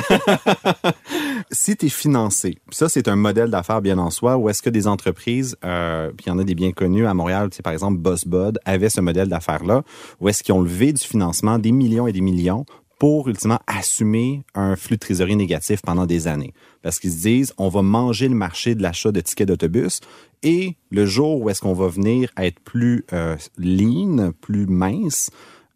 si 1.50 1.76
tu 1.76 1.86
es 1.86 1.88
financé, 1.88 2.58
ça, 2.70 2.88
c'est 2.88 3.08
un 3.08 3.16
modèle 3.16 3.50
d'affaires 3.50 3.80
bien 3.80 3.98
en 3.98 4.10
soi, 4.10 4.36
où 4.36 4.48
est-ce 4.48 4.62
que 4.62 4.70
des 4.70 4.86
entreprises, 4.86 5.56
euh, 5.64 6.10
puis 6.16 6.26
il 6.26 6.28
y 6.30 6.32
en 6.32 6.38
a 6.38 6.44
des 6.44 6.54
bien 6.54 6.72
connus 6.72 7.06
à 7.06 7.14
Montréal, 7.14 7.50
tu 7.50 7.56
sais, 7.56 7.62
par 7.62 7.72
exemple, 7.72 7.98
BossBud 7.98 8.58
avait 8.64 8.90
ce 8.90 9.00
modèle 9.00 9.28
d'affaires-là, 9.28 9.82
où 10.20 10.28
est-ce 10.28 10.42
qu'ils 10.42 10.54
ont 10.54 10.62
levé 10.62 10.92
du 10.92 11.02
financement 11.02 11.58
des 11.58 11.72
millions 11.72 12.06
et 12.06 12.12
des 12.12 12.20
millions 12.20 12.64
pour 13.02 13.26
ultimement 13.26 13.58
assumer 13.66 14.44
un 14.54 14.76
flux 14.76 14.94
de 14.94 15.00
trésorerie 15.00 15.34
négatif 15.34 15.82
pendant 15.82 16.06
des 16.06 16.28
années. 16.28 16.54
Parce 16.82 17.00
qu'ils 17.00 17.10
se 17.10 17.22
disent, 17.22 17.52
on 17.58 17.68
va 17.68 17.82
manger 17.82 18.28
le 18.28 18.36
marché 18.36 18.76
de 18.76 18.82
l'achat 18.82 19.10
de 19.10 19.20
tickets 19.20 19.48
d'autobus 19.48 19.98
et 20.44 20.76
le 20.92 21.04
jour 21.04 21.40
où 21.40 21.50
est-ce 21.50 21.60
qu'on 21.60 21.72
va 21.72 21.88
venir 21.88 22.30
être 22.36 22.60
plus 22.60 23.04
euh, 23.12 23.34
lean, 23.58 24.30
plus 24.40 24.66
mince, 24.66 25.30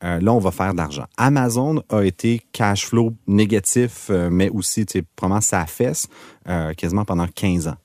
euh, 0.05 0.21
là, 0.21 0.33
on 0.33 0.39
va 0.39 0.53
faire 0.53 0.71
de 0.71 0.77
l'argent. 0.77 1.07
Amazon 1.17 1.83
a 1.89 2.03
été 2.03 2.43
cash 2.53 2.87
flow 2.87 3.13
négatif, 3.27 4.07
euh, 4.11 4.31
mais 4.31 4.49
aussi, 4.49 4.87
tu 4.87 5.01
sais, 5.01 5.05
probablement 5.17 5.41
sa 5.41 5.67
fesse, 5.67 6.07
quasiment 6.77 7.05
pendant 7.05 7.27
15 7.27 7.67
ans. 7.67 7.77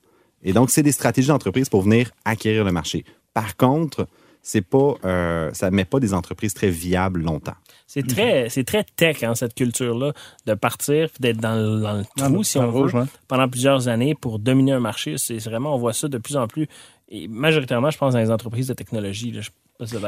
Et 0.44 0.52
donc, 0.52 0.70
c'est 0.70 0.84
des 0.84 0.92
stratégies 0.92 1.26
d'entreprise 1.26 1.68
pour 1.68 1.82
venir 1.82 2.12
acquérir 2.24 2.62
le 2.62 2.70
marché. 2.70 3.04
Par 3.34 3.56
contre, 3.56 4.06
c'est 4.42 4.60
pas, 4.62 4.94
euh, 5.04 5.50
ça 5.52 5.70
met 5.70 5.84
pas 5.84 6.00
des 6.00 6.12
entreprises 6.14 6.52
très 6.54 6.68
viables 6.70 7.22
longtemps. 7.22 7.54
C'est 7.86 8.06
très, 8.06 8.48
c'est 8.48 8.64
très 8.64 8.84
tech, 8.96 9.22
hein, 9.22 9.34
cette 9.34 9.54
culture-là, 9.54 10.12
de 10.46 10.54
partir 10.54 11.08
d'être 11.20 11.36
dans, 11.38 11.54
le- 11.54 11.80
dans 11.80 11.92
le 11.98 12.04
Dans 12.16 12.32
trou, 12.32 12.42
si 12.42 12.58
on 12.58 12.70
rouge, 12.70 12.94
veut, 12.94 13.04
pendant 13.28 13.48
plusieurs 13.48 13.88
années 13.88 14.14
pour 14.14 14.38
dominer 14.38 14.72
un 14.72 14.80
marché. 14.80 15.14
C'est 15.18 15.36
vraiment, 15.38 15.74
on 15.74 15.78
voit 15.78 15.92
ça 15.92 16.08
de 16.08 16.18
plus 16.18 16.36
en 16.36 16.46
plus. 16.48 16.68
Et 17.10 17.28
majoritairement, 17.28 17.90
je 17.90 17.98
pense, 17.98 18.14
dans 18.14 18.20
les 18.20 18.30
entreprises 18.30 18.66
de 18.68 18.74
technologie. 18.74 19.30
Là, 19.32 19.42
je. 19.42 19.50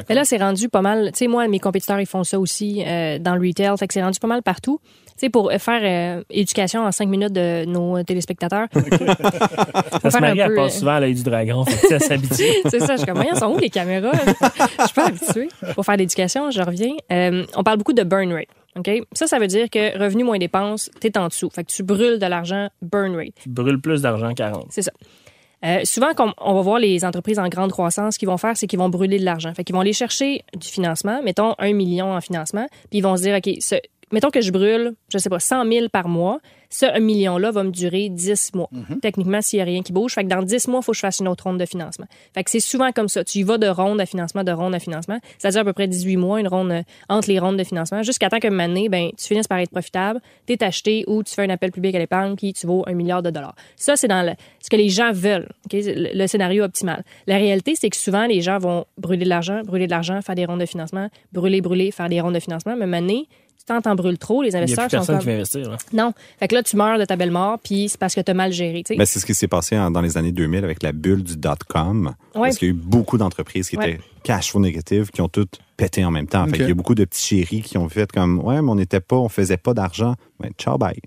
Mais 0.08 0.14
là, 0.14 0.24
c'est 0.24 0.36
rendu 0.38 0.68
pas 0.68 0.82
mal. 0.82 1.10
Tu 1.12 1.18
sais, 1.18 1.26
moi, 1.26 1.46
mes 1.48 1.58
compétiteurs, 1.58 2.00
ils 2.00 2.06
font 2.06 2.22
ça 2.24 2.38
aussi 2.38 2.82
euh, 2.86 3.18
dans 3.18 3.34
le 3.34 3.46
retail. 3.46 3.76
Fait 3.76 3.86
que 3.88 3.94
c'est 3.94 4.02
rendu 4.02 4.18
pas 4.20 4.28
mal 4.28 4.42
partout. 4.42 4.80
Tu 5.16 5.26
sais, 5.26 5.30
pour 5.30 5.52
faire 5.52 5.80
euh, 6.18 6.24
éducation 6.30 6.84
en 6.84 6.90
cinq 6.90 7.08
minutes 7.08 7.32
de 7.32 7.64
nos 7.66 8.02
téléspectateurs. 8.02 8.66
ça 10.02 10.10
se 10.10 10.18
marie, 10.18 10.40
elle 10.40 10.54
passe 10.54 10.74
euh, 10.76 10.78
souvent 10.80 10.92
à 10.92 11.00
l'œil 11.00 11.14
du 11.14 11.22
dragon. 11.22 11.64
Fait 11.64 11.80
que 11.88 11.98
ça 11.98 11.98
s'habitue. 12.00 12.42
c'est 12.68 12.80
ça, 12.80 12.92
je 12.94 12.98
suis 12.98 13.06
comme, 13.06 13.16
voyons, 13.16 13.36
sont 13.36 13.54
où 13.54 13.58
les 13.58 13.70
caméras? 13.70 14.10
Je 14.80 14.84
suis 14.84 14.94
pas 14.94 15.06
habituée. 15.06 15.48
Pour 15.74 15.84
faire 15.84 15.96
l'éducation, 15.96 16.50
je 16.50 16.60
reviens. 16.62 16.92
Euh, 17.12 17.44
on 17.56 17.62
parle 17.62 17.78
beaucoup 17.78 17.92
de 17.92 18.02
burn 18.02 18.32
rate. 18.32 18.48
OK? 18.76 18.90
Ça, 19.12 19.26
ça 19.26 19.38
veut 19.38 19.46
dire 19.46 19.70
que 19.70 19.98
revenu 19.98 20.24
moins 20.24 20.38
dépenses, 20.38 20.90
t'es 21.00 21.16
en 21.16 21.28
dessous. 21.28 21.48
Fait 21.50 21.62
que 21.64 21.70
tu 21.70 21.82
brûles 21.84 22.18
de 22.18 22.26
l'argent 22.26 22.68
burn 22.82 23.14
rate. 23.14 23.34
Tu 23.40 23.48
brûles 23.48 23.80
plus 23.80 24.02
d'argent 24.02 24.34
qu'à 24.34 24.50
rendre. 24.50 24.66
C'est 24.70 24.82
ça. 24.82 24.90
Euh, 25.64 25.80
souvent, 25.84 26.12
quand 26.14 26.34
on 26.42 26.54
va 26.54 26.60
voir 26.60 26.78
les 26.78 27.06
entreprises 27.06 27.38
en 27.38 27.48
grande 27.48 27.72
croissance, 27.72 28.14
ce 28.14 28.18
qu'ils 28.18 28.28
vont 28.28 28.36
faire, 28.36 28.54
c'est 28.54 28.66
qu'ils 28.66 28.78
vont 28.78 28.90
brûler 28.90 29.18
de 29.18 29.24
l'argent. 29.24 29.54
Fait 29.54 29.64
qu'ils 29.64 29.74
vont 29.74 29.80
aller 29.80 29.94
chercher 29.94 30.44
du 30.54 30.68
financement, 30.68 31.22
mettons 31.22 31.54
un 31.58 31.72
million 31.72 32.12
en 32.12 32.20
financement, 32.20 32.66
puis 32.90 32.98
ils 32.98 33.00
vont 33.00 33.16
se 33.16 33.22
dire, 33.22 33.36
OK, 33.36 33.50
ce- 33.60 33.76
mettons 34.14 34.30
que 34.30 34.40
je 34.40 34.50
brûle, 34.50 34.94
je 35.12 35.18
sais 35.18 35.28
pas, 35.28 35.38
100 35.40 35.70
000 35.70 35.88
par 35.90 36.08
mois, 36.08 36.38
ce 36.70 36.86
un 36.86 36.98
million-là 37.00 37.52
va 37.52 37.62
me 37.62 37.70
durer 37.70 38.08
10 38.08 38.52
mois. 38.54 38.68
Techniquement, 39.00 39.40
s'il 39.42 39.58
n'y 39.58 39.62
a 39.62 39.64
rien 39.64 39.82
qui 39.82 39.92
bouge. 39.92 40.12
Fait 40.14 40.24
que 40.24 40.28
dans 40.28 40.42
10 40.42 40.66
mois, 40.66 40.80
il 40.82 40.84
faut 40.84 40.90
que 40.90 40.96
je 40.96 41.00
fasse 41.02 41.20
une 41.20 41.28
autre 41.28 41.44
ronde 41.44 41.58
de 41.60 41.66
financement. 41.66 42.06
Fait 42.34 42.42
que 42.42 42.50
c'est 42.50 42.58
souvent 42.58 42.90
comme 42.90 43.06
ça. 43.08 43.22
Tu 43.22 43.38
y 43.38 43.42
vas 43.44 43.58
de 43.58 43.68
ronde 43.68 44.00
à 44.00 44.06
financement, 44.06 44.42
de 44.42 44.50
ronde 44.50 44.74
à 44.74 44.80
financement. 44.80 45.18
Ça 45.38 45.50
dure 45.50 45.60
à 45.60 45.64
peu 45.64 45.72
près 45.72 45.86
18 45.86 46.16
mois, 46.16 46.40
une 46.40 46.48
ronde 46.48 46.72
euh, 46.72 46.82
entre 47.08 47.28
les 47.28 47.38
rondes 47.38 47.58
de 47.58 47.64
financement, 47.64 48.02
jusqu'à 48.02 48.28
temps 48.28 48.38
moment 48.50 48.66
donné, 48.66 48.88
ben, 48.88 49.10
tu 49.16 49.26
finisses 49.26 49.46
par 49.46 49.58
être 49.58 49.70
profitable, 49.70 50.20
tu 50.48 50.54
es 50.54 50.64
acheté 50.64 51.04
ou 51.06 51.22
tu 51.22 51.32
fais 51.32 51.42
un 51.44 51.50
appel 51.50 51.70
public 51.70 51.94
à 51.94 51.98
l'épargne, 52.00 52.34
puis 52.34 52.52
tu 52.52 52.66
vaux 52.66 52.82
un 52.88 52.94
milliard 52.94 53.22
de 53.22 53.30
dollars. 53.30 53.54
Ça, 53.76 53.94
c'est 53.96 54.08
dans 54.08 54.22
le- 54.26 54.34
ce 54.60 54.68
que 54.68 54.76
les 54.76 54.88
gens 54.88 55.12
veulent, 55.12 55.48
OK? 55.66 55.72
le, 55.74 56.16
le 56.18 56.26
scénario 56.26 56.64
optimal. 56.64 57.04
La 57.28 57.36
réalité, 57.36 57.74
c'est 57.76 57.88
que 57.90 57.96
souvent, 57.96 58.26
les 58.26 58.40
gens 58.40 58.58
vont 58.58 58.84
brûler 58.98 59.24
de 59.24 59.28
l'argent, 59.28 59.60
brûler 59.64 59.86
de 59.86 59.92
l'argent, 59.92 60.20
faire 60.22 60.34
des 60.34 60.44
rondes 60.44 60.60
de 60.60 60.66
financement, 60.66 61.08
brûler, 61.32 61.60
brûler, 61.60 61.90
faire 61.92 62.08
des 62.08 62.20
rondes 62.20 62.34
de 62.34 62.40
financement. 62.40 62.74
Mais 62.76 62.84
à 62.84 62.86
tu 63.66 63.82
t'en 63.82 63.94
brûles 63.94 64.18
trop, 64.18 64.42
les 64.42 64.48
Il 64.48 64.52
n'y 64.52 64.56
a 64.56 64.58
investisseurs 64.60 64.84
plus 64.88 64.90
sont 64.90 64.96
personne 64.98 65.14
comme... 65.16 65.20
qui 65.22 65.26
va 65.28 65.34
investir. 65.34 65.70
Là. 65.70 65.76
Non. 65.92 66.12
Fait 66.38 66.48
que 66.48 66.54
là, 66.54 66.62
tu 66.62 66.76
meurs 66.76 66.98
de 66.98 67.04
ta 67.06 67.16
belle 67.16 67.30
mort, 67.30 67.58
puis 67.62 67.88
c'est 67.88 67.98
parce 67.98 68.14
que 68.14 68.20
tu 68.20 68.30
as 68.30 68.34
mal 68.34 68.52
géré. 68.52 68.82
tu 68.84 68.92
sais. 68.94 68.98
Ben, 68.98 69.06
c'est 69.06 69.18
ce 69.20 69.24
qui 69.26 69.34
s'est 69.34 69.48
passé 69.48 69.78
en- 69.78 69.90
dans 69.90 70.02
les 70.02 70.18
années 70.18 70.32
2000 70.32 70.64
avec 70.64 70.82
la 70.82 70.92
bulle 70.92 71.22
du 71.22 71.36
dot-com. 71.36 72.14
Ouais. 72.34 72.40
Parce 72.48 72.58
qu'il 72.58 72.68
y 72.68 72.70
a 72.70 72.74
eu 72.74 72.76
beaucoup 72.76 73.16
d'entreprises 73.16 73.68
qui 73.70 73.76
Ouais. 73.78 73.92
étaient 73.92 74.00
cash 74.22 74.50
flow 74.50 74.60
négatives, 74.60 75.10
qui 75.10 75.20
ont 75.22 75.28
toutes 75.28 75.58
pété 75.76 76.04
en 76.04 76.10
même 76.10 76.26
temps. 76.26 76.44
Fait 76.44 76.50
Ok. 76.50 76.56
qu'il 76.56 76.68
y 76.68 76.70
a 76.70 76.74
beaucoup 76.74 76.94
de 76.94 77.04
petits 77.04 77.22
chéris 77.26 77.62
qui 77.62 77.78
ont 77.78 77.88
fait 77.88 78.10
comme, 78.12 78.38
ouais, 78.40 78.60
mais 78.60 78.70
on 78.70 78.74
n'était 78.74 79.00
pas, 79.00 79.16
on 79.16 79.28
faisait 79.28 79.56
pas 79.56 79.72
d'argent. 79.74 80.14
Ben, 80.40 80.50
ciao, 80.58 80.76
bye. 80.78 80.98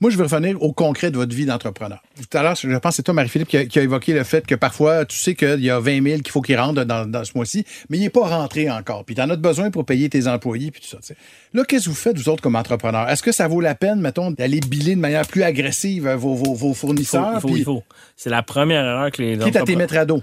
Moi, 0.00 0.10
je 0.10 0.16
veux 0.16 0.24
revenir 0.24 0.62
au 0.62 0.72
concret 0.72 1.10
de 1.10 1.16
votre 1.16 1.34
vie 1.34 1.46
d'entrepreneur. 1.46 2.02
Tout 2.16 2.36
à 2.38 2.42
l'heure, 2.42 2.54
je 2.54 2.68
pense 2.76 2.92
que 2.92 2.96
c'est 2.96 3.02
toi, 3.02 3.14
Marie-Philippe, 3.14 3.48
qui 3.48 3.56
a, 3.56 3.64
qui 3.66 3.78
a 3.78 3.82
évoqué 3.82 4.12
le 4.12 4.24
fait 4.24 4.46
que 4.46 4.54
parfois, 4.54 5.04
tu 5.04 5.16
sais 5.18 5.34
qu'il 5.34 5.60
y 5.60 5.70
a 5.70 5.78
20 5.80 6.02
000 6.02 6.16
qu'il 6.20 6.30
faut 6.30 6.40
qu'il 6.42 6.58
rentre 6.58 6.84
dans, 6.84 7.06
dans 7.10 7.24
ce 7.24 7.32
mois-ci, 7.34 7.64
mais 7.88 7.98
il 7.98 8.00
n'est 8.02 8.10
pas 8.10 8.26
rentré 8.28 8.70
encore. 8.70 9.04
Puis 9.04 9.14
tu 9.14 9.20
en 9.22 9.30
as 9.30 9.36
besoin 9.36 9.70
pour 9.70 9.84
payer 9.84 10.08
tes 10.08 10.26
employés, 10.28 10.70
puis 10.70 10.80
tout 10.80 10.88
ça. 10.88 10.98
tu 10.98 11.06
sais. 11.08 11.16
Là, 11.52 11.64
qu'est-ce 11.64 11.84
que 11.86 11.90
vous 11.90 11.96
faites, 11.96 12.16
vous 12.16 12.28
autres, 12.28 12.42
comme 12.42 12.56
entrepreneurs? 12.56 13.08
Est-ce 13.08 13.22
que 13.22 13.32
ça 13.32 13.48
vaut 13.48 13.60
la 13.60 13.74
peine, 13.74 14.00
mettons, 14.00 14.30
d'aller 14.30 14.60
biler 14.60 14.94
de 14.94 15.00
manière 15.00 15.26
plus 15.26 15.42
agressive 15.42 16.06
euh, 16.06 16.16
vos, 16.16 16.74
fournisseurs? 16.74 17.32
il 17.36 17.40
faut, 17.40 17.48
il 17.56 17.64
faut. 17.64 17.82
C'est 18.16 18.30
la 18.30 18.42
première 18.42 18.84
erreur 18.84 19.10
que 19.10 19.22
les 19.22 19.38
quitte 19.38 19.56
à 19.56 19.62
t'y 19.62 19.76
mettre 19.76 19.96
à 19.96 20.04
dos. 20.04 20.22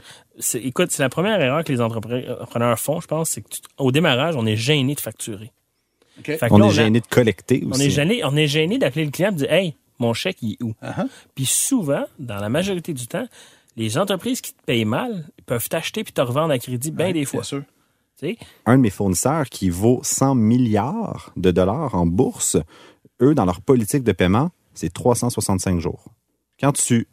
écoute, 0.56 0.92
c'est 0.92 1.04
la 1.04 1.10
première 1.10 1.42
erreur 1.42 1.64
que 1.64 1.72
les 1.74 1.82
entrepreneurs 1.82 2.80
font, 2.80 3.02
je 3.02 3.08
pense, 3.08 3.32
c'est 3.32 3.42
que 3.42 3.50
tu- 3.50 3.62
au 3.78 3.92
démarrage, 3.92 4.36
on 4.38 4.46
est 4.46 4.56
gêné 4.56 4.96
de 4.96 5.00
facturer. 5.00 5.52
OK. 6.20 6.26
Fait 6.26 6.38
que 6.50 6.54
On 6.54 6.58
là, 6.58 6.66
est 6.66 6.70
a- 6.70 6.72
gêné 6.72 7.00
de 7.02 7.06
collecter 7.08 7.64
aussi. 7.66 7.82
on 7.82 7.86
est 7.86 7.90
gêné, 7.90 8.24
on 8.24 8.36
est 8.36 8.48
gêné 8.48 8.78
d'appeler 8.78 9.06
le 9.06 9.12
client 9.12 9.30
et 9.30 9.34
de 9.34 9.38
dire 9.38 9.52
Hey, 9.52 9.76
mon 10.00 10.14
chèque 10.14 10.38
il 10.42 10.54
est 10.54 10.64
où? 10.64 10.74
Uh-huh. 10.84 11.08
Puis 11.36 11.46
souvent, 11.46 12.06
dans 12.20 12.38
la 12.40 12.50
majorité 12.50 12.94
du 12.94 13.08
temps, 13.08 13.28
les 13.76 13.98
entreprises 13.98 14.42
qui 14.42 14.54
te 14.54 14.64
payent 14.66 14.86
mal 14.86 15.26
peuvent 15.46 15.68
t'acheter 15.70 16.04
puis 16.04 16.14
te 16.14 16.22
revendre 16.22 16.52
à 16.52 16.58
crédit 16.60 16.92
bien 16.92 17.08
Ouais, 17.08 17.14
des 17.14 17.26
fois. 17.26 17.42
Bien 17.42 17.44
sûr. 17.44 17.64
un 18.66 18.78
de 18.78 18.82
mes 18.82 18.90
fournisseurs 18.90 19.46
qui 19.50 19.70
vaut 19.70 20.00
100 20.04 20.34
milliards 20.36 21.32
de 21.38 21.52
dollars 21.52 21.94
en 21.96 22.06
bourse, 22.08 22.58
eux, 23.22 23.36
dans 23.36 23.46
leur 23.46 23.62
politique 23.62 24.04
de 24.04 24.12
paiement, 24.12 24.50
c'est 24.74 24.92
365 24.92 25.80
jours. 25.80 26.06
Quand 26.60 26.72
tu 26.72 27.08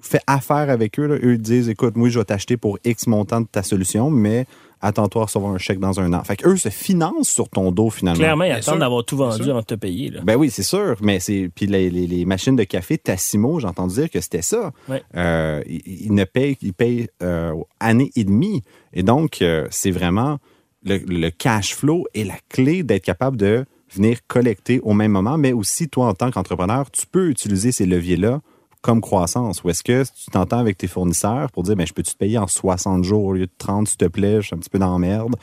fais 0.00 0.20
affaire 0.26 0.68
avec 0.70 0.98
eux, 0.98 1.06
là, 1.06 1.14
eux 1.22 1.34
ils 1.34 1.38
disent, 1.40 1.68
écoute, 1.68 1.96
moi, 1.96 2.08
je 2.08 2.18
vais 2.18 2.24
t'acheter 2.24 2.56
pour 2.56 2.78
X 2.84 3.06
montant 3.06 3.40
de 3.40 3.46
ta 3.46 3.62
solution, 3.62 4.10
mais 4.10 4.46
attends-toi 4.82 5.22
à 5.22 5.24
recevoir 5.26 5.52
un 5.54 5.58
chèque 5.58 5.78
dans 5.78 5.98
un 6.00 6.12
an. 6.12 6.22
Fait 6.24 6.36
qu'eux 6.36 6.56
se 6.56 6.68
financent 6.68 7.28
sur 7.30 7.48
ton 7.48 7.72
dos, 7.72 7.88
finalement. 7.88 8.18
Clairement, 8.18 8.44
ils 8.44 8.48
Bien 8.48 8.56
attendent 8.58 8.80
d'avoir 8.80 9.04
tout 9.04 9.16
vendu 9.16 9.48
avant 9.48 9.60
de 9.60 9.64
te 9.64 9.74
payer. 9.74 10.10
Là. 10.10 10.20
Ben 10.24 10.36
oui, 10.36 10.50
c'est 10.50 10.62
sûr, 10.62 10.96
mais 11.00 11.20
c'est 11.20 11.48
puis 11.54 11.66
les, 11.66 11.88
les- 11.88 12.06
les 12.06 12.24
machines 12.24 12.56
de 12.56 12.64
café 12.64 12.98
Tassimo, 12.98 13.60
j'ai 13.60 13.66
entendu 13.66 13.94
dire 13.94 14.10
que 14.10 14.20
c'était 14.20 14.42
ça. 14.42 14.72
Ouais. 14.88 15.02
Euh, 15.16 15.62
ils, 15.66 16.06
ils 16.06 16.14
ne 16.14 16.24
payent, 16.24 16.58
ils 16.60 16.74
payent 16.74 17.08
euh, 17.22 17.54
année 17.80 18.10
et 18.16 18.24
demie, 18.24 18.62
et 18.92 19.02
donc 19.02 19.40
euh, 19.40 19.66
c'est 19.70 19.90
vraiment 19.92 20.38
le, 20.84 20.98
le 20.98 21.30
cash 21.30 21.74
flow 21.74 22.06
est 22.14 22.24
la 22.24 22.34
clé 22.48 22.82
d'être 22.82 23.04
capable 23.04 23.36
de 23.36 23.64
venir 23.94 24.18
collecter 24.26 24.80
au 24.80 24.94
même 24.94 25.12
moment, 25.12 25.38
mais 25.38 25.52
aussi 25.52 25.88
toi 25.88 26.06
en 26.06 26.14
tant 26.14 26.30
qu'entrepreneur, 26.30 26.90
tu 26.90 27.06
peux 27.06 27.28
utiliser 27.28 27.72
ces 27.72 27.86
leviers-là 27.86 28.40
comme 28.82 29.00
croissance. 29.00 29.64
Ou 29.64 29.70
est-ce 29.70 29.82
que 29.82 30.04
tu 30.04 30.30
t'entends 30.30 30.58
avec 30.58 30.76
tes 30.76 30.88
fournisseurs 30.88 31.50
pour 31.52 31.62
dire, 31.62 31.76
ben, 31.76 31.86
je 31.86 31.92
peux-tu 31.92 32.12
te 32.12 32.18
payer 32.18 32.38
en 32.38 32.46
60 32.46 33.04
jours 33.04 33.24
au 33.24 33.32
lieu 33.32 33.46
de 33.46 33.52
30, 33.56 33.88
s'il 33.88 33.96
te 33.96 34.04
plaît, 34.04 34.42
je 34.42 34.48
suis 34.48 34.54
un 34.54 34.58
petit 34.58 34.70
peu 34.70 34.78
dans 34.78 34.92
la 34.92 34.98
merde. 34.98 35.36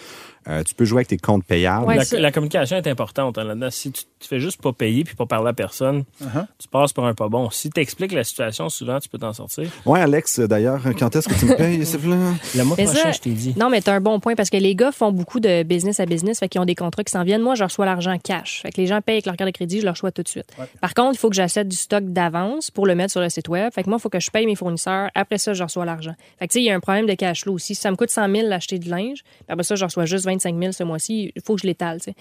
Euh, 0.49 0.63
tu 0.63 0.73
peux 0.73 0.83
jouer 0.85 0.99
avec 0.99 1.07
tes 1.09 1.17
comptes 1.17 1.45
payables. 1.45 1.85
Ouais, 1.85 1.99
la, 2.13 2.31
communication 2.31 2.75
est 2.77 2.87
importante 2.87 3.37
hein, 3.37 3.43
là-dedans. 3.43 3.69
Si 3.69 3.91
tu, 3.91 4.03
tu 4.19 4.27
fais 4.27 4.39
juste 4.39 4.59
pas 4.61 4.73
payer 4.73 5.03
puis 5.03 5.15
pas 5.15 5.25
parler 5.27 5.49
à 5.49 5.53
personne, 5.53 6.03
Uh-huh. 6.21 6.45
tu 6.57 6.67
passes 6.67 6.91
pour 6.91 7.05
un 7.05 7.13
pas 7.13 7.29
bon. 7.29 7.49
Si 7.51 7.69
tu 7.69 7.79
expliques 7.79 8.11
la 8.11 8.23
situation, 8.23 8.67
souvent, 8.69 8.99
tu 8.99 9.07
peux 9.09 9.17
t'en 9.19 9.31
sortir. 9.33 9.69
Ouais, 9.85 10.01
Alex, 10.01 10.39
d'ailleurs, 10.41 10.81
quand 10.97 11.15
est-ce 11.15 11.29
que 11.29 11.33
tu 11.39 11.45
me 11.45 11.55
payes, 11.55 11.85
s'il? 11.85 11.99
Le 12.01 12.63
mois 12.63 12.75
Mais 12.77 12.85
prochain, 12.85 13.03
ça- 13.03 13.11
je 13.11 13.19
t'ai 13.19 13.29
dit. 13.31 13.53
Non, 13.57 13.69
mais 13.69 13.81
t'as 13.81 13.93
un 13.93 14.01
bon 14.01 14.19
point 14.19 14.35
parce 14.35 14.49
que 14.49 14.57
les 14.57 14.75
gars 14.75 14.91
font 14.91 15.11
beaucoup 15.11 15.39
de 15.39 15.63
business 15.63 15.99
à 15.99 16.05
business, 16.05 16.39
fait 16.39 16.49
qu'ils 16.49 16.59
ont 16.61 16.65
des 16.65 16.75
contrats 16.75 17.03
qui 17.03 17.11
s'en 17.11 17.23
viennent. 17.23 17.41
Moi, 17.41 17.55
je 17.55 17.63
reçois 17.63 17.85
l'argent 17.85 18.17
cash. 18.17 18.61
Fait 18.63 18.71
que 18.71 18.81
les 18.81 18.87
gens 18.87 19.01
payent 19.01 19.15
avec 19.15 19.25
leur 19.27 19.35
carte 19.37 19.49
de 19.49 19.55
crédit, 19.55 19.79
je 19.79 19.85
le 19.85 19.91
reçois 19.91 20.11
tout 20.11 20.23
de 20.23 20.27
suite. 20.27 20.47
Par 20.81 20.93
contre, 20.93 21.15
il 21.15 21.17
faut 21.19 21.29
que 21.29 21.35
j'achète 21.35 21.67
du 21.67 21.77
stock 21.77 22.03
d'avance 22.05 22.71
pour 22.71 22.87
le 22.87 22.95
mettre 22.95 23.11
sur 23.11 23.21
le 23.21 23.29
site 23.29 23.47
web. 23.49 23.71
Fait 23.73 23.83
que 23.83 23.89
moi, 23.89 23.97
il 23.99 24.01
faut 24.01 24.09
que 24.09 24.19
je 24.19 24.31
paye 24.31 24.45
mes 24.45 24.55
fournisseurs. 24.55 25.09
Après 25.15 25.37
ça, 25.37 25.53
je 25.53 25.63
reçois 25.63 25.85
l'argent. 25.85 26.15
Fait 26.39 26.47
que 26.47 26.53
tu 26.53 26.59
sais, 26.59 26.63
il 26.63 26.65
y 26.67 26.71
a 26.71 26.75
un 26.75 26.79
problème 26.79 27.05
de 27.05 27.13
cash 27.13 27.43
flow 27.43 27.53
aussi. 27.53 27.75
Si 27.75 27.81
ça 27.81 27.91
me 27.91 27.95
coûte 27.95 28.09
100 28.09 28.29
000 28.33 28.49
d'acheter 28.49 28.79
du 28.79 28.89
linge, 28.89 29.19
après 29.47 29.63
ça, 29.63 29.75
je 29.75 29.85
reçois 29.85 30.05
juste 30.05 30.25
25 30.39 30.57
000 30.59 30.71
ce 30.71 30.83
mois-ci, 30.83 31.31
il 31.35 31.41
faut 31.45 31.55
que 31.55 31.61
je 31.61 31.67
l'étale, 31.67 31.99
que 31.99 32.11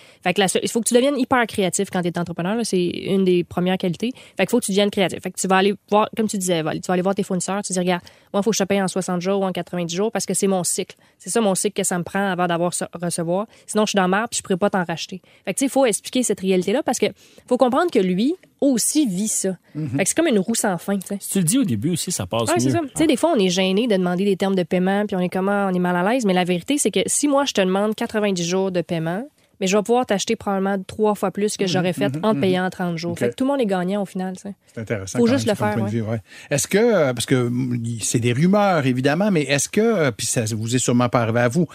il 0.63 0.69
faut 0.69 0.81
que 0.81 0.89
tu 0.89 0.95
deviennes 0.95 1.19
hyper 1.19 1.47
créatif 1.47 1.89
quand 1.91 2.03
tu 2.03 2.09
es 2.09 2.19
entrepreneur. 2.19 2.59
C'est 2.65 2.81
une 2.87 3.25
des 3.25 3.45
premières 3.45 3.79
qualités. 3.79 4.13
Fait 4.37 4.45
qu'il 4.45 4.51
faut 4.51 4.61
que 4.61 4.65
tu 4.65 4.73
deviennes 4.73 4.91
créatif. 4.91 5.21
Fait 5.23 5.31
que 5.31 5.39
tu 5.41 5.47
vas 5.47 5.57
aller 5.59 5.75
voir, 5.91 6.09
comme 6.17 6.29
tu 6.29 6.39
disais, 6.39 6.63
tu 6.63 6.81
vas 6.87 6.93
aller 6.95 7.03
voir 7.03 7.15
tes 7.15 7.23
fournisseurs, 7.23 7.63
tu 7.63 7.73
dis, 7.73 7.79
regarde, 7.79 8.03
moi, 8.33 8.41
il 8.41 8.45
faut 8.45 8.51
que 8.51 8.57
je 8.57 8.63
te 8.63 8.69
paye 8.69 8.83
en 8.83 8.89
60 8.89 9.21
jours 9.21 9.41
ou 9.41 9.45
en 9.45 9.53
90 9.53 9.95
jours 9.95 10.13
parce 10.13 10.27
que 10.27 10.35
c'est 10.35 10.47
mon 10.47 10.65
cycle. 10.65 10.97
C'est 11.19 11.31
ça 11.31 11.41
mon 11.41 11.55
cycle 11.55 11.75
que 11.75 11.85
ça 11.85 11.99
me 11.99 12.05
prend 12.05 12.31
avant 12.31 12.47
d'avoir 12.47 12.75
ce- 12.75 12.85
recevoir. 13.01 13.47
Sinon, 13.67 13.87
je 13.87 13.91
suis 13.91 13.97
dans 13.97 14.03
la 14.03 14.09
merde 14.09 14.29
puis 14.31 14.39
je 14.39 14.43
pourrais 14.43 14.57
pas 14.57 14.71
t'en 14.71 14.85
racheter. 14.85 15.21
Fait 15.45 15.55
que 15.55 15.59
tu 15.59 15.61
sais, 15.61 15.67
il 15.67 15.71
faut 15.71 15.87
expliquer 15.87 16.23
cette 16.23 16.41
réalité-là 16.41 16.83
parce 16.83 16.99
que 16.99 17.07
faut 17.47 17.57
comprendre 17.57 17.91
que 17.91 17.99
lui 17.99 18.35
aussi 18.61 19.07
vit 19.07 19.29
ça. 19.29 19.57
Que 19.75 19.81
c'est 20.05 20.15
comme 20.17 20.27
une 20.27 20.39
roue 20.39 20.55
sans 20.55 20.77
fin. 20.79 20.99
Si 21.21 21.31
tu 21.31 21.39
le 21.39 21.45
dis 21.45 21.59
au 21.59 21.65
début 21.65 21.91
aussi, 21.91 22.11
ça 22.13 22.27
passe 22.27 22.49
Ouais, 22.49 22.55
c'est 22.59 22.67
mieux. 22.67 22.73
ça. 22.73 22.81
Tu 22.81 22.91
sais, 22.97 23.07
des 23.07 23.17
fois, 23.17 23.33
on 23.37 23.39
est 23.39 23.49
gêné 23.51 23.87
de 23.87 23.97
demander 23.97 24.25
des 24.25 24.37
termes 24.37 24.55
de 24.57 24.63
paiement, 24.63 25.05
puis 25.07 25.17
on 25.17 25.21
est 25.21 25.29
comment, 25.29 25.69
on 25.71 25.75
est 25.75 25.79
mal 25.79 25.97
à 25.97 26.11
l'aise. 26.13 26.25
Mais 26.25 26.33
la 26.35 26.45
vérité, 26.45 26.79
c'est 26.79 26.91
que 26.91 27.01
si 27.07 27.29
moi, 27.29 27.45
je 27.45 27.53
te 27.53 27.61
demande 27.61 27.95
90 27.95 28.45
jours 28.47 28.71
de 28.73 28.81
paiement, 28.81 29.25
mais 29.61 29.67
je 29.67 29.77
vais 29.77 29.83
pouvoir 29.83 30.07
t'acheter 30.07 30.37
probablement 30.37 30.77
trois 30.87 31.15
fois 31.15 31.31
plus 31.31 31.57
que 31.57 31.67
j'aurais 31.67 31.93
fait 31.93 32.13
en 32.23 32.35
te 32.35 32.41
payant 32.41 32.65
en 32.65 32.71
30 32.71 32.97
jours. 32.97 33.19
Fait 33.19 33.31
que 33.31 33.35
tout 33.35 33.45
le 33.45 33.51
monde 33.51 33.61
est 33.61 33.67
gagnant 33.67 34.03
au 34.03 34.07
final, 34.07 34.37
tu. 34.37 34.49
C'est 34.73 34.81
intéressant. 34.81 35.19
Faut 35.19 35.27
juste 35.27 35.47
même, 35.47 35.55
le 35.55 35.57
faire, 35.57 35.75
point 35.75 35.87
de 35.87 35.91
vue, 35.91 36.03
ouais. 36.03 36.21
Est-ce 36.51 36.69
que, 36.69 36.79
euh, 36.79 37.13
parce 37.13 37.27
que 37.27 37.49
mm, 37.49 37.99
c'est 38.01 38.21
des 38.21 38.33
rumeurs, 38.33 38.87
évidemment, 38.87 39.31
mais 39.31 39.43
est-ce 39.43 39.69
que, 39.69 39.81
euh, 39.81 40.11
puis 40.11 40.27
ça 40.27 40.45
vous 40.53 40.77
est 40.77 40.79
sûrement 40.79 41.09
pas 41.09 41.23
arrivé 41.23 41.41
à 41.41 41.49
vous, 41.49 41.67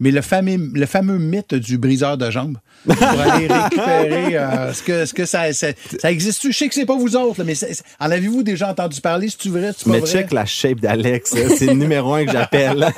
mais 0.00 0.10
le 0.10 0.20
fameux, 0.20 0.70
le 0.74 0.86
fameux 0.86 1.18
mythe 1.18 1.54
du 1.54 1.78
briseur 1.78 2.18
de 2.18 2.30
jambes 2.30 2.58
pour 2.84 2.96
aller 3.02 3.46
récupérer, 3.46 4.36
euh, 4.36 4.70
est-ce 4.70 4.82
que, 4.82 4.92
est-ce 4.92 5.14
que 5.14 5.24
ça, 5.24 5.52
ça, 5.52 5.68
ça 5.98 6.10
existe? 6.10 6.46
Je 6.46 6.56
sais 6.56 6.68
que 6.68 6.74
c'est 6.74 6.86
pas 6.86 6.96
vous 6.96 7.16
autres, 7.16 7.38
là, 7.38 7.44
mais 7.44 7.54
en 8.00 8.10
avez-vous 8.10 8.42
déjà 8.42 8.70
entendu 8.70 9.00
parler? 9.00 9.28
C'est-tu 9.28 9.50
vrai? 9.50 9.70
C'est 9.76 9.84
pas 9.84 9.98
Mais 9.98 10.06
check 10.06 10.32
la 10.32 10.44
shape 10.44 10.80
d'Alex. 10.80 11.34
C'est 11.56 11.66
le 11.66 11.74
numéro 11.74 12.14
un 12.14 12.24
que 12.24 12.32
j'appelle. 12.32 12.88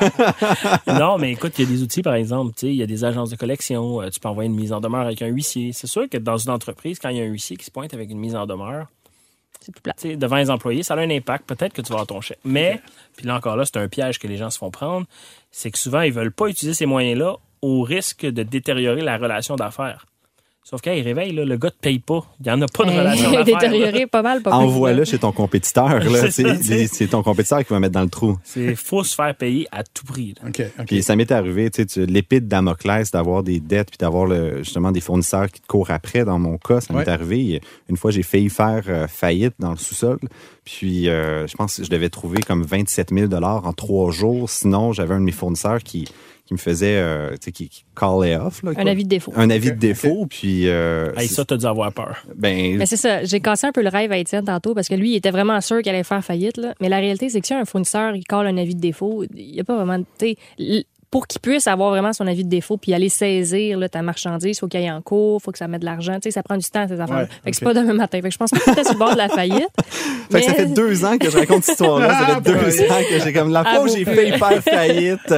non, 0.87 1.19
mais 1.19 1.33
écoute, 1.33 1.53
il 1.59 1.65
y 1.65 1.69
a 1.69 1.71
des 1.71 1.83
outils, 1.83 2.03
par 2.03 2.15
exemple, 2.15 2.53
tu 2.57 2.67
sais, 2.67 2.73
il 2.73 2.77
y 2.77 2.83
a 2.83 2.87
des 2.87 3.05
agences 3.05 3.31
de 3.31 3.37
collection, 3.37 4.01
tu 4.11 4.19
peux 4.19 4.29
envoyer 4.33 4.51
une 4.51 4.57
mise 4.57 4.73
en 4.73 4.81
demeure 4.81 5.07
avec 5.07 5.23
un 5.23 5.27
huissier. 5.29 5.73
C'est 5.73 5.87
sûr 5.87 6.09
que 6.09 6.19
dans 6.19 6.37
une 6.37 6.51
entreprise, 6.51 6.99
quand 6.99 7.09
il 7.09 7.17
y 7.19 7.21
a 7.21 7.25
un 7.25 7.29
huissier 7.29 7.57
qui 7.57 7.65
se 7.65 7.71
pointe 7.71 7.95
avec 7.95 8.11
une 8.11 8.19
mise 8.19 8.35
en 8.35 8.47
demeure, 8.47 8.89
C'est 9.61 9.73
plus 9.73 9.81
plat. 9.83 9.95
devant 10.17 10.37
les 10.37 10.51
employés, 10.51 10.83
ça 10.83 10.95
a 10.95 10.99
un 10.99 11.11
impact. 11.11 11.47
Peut-être 11.47 11.73
que 11.73 11.83
tu 11.83 11.89
vas 11.89 12.01
avoir 12.01 12.07
ton 12.09 12.21
chèque. 12.21 12.41
Mais, 12.45 12.81
puis 13.17 13.27
là 13.27 13.37
encore 13.37 13.57
là, 13.57 13.65
c'est 13.65 13.77
un 13.77 13.89
piège 13.89 14.19
que 14.19 14.27
les 14.27 14.37
gens 14.37 14.51
se 14.51 14.59
font 14.59 14.71
prendre, 14.71 15.07
c'est 15.53 15.71
que 15.71 15.79
souvent, 15.79 16.01
ils 16.03 16.13
veulent 16.13 16.33
pas 16.33 16.49
utiliser 16.49 16.75
ces 16.75 16.87
moyens-là 16.87 17.37
au 17.63 17.83
risque 17.83 18.27
de 18.27 18.43
détériorer 18.43 19.03
la 19.03 19.17
relation 19.19 19.55
d'affaires. 19.55 20.07
Sauf 20.65 20.81
quand 20.81 20.93
il 20.93 21.03
réveille, 21.03 21.33
là, 21.33 21.45
le 21.45 21.57
gars 21.57 21.71
te 21.71 21.77
paye 21.81 21.99
pas. 21.99 22.25
Il 22.41 22.45
n'y 22.47 22.53
en 22.53 22.63
a 22.63 22.67
pas 22.67 22.85
de 22.85 22.91
relation 22.91 23.31
il 23.33 23.35
là. 23.35 23.43
détérioré 23.45 24.07
pas 24.07 24.23
mal. 24.23 24.43
Pas 24.43 24.53
Envoie-le 24.53 25.05
chez 25.05 25.19
ton 25.19 25.33
compétiteur. 25.33 25.99
là. 25.99 26.31
C'est 26.31 27.09
ton 27.09 27.23
compétiteur 27.25 27.65
qui 27.65 27.73
va 27.73 27.81
mettre 27.81 27.93
dans 27.95 28.03
le 28.03 28.09
trou. 28.09 28.39
C'est 28.45 28.77
faut 28.77 29.03
se 29.03 29.15
faire 29.15 29.35
payer 29.35 29.67
à 29.73 29.83
tout 29.83 30.05
prix. 30.05 30.35
là. 30.41 30.49
OK, 30.49 30.63
OK. 30.79 30.87
Puis 30.87 31.03
ça 31.03 31.17
m'est 31.17 31.31
arrivé, 31.33 31.69
tu 31.69 31.83
sais, 31.83 31.87
tu- 31.87 32.07
l'épée 32.07 32.41
de 32.41 32.47
Damoclès, 32.47 33.11
d'avoir 33.11 33.43
des 33.43 33.59
dettes 33.59 33.89
puis 33.91 33.99
d'avoir 33.99 34.29
justement 34.63 34.93
des 34.93 35.01
fournisseurs 35.01 35.51
qui 35.51 35.61
te 35.61 35.67
courent 35.67 35.91
après. 35.91 36.25
Dans 36.25 36.39
mon 36.39 36.59
cas, 36.59 36.81
ça 36.81 36.93
m'est 36.95 37.01
Ouais. 37.01 37.09
arrivé. 37.09 37.61
Une 37.91 37.97
fois, 37.97 38.13
j'ai 38.13 38.23
failli 38.23 38.49
faire 38.49 38.85
euh, 38.89 39.09
faillite 39.09 39.55
dans 39.59 39.73
le 39.73 39.77
sous-sol. 39.79 40.21
Puis 40.65 41.09
euh, 41.09 41.47
je 41.49 41.57
pense 41.57 41.79
que 41.79 41.85
je 41.85 41.91
devais 41.91 42.09
trouver 42.09 42.41
comme 42.41 42.63
27 42.63 43.11
000 43.13 43.33
en 43.35 43.73
trois 43.73 44.13
jours. 44.13 44.49
Sinon, 44.49 44.93
j'avais 44.93 45.15
un 45.15 45.19
de 45.21 45.25
mes 45.25 45.33
fournisseurs 45.33 45.83
qui, 45.83 46.07
qui 46.53 46.67
me 46.67 46.73
faisait, 46.73 46.97
euh, 46.97 47.31
tu 47.33 47.37
sais, 47.45 47.53
qui, 47.53 47.69
qui 47.69 47.85
callait 47.97 48.37
off. 48.37 48.63
Là, 48.63 48.73
Un 48.77 48.87
avis 48.87 49.05
de 49.05 49.09
défaut. 49.09 49.33
Un 49.37 49.49
avis 49.51 49.71
de 49.73 49.77
défaut. 49.79 50.27
Puis, 50.29 50.69
euh, 50.69 51.13
Hey, 51.17 51.29
ça, 51.29 51.45
t'as 51.45 51.57
dû 51.57 51.67
avoir 51.67 51.93
peur. 51.93 52.25
ben, 52.37 52.77
Mais 52.79 52.87
c'est 52.87 52.97
ça, 52.97 53.25
j'ai 53.25 53.41
cassé 53.41 53.67
un 53.67 53.73
peu 53.73 53.83
le 53.83 53.89
rêve 53.89 54.13
à 54.13 54.19
Étienne 54.19 54.45
tantôt 54.45 54.75
parce 54.75 54.89
que 54.89 54.95
lui, 54.95 55.13
il 55.13 55.17
était 55.17 55.31
vraiment 55.31 55.61
sûr 55.61 55.81
qu'il 55.83 55.91
allait 55.91 56.05
faire 56.05 56.25
faillite. 56.25 56.57
Là. 56.59 56.75
Mais 56.81 56.89
la 56.89 56.99
réalité, 56.99 57.29
c'est 57.29 57.41
que 57.41 57.47
si 57.47 57.55
un 57.55 57.65
fournisseur, 57.65 58.15
il 58.15 58.25
colle 58.25 58.47
un 58.47 58.57
avis 58.59 58.75
de 58.75 58.81
défaut, 58.81 59.25
il 59.35 59.53
n'y 59.53 59.61
a 59.61 59.65
pas 59.65 59.77
vraiment. 59.77 60.03
tu 60.19 60.35
Pour 61.13 61.29
qu'il 61.29 61.41
puisse 61.41 61.67
avoir 61.69 61.91
vraiment 61.91 62.13
son 62.13 62.27
avis 62.27 62.43
de 62.43 62.49
défaut 62.49 62.77
puis 62.79 62.93
aller 62.95 63.09
saisir 63.09 63.79
là, 63.79 63.89
ta 63.89 64.03
marchandise, 64.03 64.57
il 64.57 64.59
faut 64.59 64.67
qu'il 64.67 64.81
aille 64.81 64.91
en 64.91 65.01
cours, 65.03 65.39
il 65.41 65.45
faut 65.45 65.53
que 65.53 65.59
ça 65.59 65.69
mette 65.69 65.83
de 65.83 65.87
l'argent. 65.87 66.15
Tu 66.15 66.23
sais, 66.23 66.31
ça 66.33 66.43
prend 66.43 66.57
du 66.57 66.69
temps, 66.69 66.89
ces 66.89 66.99
affaires. 67.01 67.17
Ouais, 67.17 67.29
fait 67.45 67.51
que 67.53 67.57
c'est 67.59 67.65
pas 67.65 67.75
demain 67.75 67.93
matin. 67.93 68.19
Fait 68.21 68.29
que 68.29 68.33
je 68.33 68.39
pense 68.39 68.51
pas 68.51 68.59
que 68.59 68.65
c'était 68.65 68.83
sur 68.85 68.95
le 68.95 68.99
bord 68.99 69.13
de 69.13 69.19
la 69.19 69.29
faillite. 69.29 69.69
Fait 70.33 70.41
que 70.41 70.47
ça 70.47 70.53
Mais- 70.53 70.57
fait 70.57 70.67
deux 70.73 71.05
ans 71.05 71.19
que 71.19 71.29
je 71.31 71.37
raconte 71.37 71.63
cette 71.65 71.75
histoire-là. 71.75 72.09
Ça 72.09 72.27
Ah, 72.27 72.35
fait 72.37 72.41
deux 72.53 72.83
ans 72.91 73.01
que 73.11 73.21
j'ai 73.23 73.33
comme 73.35 73.53
la 73.53 73.65
fois 73.65 73.83
où 73.83 73.89
j'ai 73.89 74.05
failli 74.07 74.33
faire 74.33 74.63
faillite. 74.63 75.35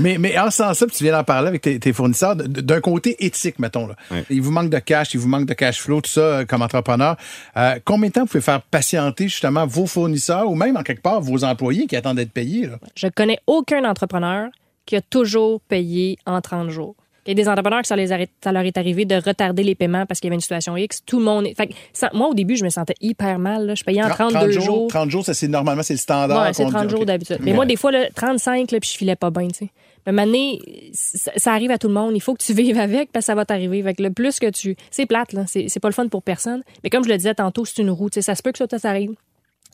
Mais, 0.00 0.16
mais 0.18 0.38
en 0.38 0.48
ce 0.52 0.58
sens-là, 0.58 0.86
puis 0.86 0.96
tu 0.96 1.02
viens 1.02 1.12
d'en 1.14 1.24
parler 1.24 1.48
avec 1.48 1.60
tes, 1.62 1.80
tes 1.80 1.92
fournisseurs, 1.92 2.36
d'un 2.36 2.80
côté 2.80 3.16
éthique, 3.18 3.58
mettons. 3.58 3.88
Là. 3.88 3.96
Ouais. 4.12 4.24
Il 4.30 4.40
vous 4.42 4.52
manque 4.52 4.70
de 4.70 4.78
cash, 4.78 5.12
il 5.14 5.18
vous 5.18 5.26
manque 5.28 5.46
de 5.46 5.54
cash 5.54 5.80
flow, 5.80 6.00
tout 6.00 6.10
ça, 6.10 6.20
euh, 6.20 6.44
comme 6.44 6.62
entrepreneur. 6.62 7.16
Euh, 7.56 7.74
combien 7.84 8.08
de 8.10 8.12
temps 8.14 8.20
vous 8.20 8.26
pouvez 8.28 8.40
faire 8.40 8.62
patienter 8.62 9.24
justement 9.24 9.66
vos 9.66 9.86
fournisseurs 9.86 10.48
ou 10.48 10.54
même 10.54 10.76
en 10.76 10.84
quelque 10.84 11.02
part 11.02 11.20
vos 11.20 11.42
employés 11.42 11.88
qui 11.88 11.96
attendent 11.96 12.18
d'être 12.18 12.30
payés? 12.32 12.66
Là? 12.68 12.76
Je 12.94 13.08
connais 13.08 13.40
aucun 13.48 13.84
entrepreneur 13.84 14.50
qui 14.88 14.96
a 14.96 15.00
toujours 15.02 15.60
payé 15.60 16.16
en 16.26 16.40
30 16.40 16.70
jours. 16.70 16.94
Il 17.26 17.32
y 17.32 17.32
a 17.32 17.34
des 17.34 17.46
entrepreneurs 17.50 17.82
que 17.82 17.86
ça, 17.86 17.94
les 17.94 18.10
arrête- 18.10 18.30
ça 18.42 18.52
leur 18.52 18.62
est 18.62 18.78
arrivé 18.78 19.04
de 19.04 19.16
retarder 19.16 19.62
les 19.62 19.74
paiements 19.74 20.06
parce 20.06 20.18
qu'il 20.18 20.28
y 20.28 20.30
avait 20.30 20.36
une 20.36 20.40
situation 20.40 20.74
X. 20.78 21.02
Tout 21.04 21.18
le 21.18 21.26
monde. 21.26 21.46
est- 21.46 21.54
Fait 21.54 21.68
ça- 21.92 22.08
moi, 22.14 22.28
au 22.28 22.32
début, 22.34 22.56
je 22.56 22.64
me 22.64 22.70
sentais 22.70 22.94
hyper 23.02 23.38
mal. 23.38 23.66
là. 23.66 23.74
Je 23.74 23.84
payais 23.84 24.02
en 24.02 24.08
32 24.08 24.50
jours. 24.50 24.88
30 24.88 25.10
jours, 25.10 25.26
ça 25.26 25.34
c'est 25.34 25.46
normalement 25.46 25.82
c'est 25.82 25.92
le 25.92 25.98
standard. 25.98 26.42
Ouais, 26.46 26.54
c'est 26.54 26.64
qu'on 26.64 26.70
30 26.70 26.86
dit, 26.86 26.96
jours 26.96 27.04
d'habitude. 27.04 27.36
Mais 27.42 27.52
moi, 27.52 27.66
des 27.66 27.76
fois, 27.76 27.92
là, 27.92 28.08
35, 28.14 28.70
là, 28.70 28.80
puis 28.80 28.88
je 28.90 28.96
filais 28.96 29.14
pas 29.16 29.28
bien, 29.30 29.48
tu 29.48 29.66
sais. 29.66 29.68
Mais 30.06 30.12
maintenant, 30.12 30.52
ça, 30.94 31.32
ça 31.36 31.52
arrive 31.52 31.70
à 31.70 31.76
tout 31.76 31.88
le 31.88 31.94
monde. 31.94 32.12
Il 32.16 32.20
faut 32.22 32.32
que 32.32 32.42
tu 32.42 32.54
vives 32.54 32.78
avec 32.78 33.12
parce 33.12 33.24
que 33.24 33.26
ça 33.26 33.34
va 33.34 33.44
t'arriver. 33.44 33.82
Fait 33.82 33.92
que 33.92 34.02
le 34.02 34.10
plus 34.10 34.38
que 34.38 34.48
tu... 34.48 34.74
C'est 34.90 35.04
plate, 35.04 35.34
là. 35.34 35.44
C'est 35.46 35.68
c'est 35.68 35.80
pas 35.80 35.88
le 35.88 35.94
fun 35.94 36.08
pour 36.08 36.22
personne. 36.22 36.62
Mais 36.82 36.88
comme 36.88 37.04
je 37.04 37.10
le 37.10 37.16
disais 37.18 37.34
tantôt, 37.34 37.66
c'est 37.66 37.82
une 37.82 37.90
roue. 37.90 38.08
Tu 38.08 38.14
sais, 38.14 38.22
ça 38.22 38.34
se 38.36 38.42
peut 38.42 38.52
que 38.52 38.58
ça, 38.58 38.66
toi, 38.66 38.78
ça 38.78 38.88
arrive. 38.88 39.12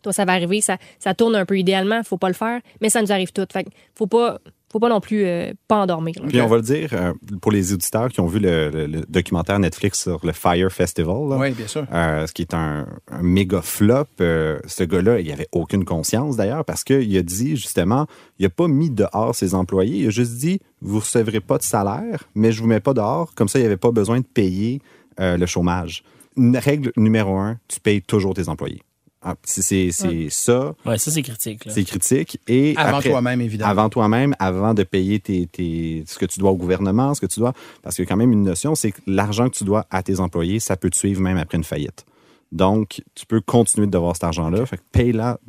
Toi, 0.03 0.12
ça 0.12 0.25
va 0.25 0.33
arriver. 0.33 0.61
Ça, 0.61 0.77
ça 0.99 1.15
tourne 1.15 1.37
un 1.37 1.45
peu 1.47 1.57
idéalement. 1.57 2.03
Faut 2.03 2.19
pas 2.19 2.29
le 2.29 2.35
faire. 2.35 2.61
Mais 2.81 2.89
ça 2.91 3.01
nous 3.01 3.12
arrive 3.12 3.33
tout. 3.33 3.47
Fait 3.53 3.62
que 3.62 3.71
faut 3.95 4.09
pas, 4.09 4.39
faut 4.75 4.81
pas 4.81 4.89
non 4.89 5.01
plus 5.01 5.25
euh, 5.25 5.53
pas 5.68 5.77
endormir. 5.77 6.14
là. 6.20 6.27
Puis 6.29 6.41
on 6.41 6.47
va 6.49 6.57
le 6.57 6.62
dire, 6.62 6.91
euh, 6.93 7.12
pour 7.41 7.51
les 7.53 7.72
auditeurs 7.72 8.09
qui 8.11 8.20
ont 8.20 8.27
vu 8.27 8.39
le, 8.41 8.70
le- 8.70 8.87
le 8.87 9.01
documentaire 9.09 9.59
Netflix 9.59 10.03
sur 10.03 10.20
le 10.27 10.33
Fire 10.33 10.70
Festival, 10.70 11.29
là, 11.31 11.37
Oui, 11.39 11.53
bien 11.53 11.66
sûr. 11.66 11.87
euh, 11.93 12.27
ce 12.27 12.33
qui 12.33 12.43
est 12.43 12.53
un, 12.55 12.87
un 13.11 13.22
méga 13.22 13.62
flop, 13.62 14.05
euh, 14.20 14.59
ce 14.66 14.85
gars-là, 14.85 15.20
il 15.20 15.31
avait 15.33 15.49
aucune 15.53 15.85
conscience 15.85 16.37
d'ailleurs 16.37 16.64
parce 16.64 16.85
qu'il 16.85 17.16
a 17.16 17.22
dit 17.22 17.57
justement, 17.57 18.07
il 18.39 18.47
a 18.47 18.51
pas 18.51 18.68
mis 18.68 18.91
dehors 18.91 19.35
ses 19.35 19.55
employés, 19.55 19.99
il 19.99 20.07
a 20.09 20.11
juste 20.11 20.35
dit, 20.37 20.61
vous 20.83 20.99
recevrez 20.99 21.41
pas 21.41 21.57
de 21.59 21.62
salaire, 21.62 22.25
mais 22.35 22.53
je 22.53 22.61
vous 22.61 22.68
mets 22.68 22.81
pas 22.81 22.93
dehors, 22.95 23.35
comme 23.35 23.49
ça, 23.49 23.59
il 23.59 23.62
n'y 23.62 23.66
avait 23.66 23.77
pas 23.77 23.91
besoin 23.93 24.18
de 24.20 24.27
payer 24.27 24.81
euh, 25.20 25.37
le 25.37 25.47
chômage. 25.47 26.03
Une 26.37 26.57
règle 26.57 26.91
numéro 26.97 27.37
un, 27.37 27.59
tu 27.68 27.79
payes 27.79 28.03
toujours 28.03 28.35
tes 28.35 28.49
employés. 28.49 28.83
Ah, 29.27 29.35
c'est 29.43 29.62
c'est- 29.62 29.91
c'est 29.91 30.29
ça, 30.29 30.75
Ouais, 30.85 30.99
ça, 30.99 31.11
c'est 31.11 31.22
critique. 31.22 31.64
là. 31.64 31.72
c'est 31.72 31.85
critique. 31.85 32.39
Et 32.47 32.75
Avant 32.77 32.99
après- 32.99 33.09
toi-même, 33.11 33.41
évidemment. 33.41 33.70
Avant 33.70 33.89
toi-même, 33.89 34.37
avant 34.39 34.75
de 34.75 34.83
payer 34.83 35.18
tes, 35.18 35.47
tes- 35.47 36.05
ce 36.07 36.18
que 36.18 36.27
tu 36.27 36.39
dois 36.41 36.51
au 36.51 36.57
gouvernement, 36.57 37.14
ce 37.14 37.20
que 37.22 37.27
tu 37.27 37.41
dois. 37.41 37.55
Parce 37.83 37.97
qu'il 37.97 38.05
y 38.05 38.07
a 38.07 38.09
quand 38.09 38.16
même 38.18 38.33
une 38.33 38.43
notion, 38.43 38.75
c'est 38.75 38.93
que 38.93 39.01
l'argent 39.07 39.49
que 39.49 39.57
tu 39.57 39.64
dois 39.64 39.87
à 39.91 40.03
tes 40.03 40.20
employés, 40.20 40.61
ça 40.61 40.77
peut 40.77 40.91
te 40.91 40.97
suivre 40.97 41.20
même 41.22 41.39
après 41.39 41.57
une 41.57 41.64
faillite. 41.64 42.05
Donc, 42.53 43.03
tu 43.14 43.25
peux 43.27 43.41
continuer 43.41 43.87
de 43.87 43.93
devoir 43.93 44.14
cet 44.14 44.25
argent-là. 44.25 44.64
Fait 44.66 44.77
que 44.77 44.83
paye-la 44.93 45.41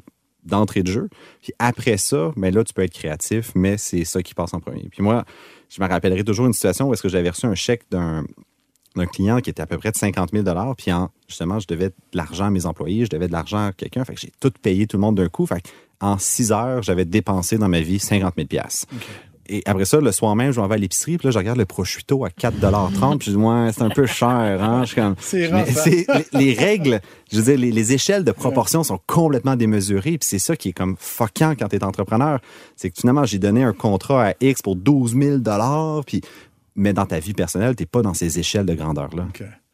d'entrée 0.46 0.82
de 0.84 0.92
jeu. 0.92 1.10
Puis 1.42 1.52
après 1.60 1.98
ça, 1.98 2.32
mais 2.36 2.52
là, 2.52 2.64
tu 2.64 2.74
peux 2.74 2.84
être 2.84 2.94
créatif, 2.94 3.52
mais 3.56 3.78
c'est 3.78 4.06
ça 4.06 4.22
qui 4.24 4.34
passe 4.34 4.54
en 4.54 4.60
premier. 4.60 4.88
Puis 4.92 5.04
moi, 5.04 5.26
je 5.70 5.82
me 5.82 5.88
rappellerai 5.88 6.24
toujours 6.24 6.46
une 6.46 6.54
situation 6.54 6.88
où 6.88 6.94
est-ce 6.94 7.02
que 7.02 7.10
j'avais 7.10 7.30
reçu 7.32 7.46
un 7.48 7.56
chèque 7.56 7.84
d'un 7.92 8.24
d'un 8.96 9.06
client 9.06 9.40
qui 9.40 9.50
était 9.50 9.62
à 9.62 9.66
peu 9.68 9.78
près 9.78 9.92
de 9.92 9.98
50 9.98 10.32
000 10.34 10.46
puis 10.78 10.92
en, 10.92 11.10
justement, 11.28 11.60
je 11.60 11.68
devais 11.68 11.90
de 11.90 11.94
l'argent 12.14 12.46
à 12.46 12.50
mes 12.50 12.66
employés, 12.66 13.06
je 13.06 13.10
devais 13.10 13.28
de 13.28 13.34
l'argent 13.34 13.68
à 13.68 13.72
quelqu'un. 13.74 14.04
Fait 14.06 14.14
que 14.16 14.22
j'ai 14.22 14.32
tout 14.40 14.52
payé 14.62 14.88
tout 14.88 14.98
le 14.98 15.02
monde 15.02 15.16
d'un 15.16 15.30
coup. 15.30 15.46
Fait 15.46 15.62
que 15.62 15.68
en 16.02 16.18
six 16.18 16.52
heures, 16.52 16.84
j'avais 16.84 17.06
dépensé 17.06 17.58
dans 17.58 17.70
ma 17.70 17.80
vie 17.82 18.00
50 18.00 18.34
000 18.38 18.48
Et 19.48 19.62
après 19.66 19.86
ça, 19.86 20.00
le 20.02 20.12
soir 20.12 20.36
même, 20.36 20.52
je 20.52 20.60
m'en 20.60 20.68
vais 20.68 20.76
à 20.76 20.78
l'épicerie, 20.78 21.18
puis 21.18 21.28
là, 21.28 21.32
je 21.32 21.38
regarde 21.38 21.58
le 21.58 21.66
prosciutto 21.66 22.26
à 22.26 22.30
4,30 22.30 23.18
puis 23.20 23.32
je 23.32 23.38
dis, 23.38 23.44
ouais, 23.44 23.72
c'est 23.74 23.84
un 23.84 23.90
peu 23.90 24.06
cher, 24.06 24.28
hein. 24.30 24.82
Je 24.82 24.88
suis 24.88 24.96
comme, 24.96 25.16
C'est 25.20 25.52
mais 25.52 25.62
hein? 25.62 25.66
c'est- 25.74 26.06
les, 26.34 26.46
les 26.48 26.54
règles, 26.54 27.00
je 27.32 27.38
veux 27.38 27.44
dire, 27.44 27.58
les, 27.58 27.72
les 27.72 27.94
échelles 27.94 28.24
de 28.24 28.32
proportion 28.32 28.84
sont 28.84 29.00
complètement 29.08 29.56
démesurées, 29.56 30.18
puis 30.18 30.28
c'est 30.28 30.40
ça 30.40 30.56
qui 30.56 30.70
est 30.70 30.74
comme 30.74 30.96
fuckant 31.00 31.54
quand 31.58 31.68
tu 31.70 31.76
es 31.78 31.84
entrepreneur. 31.84 32.40
C'est 32.76 32.90
que 32.90 33.00
finalement, 33.00 33.24
j'ai 33.26 33.40
donné 33.40 33.64
un 33.64 33.74
contrat 33.74 34.30
à 34.30 34.34
X 34.42 34.62
pour 34.62 34.76
12 34.76 35.16
000 35.16 35.38
puis 36.06 36.22
mais 36.76 36.94
dans 36.94 37.06
ta 37.06 37.20
vie 37.20 37.34
personnelle, 37.34 37.76
t'es 37.76 37.86
pas 37.86 38.02
dans 38.02 38.14
ces 38.14 38.40
échelles 38.40 38.66
de 38.66 38.74
grandeur-là. 38.74 39.28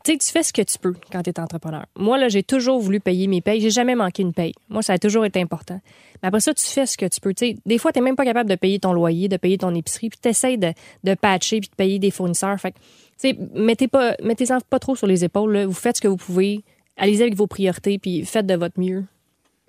Tu 0.04 0.14
sais, 0.14 0.18
tu 0.18 0.32
fais 0.32 0.42
ce 0.42 0.52
que 0.52 0.64
tu 0.64 0.80
peux 0.80 0.96
quand 1.12 1.22
tu 1.22 1.30
es 1.30 1.40
entrepreneur. 1.40 1.86
Moi, 1.96 2.18
là, 2.18 2.28
j'ai 2.28 2.42
toujours 2.42 2.80
voulu 2.80 3.00
payer 3.00 3.28
mes 3.28 3.42
payes. 3.42 3.62
J'ai 3.62 3.70
jamais 3.70 3.94
manqué 3.94 4.24
une 4.24 4.34
paye. 4.34 4.54
Moi, 4.70 4.82
ça 4.82 4.94
a 4.94 4.98
toujours 4.98 5.26
été 5.26 5.40
important. 5.40 5.80
Mais 6.22 6.28
après 6.28 6.40
ça, 6.40 6.56
tu 6.56 6.66
fais 6.66 6.88
ce 6.88 6.98
que 6.98 7.06
tu 7.06 7.20
peux. 7.20 7.34
Tu 7.36 7.50
sais, 7.50 7.58
des 7.68 7.78
fois, 7.78 7.92
tu 7.92 8.02
même 8.02 8.16
pas 8.16 8.26
capable 8.26 8.50
de 8.50 8.56
payer 8.56 8.80
ton 8.80 8.94
loyer, 8.94 9.28
de 9.28 9.38
payer 9.38 9.60
ton 9.60 9.76
épicerie, 9.76 10.10
puis 10.10 10.20
tu 10.20 10.30
essaies 10.30 10.58
de, 10.58 10.74
de 11.04 11.14
patcher 11.14 11.60
puis 11.60 11.70
de 11.70 11.76
payer 11.76 12.00
des 12.00 12.10
fournisseurs. 12.10 12.60
Fait 12.60 12.72
que, 12.72 12.78
tu 12.78 13.30
sais, 13.30 13.38
mettez 13.54 13.88
pas, 13.88 14.16
mettez-en 14.24 14.58
pas 14.62 14.80
trop 14.80 14.96
sur 14.96 15.06
les 15.06 15.24
épaules. 15.24 15.54
là. 15.54 15.66
Vous 15.68 15.74
faites 15.74 15.98
ce 15.98 16.02
que 16.02 16.08
vous 16.08 16.18
pouvez. 16.18 16.64
Allez-y 16.98 17.22
avec 17.22 17.36
vos 17.36 17.48
priorités, 17.48 18.00
puis 18.00 18.26
faites 18.26 18.48
de 18.48 18.56
votre 18.56 18.80
mieux 18.80 19.06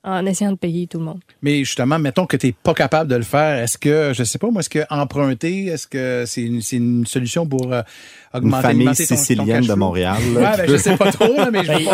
en 0.05 0.27
essayant 0.27 0.51
de 0.53 0.57
payer 0.57 0.87
tout 0.89 0.99
le 0.99 1.05
monde. 1.05 1.21
Mais 1.43 1.59
justement, 1.61 1.99
mettons 1.99 2.27
que 2.27 2.37
tu 2.37 2.49
n'es 2.49 2.53
pas 2.53 2.75
capable 2.75 3.09
de 3.11 3.15
le 3.17 3.23
faire. 3.23 3.63
Est-ce 3.63 3.79
que, 3.79 4.13
je 4.15 4.25
sais 4.25 4.39
pas, 4.39 4.51
moi, 4.51 4.61
est-ce 4.61 4.69
que 4.71 4.81
emprunter, 4.91 5.67
est-ce 5.67 5.87
que 5.87 6.25
c'est 6.27 6.43
une, 6.43 6.61
c'est 6.61 6.77
une 6.77 7.07
solution 7.07 7.47
pour 7.47 7.73
euh, 7.73 7.83
Une 8.35 8.39
augmenter 8.41 8.63
famille 8.63 8.87
ton- 8.87 8.93
ton 8.95 9.05
sicilienne 9.05 9.65
de? 9.67 9.75
Montréal. 9.75 10.19
là, 10.35 10.41
Ouais, 10.53 10.57
ben, 10.57 10.69
je 10.71 10.77
sais 10.77 10.97
pas 10.97 11.13
trop, 11.13 11.33
là, 11.35 11.51
mais 11.53 11.63
je 11.65 11.69
Ben, 11.73 11.79
me 11.79 11.85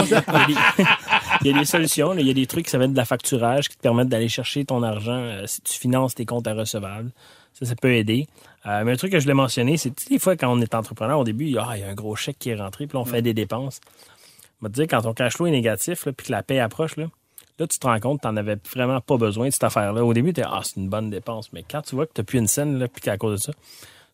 il, 1.45 1.53
y 1.53 1.55
a 1.55 1.59
des, 1.59 1.65
solutions. 1.65 2.13
là. 2.13 2.21
Il 2.21 2.27
y 2.27 2.31
a 2.31 2.35
des 2.35 2.47
trucs, 2.47 2.69
ça 2.69 2.79
va 2.79 2.85
être 2.85 2.93
de 2.93 2.97
la 2.97 3.05
facturage 3.05 3.69
qui 3.69 3.77
te 3.77 3.83
permettent 3.83 4.09
d'aller 4.09 4.29
chercher 4.29 4.65
ton 4.65 4.83
argent 4.83 5.13
euh, 5.13 5.43
si 5.47 5.61
tu 5.63 5.75
finances 5.79 6.15
tes 6.15 6.25
comptes 6.25 6.47
à 6.47 6.55
recevables. 6.55 7.11
Ça, 7.53 7.67
ça 7.67 7.75
peut 7.75 7.93
aider. 7.93 8.27
Euh, 8.67 8.85
mais 8.85 8.93
un 8.93 8.97
truc 8.97 9.13
que 9.13 9.19
je 9.19 9.25
voulais 9.25 9.35
mentionner, 9.35 9.77
c'est 9.77 9.99
sais, 10.01 10.09
des 10.11 10.19
fois, 10.19 10.37
quand 10.37 10.51
on 10.51 10.61
est 10.61 10.75
entrepreneur, 10.75 11.19
au 11.19 11.25
début, 11.25 11.45
il 11.47 11.53
y 11.53 11.59
a, 11.59 11.67
ah, 11.69 11.77
il 11.77 11.81
y 11.81 11.85
a 11.85 11.89
un 11.89 11.95
gros 11.95 12.17
chèque 12.17 12.39
qui 12.39 12.51
est 12.51 12.55
rentré, 12.57 12.87
puis 12.87 12.97
là, 12.97 13.03
on 13.03 13.05
fait 13.05 13.21
des 13.23 13.35
dépenses. 13.35 13.81
Je 14.61 14.67
vais 14.67 14.71
te 14.71 14.75
dire, 14.75 14.85
quand 14.89 15.03
ton 15.03 15.13
cash 15.13 15.35
flow 15.35 15.47
est 15.47 15.51
négatif, 15.53 16.07
là, 16.07 16.13
puis 16.13 16.27
que 16.27 16.33
la 16.33 16.43
paie 16.43 16.59
approche, 16.59 16.97
là, 16.97 17.07
là, 17.59 17.67
tu 17.67 17.79
te 17.79 17.87
rends 17.87 17.99
compte 18.01 18.21
que 18.21 18.27
tu 18.29 18.33
n'en 18.33 18.37
avais 18.37 18.57
vraiment 18.75 19.01
pas 19.01 19.17
besoin 19.17 19.47
de 19.47 19.53
cette 19.53 19.65
affaire-là. 19.65 20.05
Au 20.05 20.13
début, 20.15 20.33
tu 20.33 20.43
ah, 20.45 20.61
c'est 20.63 20.77
une 20.77 20.89
bonne 20.89 21.11
dépense. 21.11 21.53
Mais 21.53 21.65
quand 21.69 21.83
tu 21.83 21.95
vois 21.95 22.07
que 22.07 22.13
tu 22.15 22.21
n'as 22.21 22.25
plus 22.25 22.39
une 22.39 22.47
scène, 22.49 22.79
là, 22.79 22.89
puis 22.89 23.01
qu'à 23.03 23.17
cause 23.17 23.33
de 23.41 23.45
ça, 23.47 23.53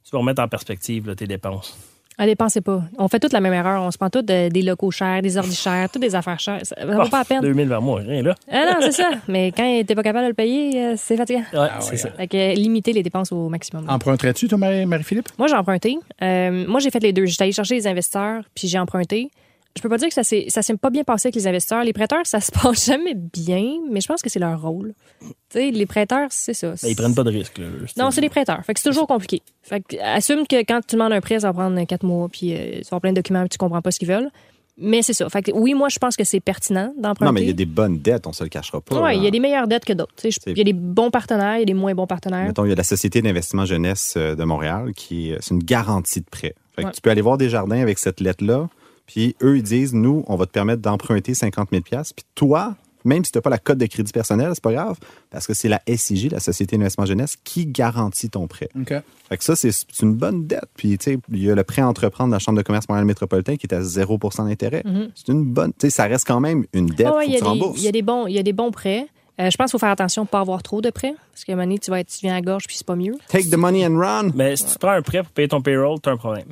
tu 0.05 0.11
vas 0.13 0.19
remettre 0.19 0.43
en 0.43 0.49
perspective 0.49 1.07
là, 1.07 1.15
tes 1.15 1.27
dépenses. 1.27 1.77
Ah, 2.17 2.27
dépensez 2.27 2.61
pas. 2.61 2.81
On 2.97 3.09
fait 3.09 3.19
toute 3.19 3.33
la 3.33 3.41
même 3.41 3.53
erreur. 3.55 3.83
On 3.83 3.91
se 3.91 3.99
prend 3.99 4.09
tous 4.09 4.23
de- 4.23 4.49
des 4.49 4.63
locaux 4.63 4.93
chers, 4.93 5.21
des 5.21 5.37
ordi 5.37 5.57
chers, 5.57 5.91
toutes 5.91 6.03
des 6.03 6.15
affaires 6.15 6.39
chères. 6.39 6.61
Ça, 6.63 6.77
ça 6.79 6.87
vaut 6.87 7.09
pas 7.09 7.19
la 7.19 7.25
peine. 7.25 7.41
2000 7.41 7.67
vers 7.69 7.83
moi, 7.83 8.03
rien 8.03 8.23
là. 8.23 8.37
Ah 8.49 8.67
non, 8.67 8.77
c'est 8.83 8.93
ça. 8.93 9.11
Mais 9.27 9.51
quand 9.51 9.83
t'es 9.85 9.97
pas 9.97 10.05
capable 10.05 10.23
de 10.27 10.29
le 10.29 10.35
payer, 10.35 10.81
euh, 10.81 10.95
c'est 10.97 11.17
fatigant. 11.17 11.41
Ouais, 11.53 11.59
Ah 11.73 11.81
c'est 11.81 11.91
ouais. 11.91 11.97
ça. 11.97 12.11
Fait 12.13 12.29
que 12.29 12.37
euh, 12.37 12.55
limiter 12.55 12.93
les 12.93 13.03
dépenses 13.03 13.33
au 13.33 13.49
maximum. 13.49 13.87
Emprunterais-tu, 13.91 14.47
toi, 14.47 14.59
Marie- 14.59 14.87
Marie-Philippe? 14.87 15.29
Moi, 15.39 15.49
j'ai 15.49 15.57
emprunté. 15.57 15.99
Euh, 16.23 16.65
moi, 16.69 16.79
j'ai 16.79 16.91
fait 16.93 17.01
les 17.01 17.13
deux. 17.13 17.27
J'étais 17.27 17.43
allée 17.43 17.53
chercher 17.53 17.75
les 17.75 17.87
investisseurs, 17.89 18.45
puis 18.55 18.69
j'ai 18.69 18.79
emprunté. 18.79 19.31
Je 19.77 19.83
peux 19.83 19.89
pas 19.89 19.99
dire 19.99 20.09
que 20.09 20.15
ça 20.15 20.23
s'est 20.23 20.47
ça 20.49 20.63
s'est 20.63 20.77
pas 20.77 20.91
bien 20.91 21.03
passé 21.05 21.29
avec 21.29 21.35
les 21.35 21.47
investisseurs. 21.47 21.83
Les 21.83 21.93
prêteurs, 21.93 22.25
ça 22.25 22.41
se 22.41 22.51
passe 22.63 22.87
jamais 22.87 23.15
bien, 23.15 23.81
mais 23.91 24.01
je 24.01 24.07
pense 24.07 24.23
que 24.23 24.31
c'est 24.31 24.39
leur 24.39 24.61
rôle. 24.61 24.95
Tu 25.21 25.27
sais, 25.51 25.71
les 25.71 25.87
prêteurs, 25.87 26.29
c'est 26.31 26.55
ça. 26.55 26.71
Ben, 26.83 26.89
ils 26.89 26.97
prennent 26.97 27.15
pas 27.15 27.25
de 27.25 27.31
risques. 27.31 27.59
Là, 27.59 27.67
Non, 27.97 28.11
c'est 28.11 28.21
des 28.21 28.29
prêteurs. 28.29 28.65
Fait 28.65 28.75
que 28.75 28.81
c'est 28.81 28.89
toujours 28.89 29.07
compliqué. 29.07 29.43
Fait 29.63 29.81
que 29.81 29.97
assume 30.01 30.47
que 30.47 30.57
quand 30.63 30.81
tu 30.87 30.97
demandes 30.97 31.13
un 31.13 31.21
prêt, 31.21 31.41
ça 31.41 31.49
va 31.49 31.53
prendre 31.53 31.83
quatre 31.85 32.05
mois, 32.05 32.29
puis 32.29 32.55
euh, 32.55 32.57
tu 32.57 32.81
vas 32.83 32.87
avoir 32.89 33.01
plein 33.01 33.11
de 33.13 33.17
documents, 33.17 33.41
puis 33.41 33.51
tu 33.51 33.59
comprends 33.59 33.83
pas 33.83 33.91
ce 33.91 33.99
qu'ils 33.99 34.09
veulent. 34.09 34.31
Mais 34.77 35.03
c'est 35.03 35.13
ça. 35.13 35.29
Fait 35.29 35.43
que 35.43 35.53
oui, 35.53 35.73
moi, 35.75 35.89
je 35.89 35.99
pense 35.99 36.17
que 36.17 36.25
c'est 36.25 36.41
pertinent 36.41 36.93
d'emprunter. 36.99 37.25
Non, 37.27 37.33
mais 37.33 37.43
il 37.43 37.47
y 37.47 37.51
a 37.51 37.55
des 37.55 37.65
bonnes 37.65 37.99
dettes, 38.01 38.27
on 38.27 38.33
se 38.33 38.43
le 38.43 38.51
cachera 38.51 38.81
pas. 38.81 39.01
Là. 39.01 39.15
il 39.15 39.23
y 39.23 39.27
a 39.27 39.31
des 39.31 39.39
meilleures 39.39 39.69
dettes 39.69 39.85
que 39.85 39.93
d'autres. 39.93 40.15
Il 40.47 40.59
y 40.59 40.61
a 40.61 40.65
des 40.65 40.73
bons 40.73 41.11
partenaires, 41.13 41.57
il 41.57 41.61
y 41.61 41.63
a 41.63 41.67
des 41.67 41.75
moins 41.75 41.95
bons 41.95 42.09
partenaires. 42.09 42.47
Mettons, 42.47 42.65
il 42.65 42.71
y 42.71 42.73
a 42.73 42.75
la 42.75 42.83
Société 42.83 43.23
d'investissement 43.23 43.67
jeunesse 43.67 44.15
euh, 44.17 44.35
de 44.35 44.43
Montréal 44.43 44.93
qui 44.97 45.31
est, 45.31 45.39
c'est 45.41 45.55
une 45.55 45.63
garantie 45.63 46.21
de 46.21 46.27
prêt. 46.29 46.55
Fait 46.75 46.83
que 46.83 46.87
Ouais. 46.89 46.93
Tu 46.93 47.01
peux 47.01 47.11
aller 47.11 47.21
voir 47.21 47.39
des 47.39 47.49
jardins 47.49 47.81
avec 47.81 48.01
cette 48.01 48.21
lettre-là, 48.21 48.69
puis 49.07 49.37
eux, 49.43 49.57
ils 49.57 49.63
disent, 49.63 49.95
nous, 49.95 50.25
on 50.27 50.37
va 50.37 50.47
te 50.47 50.53
permettre 50.53 50.83
d'emprunter 50.83 51.35
50 51.35 51.71
000 51.71 51.83
puis 51.83 52.25
toi, 52.35 52.77
même 53.05 53.25
si 53.25 53.33
tu 53.33 53.39
n'as 53.39 53.43
pas 53.43 53.51
la 53.51 53.59
cote 53.59 53.79
de 53.79 53.87
crédit 53.87 54.13
personnel, 54.13 54.51
c'est 54.55 54.63
pas 54.63 54.73
grave, 54.73 54.97
parce 55.31 55.47
que 55.47 55.55
c'est 55.55 55.69
la 55.69 55.81
SIJ, 55.87 56.31
la 56.31 56.41
Société 56.41 56.77
d'investissement 56.77 57.07
jeunesse, 57.07 57.37
qui 57.45 57.67
garantit 57.67 58.31
ton 58.31 58.47
prêt. 58.47 58.69
OK. 58.79 58.95
Fait 59.29 59.37
que 59.37 59.45
ça, 59.45 59.55
c'est 59.57 59.71
une 60.03 60.15
bonne 60.15 60.47
dette. 60.47 60.65
Puis, 60.77 60.97
tu 60.99 61.13
sais, 61.13 61.19
il 61.31 61.43
y 61.43 61.51
a 61.51 61.55
le 61.55 61.65
prêt 61.65 61.83
à 61.83 61.89
entreprendre 61.89 62.31
de 62.31 62.35
la 62.35 62.39
Chambre 62.39 62.59
de 62.59 62.63
commerce 62.63 62.89
Montréal 62.89 63.07
métropolitain 63.07 63.57
qui 63.57 63.67
est 63.67 63.75
à 63.75 63.83
0 63.83 64.19
d'intérêt. 64.39 64.83
C'est 65.15 65.33
une 65.33 65.45
bonne. 65.45 65.73
Tu 65.73 65.87
sais, 65.87 65.91
ça 65.91 66.05
reste 66.05 66.27
quand 66.27 66.41
même 66.41 66.65
une 66.73 66.87
dette. 66.87 67.07
Ah 67.07 67.11
faut 67.11 67.17
ouais, 67.19 67.27
que 67.27 67.31
il 67.31 67.35
y, 67.35 67.37
a 67.37 67.41
tu 67.41 67.79
il 67.79 67.85
y 67.85 67.89
a 67.89 67.93
des 67.93 68.03
bons, 68.03 68.27
il 68.27 68.35
y 68.35 68.39
a 68.39 68.43
des 68.43 68.53
bons 68.53 68.71
prêts. 68.71 69.07
Euh, 69.41 69.51
je 69.51 69.57
pense 69.57 69.67
qu'il 69.67 69.73
faut 69.73 69.79
faire 69.79 69.91
attention 69.91 70.23
de 70.23 70.29
ne 70.29 70.31
pas 70.31 70.41
avoir 70.41 70.63
trop 70.63 70.81
de 70.81 70.91
prêts. 70.91 71.15
Parce 71.33 71.45
qu'à 71.45 71.53
un 71.53 71.57
moment 71.57 71.67
donné, 71.67 71.79
tu 71.79 71.91
vas 71.91 72.01
être, 72.01 72.09
tu 72.09 72.21
viens 72.21 72.33
à 72.33 72.37
la 72.37 72.43
gorge 72.43 72.67
puis 72.67 72.77
c'est 72.77 72.87
pas 72.87 72.95
mieux. 72.95 73.15
Take 73.29 73.51
the 73.51 73.57
money 73.57 73.85
and 73.85 73.99
run. 73.99 74.31
Mais 74.35 74.57
si 74.57 74.65
tu 74.65 74.79
prends 74.79 74.93
un 74.93 75.03
prêt 75.03 75.23
pour 75.23 75.33
payer 75.33 75.49
ton 75.49 75.61
payroll, 75.61 76.01
tu 76.01 76.09
as 76.09 76.13
un 76.13 76.17
problème. 76.17 76.47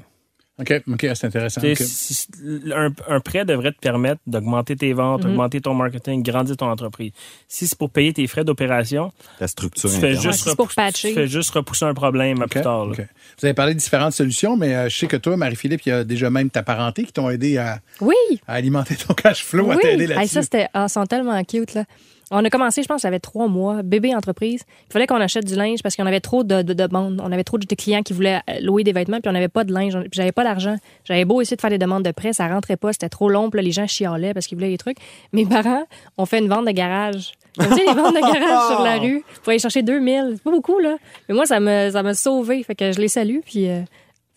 OK, 0.62 0.82
OK, 0.88 1.06
c'est 1.14 1.26
intéressant. 1.26 1.60
Si- 1.74 2.26
un, 2.74 2.90
un 3.08 3.20
prêt 3.20 3.44
devrait 3.44 3.72
te 3.72 3.78
permettre 3.78 4.20
d'augmenter 4.26 4.76
tes 4.76 4.92
ventes, 4.92 5.24
augmenter 5.24 5.60
ton 5.60 5.74
marketing, 5.74 6.22
grandir 6.22 6.56
ton 6.56 6.66
entreprise. 6.70 7.12
Si 7.48 7.66
c'est 7.66 7.76
pour 7.78 7.90
payer 7.90 8.12
tes 8.12 8.26
frais 8.26 8.44
d'opération, 8.44 9.12
La 9.40 9.48
structure 9.48 9.90
tu 9.90 9.96
fais, 9.98 10.14
juste 10.14 10.44
c'est 10.48 10.56
pour 10.56 10.68
tu 10.68 11.12
fais 11.14 11.26
juste 11.28 11.50
repousser 11.50 11.84
un 11.84 11.94
problème 11.94 12.40
à 12.42 12.46
plus 12.46 12.60
OK, 12.60 12.64
tard. 12.64 12.86
Vous 12.86 13.44
avez 13.44 13.54
parlé 13.54 13.74
de 13.74 13.78
différentes 13.78 14.12
solutions, 14.14 14.56
mais 14.56 14.74
euh, 14.74 14.88
je 14.88 14.96
sais 14.96 15.06
que 15.06 15.16
toi, 15.16 15.36
Marie-Philippe, 15.36 15.82
il 15.86 15.88
y 15.90 15.92
a 15.92 16.04
déjà 16.04 16.30
même 16.30 16.50
ta 16.50 16.62
parenté 16.62 17.04
qui 17.04 17.12
t'ont 17.12 17.28
aidé 17.30 17.58
à, 17.58 17.80
Oui! 18.00 18.14
à 18.46 18.54
alimenter 18.54 18.96
ton 18.96 19.14
cash 19.14 19.44
flow, 19.44 19.70
à 19.70 19.74
oui! 19.76 19.82
t'aider 19.82 20.04
Hey, 20.04 20.08
là-dessus. 20.08 20.28
ça, 20.34 20.42
c'était, 20.42 20.66
ah, 20.74 20.86
ils 20.88 20.92
sont 20.92 21.06
tellement 21.06 21.42
cute, 21.44 21.74
là. 21.74 21.84
On 22.34 22.42
a 22.46 22.48
commencé, 22.48 22.82
je 22.82 22.88
pense, 22.88 23.02
ça 23.02 23.08
avait 23.08 23.20
trois 23.20 23.46
mois, 23.46 23.82
bébé 23.82 24.14
entreprise. 24.14 24.62
Il 24.88 24.92
fallait 24.92 25.06
qu'on 25.06 25.20
achète 25.20 25.44
du 25.44 25.54
linge 25.54 25.82
parce 25.82 25.96
qu'on 25.96 26.06
avait 26.06 26.20
trop 26.20 26.44
de, 26.44 26.62
de, 26.62 26.72
demandes. 26.72 27.20
On 27.22 27.30
avait 27.30 27.44
trop 27.44 27.58
de 27.58 27.66
clients 27.74 28.02
qui 28.02 28.14
voulaient 28.14 28.40
euh, 28.48 28.60
louer 28.62 28.84
des 28.84 28.92
vêtements, 28.92 29.20
puis 29.20 29.28
on 29.28 29.32
n'avait 29.32 29.48
pas 29.48 29.64
de 29.64 29.72
linge. 29.72 29.92
Puis 30.00 30.10
J'avais 30.14 30.32
pas 30.32 30.42
d'argent. 30.42 30.76
J'avais 31.04 31.26
beau 31.26 31.42
essayer 31.42 31.56
de 31.56 31.60
faire 31.60 31.70
des 31.70 31.76
demandes 31.78 32.04
de 32.04 32.10
prêt, 32.10 32.32
ça 32.32 32.48
rentrait 32.48 32.78
pas, 32.78 32.92
c'était 32.94 33.10
trop 33.10 33.28
long, 33.28 33.50
puis 33.50 33.58
là, 33.58 33.62
les 33.62 33.72
gens 33.72 33.86
chialaient 33.86 34.32
parce 34.32 34.46
qu'ils 34.46 34.56
voulaient 34.56 34.70
des 34.70 34.78
trucs. 34.78 34.96
Mes 35.34 35.44
parents 35.44 35.84
ont 36.16 36.24
fait 36.24 36.38
une 36.38 36.48
vente 36.48 36.66
de 36.66 36.70
garage. 36.70 37.32
Tu 37.58 37.66
sais, 37.66 37.84
les 37.86 37.92
ventes 37.92 38.14
de 38.14 38.20
garage 38.20 38.74
sur 38.74 38.82
la 38.82 38.96
rue 38.98 39.22
pour 39.42 39.50
aller 39.50 39.58
chercher 39.58 39.82
2000. 39.82 40.32
C'est 40.36 40.42
pas 40.42 40.50
beaucoup, 40.50 40.78
là. 40.78 40.96
Mais 41.28 41.34
moi, 41.34 41.44
ça 41.44 41.60
me, 41.60 41.90
ça 41.90 42.02
m'a 42.02 42.14
sauvé. 42.14 42.62
Fait 42.62 42.74
que 42.74 42.92
je 42.92 42.98
les 42.98 43.08
salue, 43.08 43.40
puis 43.44 43.68
euh, 43.68 43.82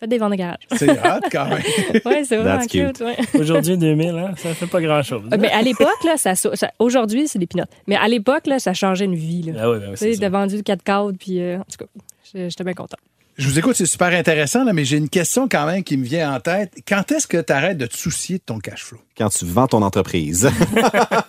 faites 0.00 0.10
des 0.10 0.18
ventes 0.18 0.32
de 0.32 0.36
garage. 0.36 0.58
C'est 0.76 0.90
hot 0.90 1.20
quand 1.30 1.46
même. 1.48 1.62
ouais, 2.04 2.24
c'est 2.24 2.36
vraiment 2.36 2.58
That's 2.58 2.66
cute. 2.68 2.98
cute. 2.98 3.00
ouais. 3.00 3.16
Aujourd'hui, 3.40 3.76
2000, 3.78 4.08
hein, 4.10 4.34
ça 4.36 4.54
fait 4.54 4.66
pas 4.66 4.80
grand-chose. 4.80 5.22
Mais 5.38 5.50
à 5.50 5.62
l'époque, 5.62 6.04
là, 6.04 6.16
ça, 6.16 6.34
ça- 6.34 6.72
aujourd'hui, 6.78 7.28
c'est 7.28 7.38
des 7.38 7.46
pinottes. 7.46 7.70
Mais 7.86 7.96
à 7.96 8.08
l'époque, 8.08 8.46
là, 8.46 8.58
ça 8.58 8.74
changeait 8.74 9.04
une 9.06 9.14
vie. 9.14 9.42
Là. 9.42 9.52
Ah 9.60 9.70
oui, 9.70 9.78
ben 9.78 9.86
oui, 9.90 9.96
tu 9.98 10.14
sais, 10.14 10.28
vendu 10.28 10.62
4 10.62 10.82
cadres, 10.82 11.12
puis 11.18 11.40
euh, 11.40 11.58
en 11.58 11.64
tout 11.64 11.84
cas, 11.84 11.86
j'étais 12.34 12.64
bien 12.64 12.74
content. 12.74 12.96
Je 13.38 13.46
vous 13.48 13.58
écoute, 13.58 13.76
c'est 13.76 13.84
super 13.86 14.08
intéressant, 14.08 14.64
là, 14.64 14.72
mais 14.72 14.84
j'ai 14.84 14.96
une 14.96 15.10
question 15.10 15.46
quand 15.48 15.66
même 15.66 15.84
qui 15.84 15.96
me 15.98 16.04
vient 16.04 16.34
en 16.34 16.40
tête. 16.40 16.72
Quand 16.88 17.12
est-ce 17.12 17.26
que 17.26 17.36
tu 17.38 17.52
arrêtes 17.52 17.76
de 17.76 17.86
te 17.86 17.96
soucier 17.96 18.38
de 18.38 18.42
ton 18.42 18.58
cash 18.58 18.82
flow? 18.82 18.98
Quand 19.16 19.30
tu 19.30 19.46
vends 19.46 19.66
ton 19.66 19.82
entreprise. 19.82 20.50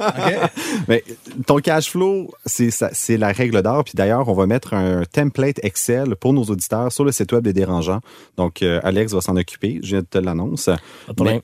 Mais 0.87 1.03
ton 1.45 1.57
cash 1.57 1.89
flow, 1.89 2.31
c'est 2.45 3.17
la 3.17 3.31
règle 3.31 3.61
d'or. 3.61 3.83
Puis 3.85 3.93
d'ailleurs, 3.95 4.27
on 4.27 4.33
va 4.33 4.45
mettre 4.45 4.73
un 4.73 5.03
template 5.05 5.63
Excel 5.63 6.15
pour 6.15 6.33
nos 6.33 6.43
auditeurs 6.43 6.91
sur 6.91 7.05
le 7.05 7.11
site 7.11 7.31
web 7.31 7.43
des 7.43 7.53
dérangeants. 7.53 8.01
Donc, 8.35 8.61
euh, 8.61 8.81
Alex 8.83 9.13
va 9.13 9.21
s'en 9.21 9.37
occuper. 9.37 9.79
Je 9.83 9.89
viens 9.89 10.01
de 10.01 10.05
te 10.05 10.17
l'annonce. 10.17 10.65
Pas 10.65 10.77
de 11.09 11.13
problème. 11.13 11.41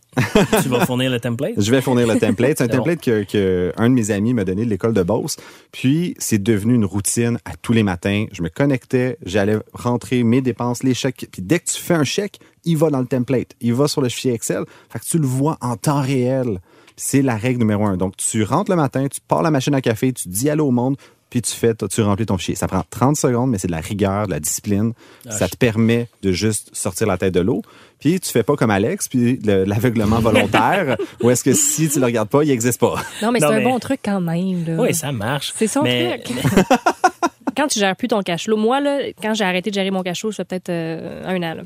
tu 0.61 0.69
vas 0.69 0.85
fournir 0.85 1.09
le 1.09 1.19
template? 1.19 1.53
Je 1.57 1.71
vais 1.71 1.81
fournir 1.81 2.07
le 2.07 2.19
template. 2.19 2.57
C'est 2.57 2.65
un 2.65 2.67
bon. 2.67 2.77
template 2.77 3.01
que, 3.01 3.23
que 3.23 3.71
un 3.77 3.89
de 3.89 3.95
mes 3.95 4.11
amis 4.11 4.33
m'a 4.33 4.43
donné 4.43 4.65
de 4.65 4.69
l'école 4.69 4.93
de 4.93 5.03
Beauce. 5.03 5.37
Puis, 5.71 6.15
c'est 6.17 6.41
devenu 6.41 6.75
une 6.75 6.85
routine 6.85 7.37
à 7.45 7.55
tous 7.61 7.73
les 7.73 7.83
matins. 7.83 8.25
Je 8.31 8.41
me 8.41 8.49
connectais, 8.49 9.17
j'allais 9.25 9.57
rentrer 9.73 10.23
mes 10.23 10.41
dépenses, 10.41 10.83
les 10.83 10.93
chèques. 10.93 11.27
Puis, 11.31 11.41
dès 11.41 11.59
que 11.59 11.69
tu 11.71 11.81
fais 11.81 11.93
un 11.93 12.03
chèque, 12.03 12.39
il 12.65 12.77
va 12.77 12.89
dans 12.89 12.99
le 12.99 13.05
template. 13.07 13.51
Il 13.61 13.73
va 13.73 13.87
sur 13.87 14.01
le 14.01 14.09
fichier 14.09 14.33
Excel. 14.33 14.63
Fait 14.89 14.99
que 14.99 15.05
tu 15.05 15.17
le 15.17 15.27
vois 15.27 15.57
en 15.61 15.75
temps 15.77 16.01
réel. 16.01 16.59
C'est 16.95 17.21
la 17.21 17.35
règle 17.35 17.59
numéro 17.59 17.85
un. 17.85 17.97
Donc, 17.97 18.15
tu 18.17 18.43
rentres 18.43 18.69
le 18.69 18.77
matin, 18.77 19.07
tu 19.09 19.19
pars 19.27 19.41
la 19.41 19.49
machine 19.51 19.73
à 19.73 19.81
café, 19.81 20.13
tu 20.13 20.29
dis 20.29 20.49
allô 20.49 20.67
au 20.67 20.71
monde, 20.71 20.95
puis 21.31 21.41
tu 21.41 21.51
fais, 21.51 21.73
tu 21.73 22.01
remplis 22.03 22.27
ton 22.27 22.37
fichier. 22.37 22.53
Ça 22.53 22.67
prend 22.67 22.83
30 22.87 23.17
secondes, 23.17 23.49
mais 23.49 23.57
c'est 23.57 23.65
de 23.67 23.71
la 23.71 23.79
rigueur, 23.79 24.27
de 24.27 24.31
la 24.31 24.39
discipline. 24.39 24.93
ça 25.29 25.49
te 25.49 25.57
permet 25.57 26.07
de 26.21 26.31
juste 26.31 26.69
sortir 26.73 27.07
la 27.07 27.17
tête 27.17 27.33
de 27.33 27.39
l'eau. 27.39 27.63
Puis 27.99 28.19
tu 28.19 28.29
fais 28.29 28.43
pas 28.43 28.55
comme 28.55 28.69
Alex, 28.69 29.07
puis 29.07 29.39
le- 29.43 29.63
l'aveuglement 29.63 30.19
volontaire, 30.21 30.97
ou 31.23 31.31
est-ce 31.31 31.43
que 31.43 31.53
si 31.53 31.89
tu 31.89 31.99
le 31.99 32.05
regardes 32.05 32.29
pas, 32.29 32.43
il 32.43 32.51
existe 32.51 32.79
pas. 32.79 32.95
Non, 33.23 33.31
mais 33.31 33.39
c'est 33.39 33.49
mais- 33.49 33.65
un 33.65 33.69
bon 33.69 33.79
truc 33.79 34.01
quand 34.05 34.21
même. 34.21 34.63
Là. 34.65 34.75
Oui, 34.79 34.93
ça 34.93 35.11
marche. 35.11 35.53
C'est 35.57 35.65
son 35.67 35.81
Mais- 35.81 36.19
truc. 36.19 36.37
quand 37.57 37.67
tu 37.67 37.79
gères 37.79 37.95
plus 37.95 38.07
ton 38.07 38.21
cash 38.21 38.43
flow, 38.45 38.57
moi, 38.57 38.79
là, 38.79 38.99
quand 39.21 39.33
j'ai 39.33 39.43
arrêté 39.45 39.69
de 39.71 39.75
gérer 39.75 39.89
mon 39.91 40.03
cash 40.03 40.19
flow, 40.21 40.31
ça 40.31 40.43
fait 40.43 40.59
peut-être 40.59 40.69
euh, 40.69 41.23
un 41.25 41.37
an. 41.37 41.55
Là. 41.55 41.63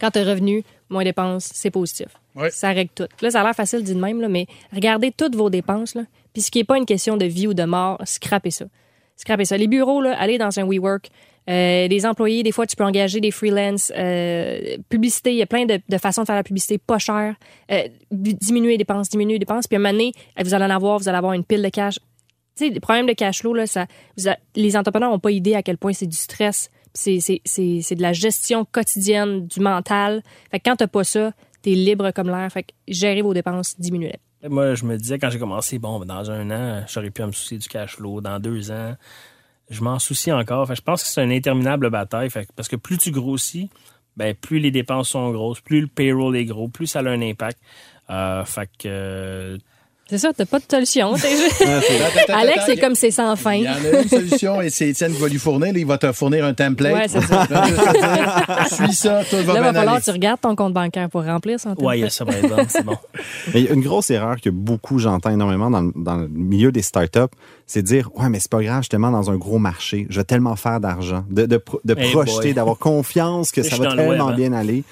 Quand 0.00 0.10
tu 0.10 0.18
as 0.18 0.24
revenu, 0.24 0.62
moins 0.88 1.04
dépenses, 1.04 1.50
c'est 1.54 1.70
positif. 1.70 2.08
Ouais. 2.34 2.50
Ça 2.50 2.70
règle 2.70 2.90
tout. 2.94 3.06
Là, 3.20 3.30
ça 3.30 3.40
a 3.40 3.44
l'air 3.44 3.54
facile 3.54 3.82
dit 3.82 3.94
de 3.94 4.00
même, 4.00 4.20
là, 4.20 4.28
mais 4.28 4.46
regardez 4.72 5.12
toutes 5.12 5.36
vos 5.36 5.50
dépenses. 5.50 5.94
Là. 5.94 6.02
Puis 6.32 6.42
ce 6.42 6.50
qui 6.50 6.58
n'est 6.58 6.64
pas 6.64 6.78
une 6.78 6.86
question 6.86 7.16
de 7.16 7.26
vie 7.26 7.46
ou 7.46 7.54
de 7.54 7.64
mort, 7.64 8.00
scrapez 8.04 8.50
ça. 8.50 8.64
Scrapez 9.16 9.44
ça. 9.44 9.56
Les 9.56 9.66
bureaux, 9.66 10.00
là, 10.00 10.16
allez 10.18 10.38
dans 10.38 10.58
un 10.58 10.64
WeWork. 10.64 11.08
Euh, 11.48 11.88
les 11.88 12.06
employés, 12.06 12.42
des 12.42 12.52
fois, 12.52 12.66
tu 12.66 12.76
peux 12.76 12.84
engager 12.84 13.20
des 13.20 13.30
freelance. 13.30 13.92
Euh, 13.96 14.76
publicité, 14.88 15.32
il 15.32 15.36
y 15.36 15.42
a 15.42 15.46
plein 15.46 15.66
de, 15.66 15.80
de 15.88 15.98
façons 15.98 16.22
de 16.22 16.26
faire 16.26 16.36
la 16.36 16.42
publicité 16.42 16.78
pas 16.78 16.98
chère. 16.98 17.34
Euh, 17.72 17.82
diminuer 18.10 18.72
les 18.72 18.78
dépenses, 18.78 19.08
diminuer 19.10 19.34
les 19.34 19.38
dépenses. 19.40 19.66
Puis 19.66 19.76
à 19.76 19.80
un 19.80 19.82
moment 19.82 19.92
donné, 19.92 20.12
euh, 20.38 20.42
vous 20.44 20.54
allez 20.54 20.64
en 20.64 20.70
avoir, 20.70 20.98
vous 20.98 21.08
allez 21.08 21.18
avoir 21.18 21.32
une 21.32 21.44
pile 21.44 21.62
de 21.62 21.68
cash. 21.68 21.98
Tu 22.56 22.66
sais, 22.66 22.70
les 22.70 22.80
problèmes 22.80 23.06
de 23.06 23.12
cash 23.12 23.40
flow, 23.40 23.54
là, 23.54 23.66
ça, 23.66 23.86
vous 24.16 24.28
a- 24.28 24.36
les 24.54 24.76
entrepreneurs 24.76 25.10
n'ont 25.10 25.18
pas 25.18 25.30
idée 25.32 25.54
à 25.54 25.62
quel 25.62 25.76
point 25.78 25.92
c'est 25.92 26.06
du 26.06 26.16
stress. 26.16 26.70
C'est, 26.94 27.18
de 27.18 28.02
la 28.02 28.12
gestion 28.12 28.64
quotidienne, 28.64 29.46
du 29.46 29.60
mental. 29.60 30.22
Fait 30.50 30.58
que 30.58 30.68
quand 30.68 30.76
t'as 30.76 30.86
pas 30.86 31.04
ça, 31.04 31.32
t'es 31.62 31.70
libre 31.70 32.10
comme 32.10 32.28
l'air. 32.28 32.50
Fait 32.52 32.64
que 32.64 32.72
gérez 32.88 33.22
vos 33.22 33.34
dépenses, 33.34 33.78
diminuez-les. 33.78 34.48
Moi, 34.48 34.74
je 34.74 34.84
me 34.84 34.96
disais 34.96 35.18
quand 35.18 35.30
j'ai 35.30 35.38
commencé, 35.38 35.78
bon, 35.78 35.98
ben, 36.00 36.06
dans 36.06 36.30
un 36.30 36.50
an, 36.50 36.84
j'aurais 36.88 37.10
pu 37.10 37.22
me 37.22 37.32
soucier 37.32 37.58
du 37.58 37.68
cash 37.68 37.96
flow. 37.96 38.20
Dans 38.20 38.40
deux 38.40 38.70
ans, 38.70 38.96
je 39.68 39.82
m'en 39.82 39.98
soucie 39.98 40.32
encore. 40.32 40.66
Fait 40.66 40.72
que 40.72 40.78
je 40.78 40.82
pense 40.82 41.02
que 41.02 41.08
c'est 41.08 41.22
une 41.22 41.32
interminable 41.32 41.90
bataille. 41.90 42.30
Fait 42.30 42.48
parce 42.56 42.68
que 42.68 42.76
plus 42.76 42.98
tu 42.98 43.10
grossis, 43.10 43.70
ben, 44.16 44.34
plus 44.34 44.58
les 44.58 44.70
dépenses 44.70 45.10
sont 45.10 45.30
grosses, 45.30 45.60
plus 45.60 45.82
le 45.82 45.86
payroll 45.86 46.36
est 46.36 46.44
gros, 46.44 46.68
plus 46.68 46.86
ça 46.86 47.00
a 47.00 47.08
un 47.08 47.22
impact. 47.22 47.58
Euh, 48.08 48.44
fait 48.44 48.68
que 48.78 48.88
euh, 48.88 49.58
C'est 50.10 50.18
ça, 50.18 50.32
t'as 50.36 50.44
pas 50.44 50.58
de 50.58 50.64
solution. 50.68 51.14
Alex, 52.28 52.62
c'est 52.66 52.76
comme 52.78 52.94
c'est 52.94 53.10
sans 53.10 53.34
fin. 53.36 53.52
Il 53.54 53.62
y 53.62 53.68
en 53.68 53.72
a 53.72 54.02
une 54.02 54.08
solution 54.08 54.60
et 54.60 54.68
c'est 54.70 54.88
Étienne 54.88 55.12
qui 55.14 55.20
va 55.20 55.28
lui 55.28 55.38
fournir. 55.38 55.76
il 55.76 55.86
va 55.86 55.98
te 55.98 56.10
fournir 56.12 56.44
un 56.44 56.52
template. 56.52 56.92
Ouais, 56.92 57.08
c'est 57.08 57.20
ça. 57.20 57.46
Suis 58.70 58.94
ça, 58.94 59.22
tout 59.28 59.36
va 59.44 59.54
Là, 59.54 59.60
il 59.60 59.62
va 59.64 59.72
falloir 59.72 59.98
que 60.00 60.04
tu 60.04 60.10
regardes 60.10 60.40
ton 60.40 60.54
compte 60.56 60.74
bancaire 60.74 61.08
pour 61.08 61.24
remplir 61.24 61.58
son 61.60 61.74
ouais, 61.80 61.98
il 61.98 62.02
y 62.02 62.04
a 62.04 62.10
ça, 62.10 62.24
par 62.24 62.34
exemple, 62.34 62.66
c'est 62.68 62.84
bon. 62.84 62.96
Mais 63.54 63.60
il 63.62 63.66
y 63.66 63.68
a 63.68 63.72
une 63.72 63.82
grosse 63.82 64.10
erreur 64.10 64.40
que 64.40 64.50
beaucoup, 64.50 64.98
j'entends 64.98 65.30
énormément 65.30 65.70
dans, 65.70 65.80
le- 65.82 65.92
dans 65.96 66.16
le 66.16 66.28
milieu 66.28 66.72
des 66.72 66.82
startups, 66.82 67.20
c'est 67.66 67.82
de 67.82 67.86
dire 67.86 68.10
Ouais, 68.16 68.28
mais 68.28 68.40
c'est 68.40 68.50
pas 68.50 68.62
grave, 68.62 68.78
je 68.78 68.82
suis 68.82 68.88
tellement 68.88 69.10
dans 69.12 69.30
un 69.30 69.36
gros 69.36 69.58
marché, 69.58 70.06
je 70.10 70.18
vais 70.20 70.24
tellement 70.24 70.56
faire 70.56 70.80
d'argent, 70.80 71.24
de, 71.30 71.46
de, 71.46 71.56
pro- 71.56 71.80
de 71.84 71.94
Hey 71.96 72.10
projeter, 72.10 72.52
d'avoir 72.52 72.78
confiance 72.78 73.52
que 73.52 73.62
ça 73.62 73.76
va 73.76 73.94
tellement 73.94 74.08
web, 74.08 74.20
hein. 74.20 74.34
bien 74.36 74.52
aller. 74.52 74.82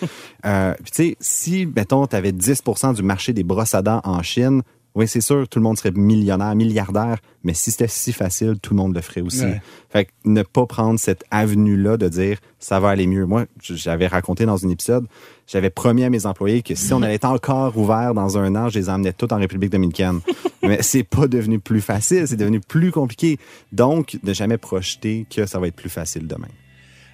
Euh, 0.46 0.74
Puis 0.82 0.90
tu 0.92 1.02
sais, 1.10 1.16
si, 1.20 1.66
mettons, 1.74 2.06
tu 2.06 2.14
avais 2.16 2.30
10% 2.32 2.94
du 2.94 3.02
marché 3.02 3.32
des 3.32 3.42
brosses 3.42 3.74
à 3.74 3.82
dents 3.82 4.00
en 4.04 4.22
Chine, 4.22 4.62
oui, 4.98 5.06
c'est 5.06 5.20
sûr, 5.20 5.48
tout 5.48 5.60
le 5.60 5.62
monde 5.62 5.78
serait 5.78 5.92
millionnaire, 5.92 6.56
milliardaire, 6.56 7.18
mais 7.44 7.54
si 7.54 7.70
c'était 7.70 7.86
si 7.86 8.12
facile, 8.12 8.56
tout 8.60 8.74
le 8.74 8.78
monde 8.78 8.96
le 8.96 9.00
ferait 9.00 9.20
aussi. 9.20 9.42
Ouais. 9.42 9.62
Fait 9.90 10.06
que 10.06 10.10
ne 10.24 10.42
pas 10.42 10.66
prendre 10.66 10.98
cette 10.98 11.22
avenue-là 11.30 11.96
de 11.96 12.08
dire 12.08 12.38
ça 12.58 12.80
va 12.80 12.88
aller 12.88 13.06
mieux. 13.06 13.24
Moi, 13.24 13.46
j'avais 13.62 14.08
raconté 14.08 14.44
dans 14.44 14.66
un 14.66 14.68
épisode, 14.68 15.06
j'avais 15.46 15.70
promis 15.70 16.02
à 16.02 16.10
mes 16.10 16.26
employés 16.26 16.62
que 16.62 16.74
si 16.74 16.92
on 16.92 17.02
allait 17.02 17.14
être 17.14 17.26
encore 17.26 17.78
ouvert 17.78 18.12
dans 18.12 18.38
un 18.38 18.56
an, 18.56 18.70
je 18.70 18.80
les 18.80 18.90
emmenais 18.90 19.12
tous 19.12 19.32
en 19.32 19.38
République 19.38 19.70
dominicaine. 19.70 20.18
Mais 20.64 20.82
c'est 20.82 21.04
pas 21.04 21.28
devenu 21.28 21.60
plus 21.60 21.80
facile, 21.80 22.26
c'est 22.26 22.34
devenu 22.34 22.58
plus 22.58 22.90
compliqué. 22.90 23.38
Donc, 23.70 24.18
ne 24.24 24.32
jamais 24.32 24.58
projeter 24.58 25.26
que 25.30 25.46
ça 25.46 25.60
va 25.60 25.68
être 25.68 25.76
plus 25.76 25.90
facile 25.90 26.26
demain. 26.26 26.48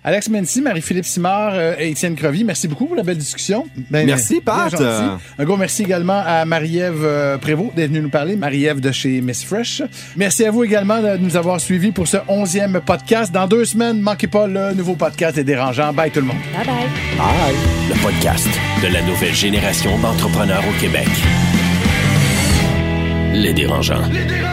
Alex 0.06 0.28
Mency, 0.28 0.60
Marie-Philippe 0.60 1.06
Simard 1.06 1.54
euh, 1.54 1.74
et 1.78 1.88
Étienne 1.88 2.14
Crevy, 2.14 2.44
merci 2.44 2.68
beaucoup 2.68 2.84
pour 2.84 2.94
la 2.94 3.02
belle 3.02 3.16
discussion. 3.16 3.64
Ben, 3.90 4.04
Merci, 4.04 4.42
Pat. 4.42 4.74
Un 5.38 5.44
gros 5.44 5.56
merci 5.56 5.82
également 5.82 6.22
à 6.24 6.44
Marie-Ève 6.44 7.00
euh, 7.02 7.38
Prévost 7.38 7.74
d'être 7.74 7.88
venue 7.88 8.02
nous 8.02 8.10
parler, 8.10 8.36
Marie-Ève 8.36 8.80
de 8.80 8.92
chez 8.92 9.22
Miss 9.22 9.42
Fresh. 9.42 9.82
Merci 10.14 10.44
à 10.44 10.50
vous 10.50 10.62
également 10.62 11.00
de 11.00 11.16
nous 11.16 11.38
avoir 11.38 11.58
suivis 11.58 11.90
pour 11.90 12.06
ce 12.06 12.18
onzième 12.28 12.82
podcast. 12.84 13.32
Dans 13.32 13.46
deux 13.46 13.64
semaines, 13.64 13.98
manquez 13.98 14.26
pas 14.26 14.46
le 14.46 14.74
nouveau 14.74 14.94
podcast 14.94 15.36
des 15.36 15.44
dérangeants. 15.44 15.94
Bye 15.94 16.10
tout 16.10 16.20
le 16.20 16.26
monde. 16.26 16.36
Bye 16.54 16.66
bye. 16.66 16.76
Bye! 17.16 17.54
Le 17.88 18.02
podcast 18.02 18.48
de 18.82 18.92
la 18.92 19.00
nouvelle 19.02 19.34
génération 19.34 19.98
d'entrepreneurs 20.00 20.64
au 20.68 20.80
Québec. 20.82 21.08
Les 23.32 23.54
dérangeants. 23.54 24.06
Les 24.12 24.24
dérangeants! 24.24 24.43